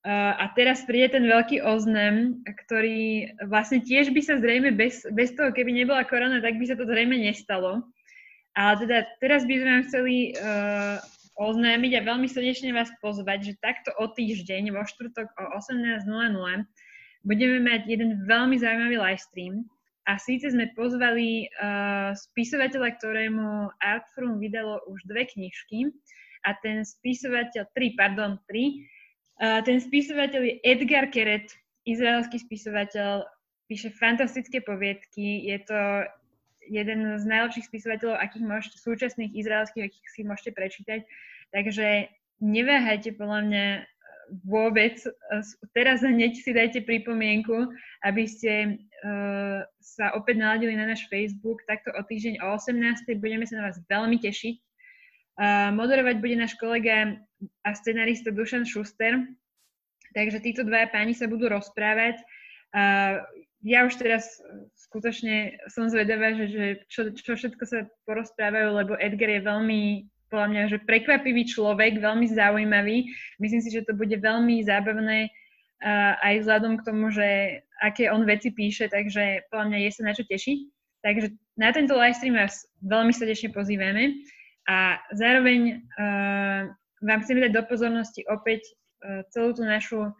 a 0.05 0.53
teraz 0.53 0.85
príde 0.85 1.17
ten 1.17 1.25
veľký 1.25 1.65
oznam, 1.65 2.45
ktorý 2.45 3.33
vlastne 3.49 3.81
tiež 3.81 4.13
by 4.13 4.21
sa 4.21 4.37
zrejme 4.37 4.77
bez, 4.77 5.01
bez 5.17 5.33
toho, 5.33 5.49
keby 5.49 5.73
nebola 5.73 6.05
korona, 6.05 6.45
tak 6.45 6.61
by 6.61 6.69
sa 6.69 6.77
to 6.77 6.85
zrejme 6.85 7.17
nestalo. 7.17 7.89
Ale 8.53 8.85
teda 8.85 9.09
teraz 9.19 9.49
by 9.49 9.55
sme 9.57 9.71
vám 9.73 9.85
chceli 9.89 10.17
uh, 10.37 11.01
oznámiť 11.41 11.93
a 11.99 12.07
veľmi 12.07 12.29
srdečne 12.29 12.77
vás 12.77 12.93
pozvať, 13.01 13.49
že 13.49 13.63
takto 13.65 13.97
o 13.97 14.07
týždeň 14.13 14.77
vo 14.77 14.85
štvrtok 14.85 15.27
o 15.41 15.45
18.00 15.57 16.05
budeme 17.25 17.59
mať 17.65 17.89
jeden 17.89 18.29
veľmi 18.29 18.61
zaujímavý 18.61 19.01
live 19.01 19.25
stream. 19.25 19.65
A 20.05 20.21
síce 20.21 20.53
sme 20.53 20.69
pozvali 20.77 21.49
uh, 21.49 22.13
spisovateľa, 22.13 23.01
ktorému 23.01 23.73
Artforum 23.81 24.37
vydalo 24.37 24.85
už 24.85 25.01
dve 25.09 25.25
knižky. 25.25 25.89
A 26.45 26.53
ten 26.61 26.85
spisovateľ, 26.85 27.73
tri, 27.73 27.97
pardon, 27.97 28.37
tri, 28.45 28.85
ten 29.41 29.79
spisovateľ 29.83 30.41
je 30.43 30.55
Edgar 30.63 31.11
Keret, 31.11 31.51
izraelský 31.85 32.39
spisovateľ, 32.39 33.27
píše 33.67 33.91
fantastické 33.97 34.61
poviedky, 34.61 35.49
je 35.49 35.59
to 35.65 35.79
jeden 36.69 37.19
z 37.21 37.25
najlepších 37.25 37.69
spisovateľov, 37.69 38.21
akých 38.21 38.45
môžete, 38.45 38.77
súčasných 38.81 39.37
izraelských, 39.37 39.85
akých 39.89 40.09
si 40.13 40.21
môžete 40.25 40.51
prečítať. 40.57 41.01
Takže 41.53 42.09
neváhajte 42.41 43.15
podľa 43.17 43.41
mňa 43.45 43.67
vôbec. 44.49 44.97
Teraz 45.77 46.01
hneď 46.01 46.33
si 46.41 46.51
dajte 46.57 46.89
pripomienku, 46.89 47.69
aby 48.05 48.25
ste 48.25 48.81
uh, 49.05 49.61
sa 49.81 50.17
opäť 50.17 50.41
naladili 50.41 50.73
na 50.73 50.89
náš 50.89 51.05
Facebook. 51.13 51.61
Takto 51.69 51.93
o 51.93 52.01
týždeň 52.01 52.41
o 52.41 52.57
18. 52.57 52.81
budeme 53.21 53.45
sa 53.45 53.61
na 53.61 53.69
vás 53.69 53.77
veľmi 53.87 54.17
tešiť. 54.21 54.57
Uh, 55.35 55.75
moderovať 55.75 56.23
bude 56.23 56.37
náš 56.39 56.55
kolega 56.57 57.19
a 57.65 57.75
scenarista 57.75 58.31
Dušan 58.31 58.65
Schuster. 58.65 59.19
Takže 60.15 60.39
títo 60.41 60.63
dvaja 60.63 60.89
páni 60.95 61.15
sa 61.15 61.27
budú 61.27 61.51
rozprávať. 61.51 62.23
Uh, 62.75 63.23
ja 63.65 63.89
už 63.89 63.97
teraz 63.97 64.39
skutočne 64.77 65.57
som 65.73 65.89
zvedavá, 65.89 66.37
že, 66.37 66.47
že 66.53 66.67
čo, 66.93 67.11
čo 67.17 67.33
všetko 67.35 67.65
sa 67.65 67.89
porozprávajú, 68.05 68.69
lebo 68.77 68.93
Edgar 69.01 69.33
je 69.33 69.43
veľmi, 69.43 69.81
podľa 70.29 70.49
mňa, 70.53 70.63
že 70.69 70.85
prekvapivý 70.85 71.49
človek, 71.49 71.99
veľmi 71.99 72.29
zaujímavý. 72.29 73.09
Myslím 73.41 73.63
si, 73.65 73.73
že 73.73 73.89
to 73.89 73.97
bude 73.97 74.15
veľmi 74.15 74.61
zábavné 74.63 75.33
uh, 75.33 76.15
aj 76.21 76.45
vzhľadom 76.45 76.79
k 76.79 76.87
tomu, 76.87 77.09
že 77.09 77.61
aké 77.83 78.13
on 78.13 78.29
veci 78.29 78.53
píše, 78.53 78.93
takže 78.93 79.49
podľa 79.51 79.67
mňa 79.73 79.79
je 79.83 79.91
sa 79.91 80.03
na 80.05 80.13
čo 80.13 80.25
tešiť. 80.29 80.59
Takže 81.05 81.27
na 81.61 81.69
tento 81.75 81.97
livestream 81.97 82.39
vás 82.39 82.65
veľmi 82.85 83.13
srdečne 83.13 83.53
pozývame. 83.53 84.25
A 84.65 84.97
zároveň 85.13 85.85
uh, 86.01 86.73
vám 87.05 87.21
chcem 87.23 87.41
dať 87.45 87.53
do 87.53 87.63
pozornosti 87.69 88.25
opäť 88.27 88.65
uh, 89.05 89.23
celú 89.31 89.53
tú 89.53 89.63
našu 89.63 90.09
uh, 90.09 90.13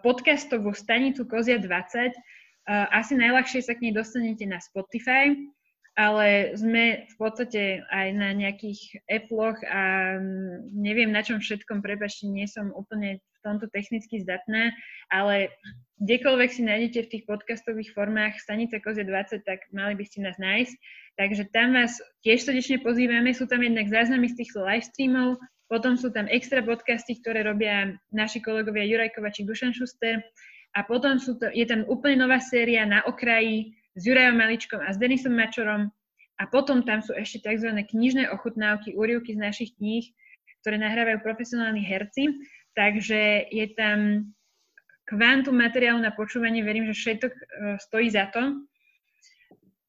podcastovú 0.00 0.70
stanicu 0.72 1.26
Kozia 1.26 1.58
20. 1.58 1.66
Uh, 1.66 2.88
asi 2.94 3.18
najľahšie 3.18 3.60
sa 3.66 3.74
k 3.74 3.90
nej 3.90 3.92
dostanete 3.92 4.46
na 4.46 4.62
Spotify. 4.62 5.34
ale 5.94 6.58
sme 6.58 7.06
v 7.06 7.14
podstate 7.22 7.86
aj 7.86 8.06
na 8.18 8.34
nejakých 8.34 8.98
Appleoch 9.06 9.62
a 9.62 10.18
mm, 10.18 10.74
neviem 10.74 11.14
na 11.14 11.22
čom 11.22 11.38
všetkom, 11.38 11.86
prepačte, 11.86 12.26
nie 12.26 12.50
som 12.50 12.74
úplne 12.74 13.22
v 13.22 13.38
tomto 13.46 13.70
technicky 13.70 14.18
zdatná, 14.18 14.74
ale 15.06 15.54
kdekoľvek 16.02 16.50
si 16.50 16.66
nájdete 16.66 16.98
v 17.06 17.10
tých 17.14 17.24
podcastových 17.30 17.94
formách 17.94 18.42
Stanica 18.42 18.82
Kozie 18.82 19.06
20, 19.06 19.46
tak 19.46 19.62
mali 19.70 19.94
by 19.94 20.02
ste 20.02 20.26
nás 20.26 20.34
nájsť. 20.42 20.74
Takže 21.14 21.42
tam 21.54 21.78
vás 21.78 22.02
tiež 22.26 22.42
srdečne 22.42 22.82
pozývame. 22.82 23.30
Sú 23.30 23.46
tam 23.46 23.62
jednak 23.62 23.86
záznamy 23.86 24.34
z 24.34 24.42
týchto 24.42 24.66
live 24.66 24.82
streamov, 24.82 25.38
potom 25.68 25.96
sú 25.96 26.12
tam 26.12 26.28
extra 26.28 26.60
podcasty, 26.60 27.18
ktoré 27.18 27.44
robia 27.44 27.96
naši 28.12 28.40
kolegovia 28.44 28.84
Juraj 28.84 29.16
Kovačík, 29.16 29.48
Dušan 29.48 29.72
Šuster 29.72 30.20
a 30.76 30.80
potom 30.84 31.16
sú 31.16 31.40
to, 31.40 31.48
je 31.50 31.64
tam 31.64 31.86
úplne 31.88 32.20
nová 32.20 32.42
séria 32.42 32.84
na 32.84 33.00
okraji 33.06 33.72
s 33.94 34.02
Jurajom 34.04 34.36
Maličkom 34.36 34.82
a 34.82 34.90
s 34.92 34.98
Denisom 35.00 35.32
Mačorom 35.32 35.88
a 36.38 36.44
potom 36.50 36.82
tam 36.82 36.98
sú 36.98 37.14
ešte 37.14 37.46
tzv. 37.46 37.70
knižné 37.70 38.26
ochutnávky, 38.34 38.98
úrivky 38.98 39.38
z 39.38 39.40
našich 39.40 39.70
kníh, 39.78 40.10
ktoré 40.66 40.82
nahrávajú 40.82 41.22
profesionálni 41.22 41.84
herci. 41.84 42.26
Takže 42.74 43.54
je 43.54 43.66
tam 43.78 44.32
kvantum 45.06 45.54
materiálu 45.54 46.02
na 46.02 46.10
počúvanie, 46.10 46.66
verím, 46.66 46.90
že 46.90 46.98
všetko 46.98 47.26
e, 47.28 47.34
stojí 47.78 48.10
za 48.10 48.34
to. 48.34 48.66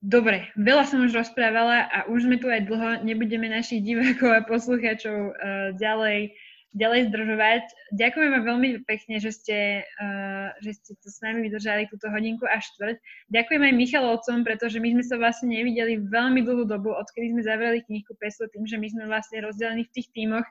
Dobre, 0.06 0.54
veľa 0.54 0.86
som 0.86 1.02
už 1.02 1.18
rozprávala 1.18 1.90
a 1.90 2.06
už 2.06 2.30
sme 2.30 2.38
tu 2.38 2.46
aj 2.46 2.70
dlho, 2.70 3.02
nebudeme 3.02 3.50
našich 3.50 3.82
divákov 3.82 4.38
a 4.38 4.46
poslucháčov 4.46 5.34
uh, 5.34 5.74
ďalej, 5.82 6.30
ďalej 6.78 7.10
zdržovať. 7.10 7.66
Ďakujem 7.90 8.30
vám 8.38 8.46
veľmi 8.46 8.70
pekne, 8.86 9.18
že 9.18 9.34
ste, 9.34 9.82
uh, 9.98 10.54
že 10.62 10.78
ste 10.78 10.94
to 11.02 11.10
s 11.10 11.26
nami 11.26 11.50
vydržali 11.50 11.90
túto 11.90 12.06
hodinku 12.14 12.46
a 12.46 12.62
štvrť. 12.62 13.02
Ďakujem 13.34 13.62
aj 13.66 13.74
Michalovcom, 13.74 14.46
pretože 14.46 14.78
my 14.78 14.94
sme 14.94 15.04
sa 15.10 15.18
vlastne 15.18 15.50
nevideli 15.50 15.98
veľmi 15.98 16.46
dlhú 16.46 16.70
dobu, 16.70 16.94
odkedy 16.94 17.34
sme 17.34 17.42
zavreli 17.42 17.82
knihu 17.90 18.14
Peslo, 18.22 18.46
tým, 18.54 18.70
že 18.70 18.78
my 18.78 18.86
sme 18.86 19.10
vlastne 19.10 19.42
rozdelení 19.42 19.90
v 19.90 19.94
tých 19.98 20.14
tímoch 20.14 20.46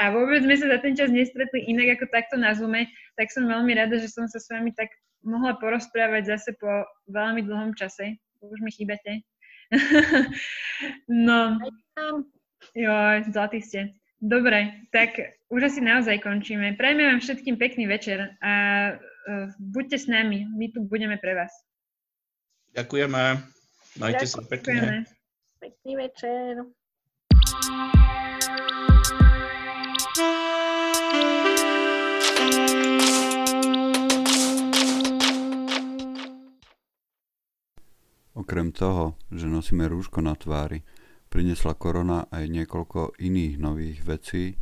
a 0.00 0.08
vôbec 0.08 0.40
sme 0.40 0.56
sa 0.56 0.72
za 0.72 0.78
ten 0.80 0.96
čas 0.96 1.12
nestretli 1.12 1.68
inak 1.68 2.00
ako 2.00 2.08
takto 2.16 2.40
na 2.40 2.56
Zoome, 2.56 2.88
tak 3.20 3.28
som 3.28 3.44
veľmi 3.44 3.76
rada, 3.76 4.00
že 4.00 4.08
som 4.08 4.24
sa 4.24 4.40
s 4.40 4.48
vami 4.48 4.72
tak 4.72 4.88
mohla 5.20 5.52
porozprávať 5.60 6.32
zase 6.32 6.56
po 6.56 6.68
veľmi 7.12 7.44
dlhom 7.44 7.76
čase 7.76 8.16
už 8.48 8.60
mi 8.62 8.70
chýbate. 8.70 9.26
no, 11.26 11.58
jo, 12.74 12.94
zlatý 13.30 13.58
ste. 13.60 13.80
Dobre, 14.22 14.88
tak 14.96 15.20
už 15.52 15.68
asi 15.68 15.80
naozaj 15.84 16.24
končíme. 16.24 16.74
Prajme 16.80 17.04
vám 17.04 17.20
všetkým 17.20 17.60
pekný 17.60 17.84
večer 17.86 18.32
a 18.40 18.52
uh, 18.96 19.46
buďte 19.60 19.98
s 19.98 20.06
nami, 20.08 20.48
my 20.56 20.72
tu 20.72 20.82
budeme 20.88 21.20
pre 21.20 21.36
vás. 21.36 21.52
Ďakujeme. 22.72 23.44
Majte 24.00 24.26
sa 24.28 24.40
pekne. 24.44 25.04
Pekný 25.60 25.92
večer. 25.96 26.64
Okrem 38.46 38.70
toho, 38.70 39.18
že 39.34 39.50
nosíme 39.50 39.90
rúško 39.90 40.22
na 40.22 40.38
tvári, 40.38 40.86
priniesla 41.34 41.74
korona 41.74 42.30
aj 42.30 42.46
niekoľko 42.46 43.18
iných 43.18 43.58
nových 43.58 44.06
vecí, 44.06 44.54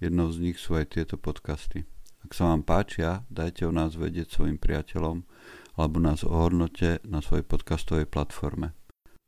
jednou 0.00 0.32
z 0.32 0.40
nich 0.40 0.56
sú 0.56 0.72
aj 0.80 0.96
tieto 0.96 1.20
podcasty. 1.20 1.84
Ak 2.24 2.32
sa 2.32 2.48
vám 2.48 2.64
páčia, 2.64 3.28
dajte 3.28 3.68
o 3.68 3.76
nás 3.76 3.92
vedieť 3.92 4.32
svojim 4.32 4.56
priateľom 4.56 5.28
alebo 5.76 6.00
nás 6.00 6.24
ohodnote 6.24 7.04
na 7.04 7.20
svojej 7.20 7.44
podcastovej 7.44 8.08
platforme. 8.08 8.72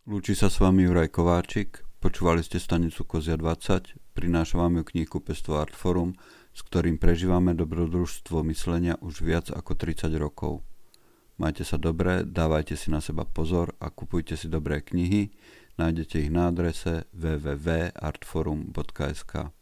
Lúči 0.09 0.33
sa 0.33 0.49
s 0.49 0.57
vami 0.57 0.89
Juraj 0.89 1.13
Kováčik, 1.13 1.85
počúvali 2.01 2.41
ste 2.41 2.57
stanicu 2.57 3.05
Kozia 3.05 3.37
20, 3.37 4.17
prináša 4.17 4.57
vám 4.57 4.81
ju 4.81 4.85
knihu 4.97 5.21
Pestvo 5.21 5.61
Art 5.61 5.77
s 5.77 6.61
ktorým 6.65 6.97
prežívame 6.97 7.53
dobrodružstvo 7.53 8.41
myslenia 8.49 8.97
už 9.05 9.21
viac 9.21 9.53
ako 9.53 9.77
30 9.77 10.17
rokov. 10.17 10.65
Majte 11.39 11.63
sa 11.63 11.79
dobre, 11.79 12.27
dávajte 12.27 12.75
si 12.75 12.91
na 12.91 12.99
seba 12.99 13.23
pozor 13.23 13.71
a 13.79 13.95
kupujte 13.95 14.35
si 14.35 14.51
dobré 14.51 14.83
knihy. 14.83 15.31
Nájdete 15.79 16.19
ich 16.19 16.35
na 16.35 16.51
adrese 16.51 17.07
www.artforum.sk. 17.15 19.58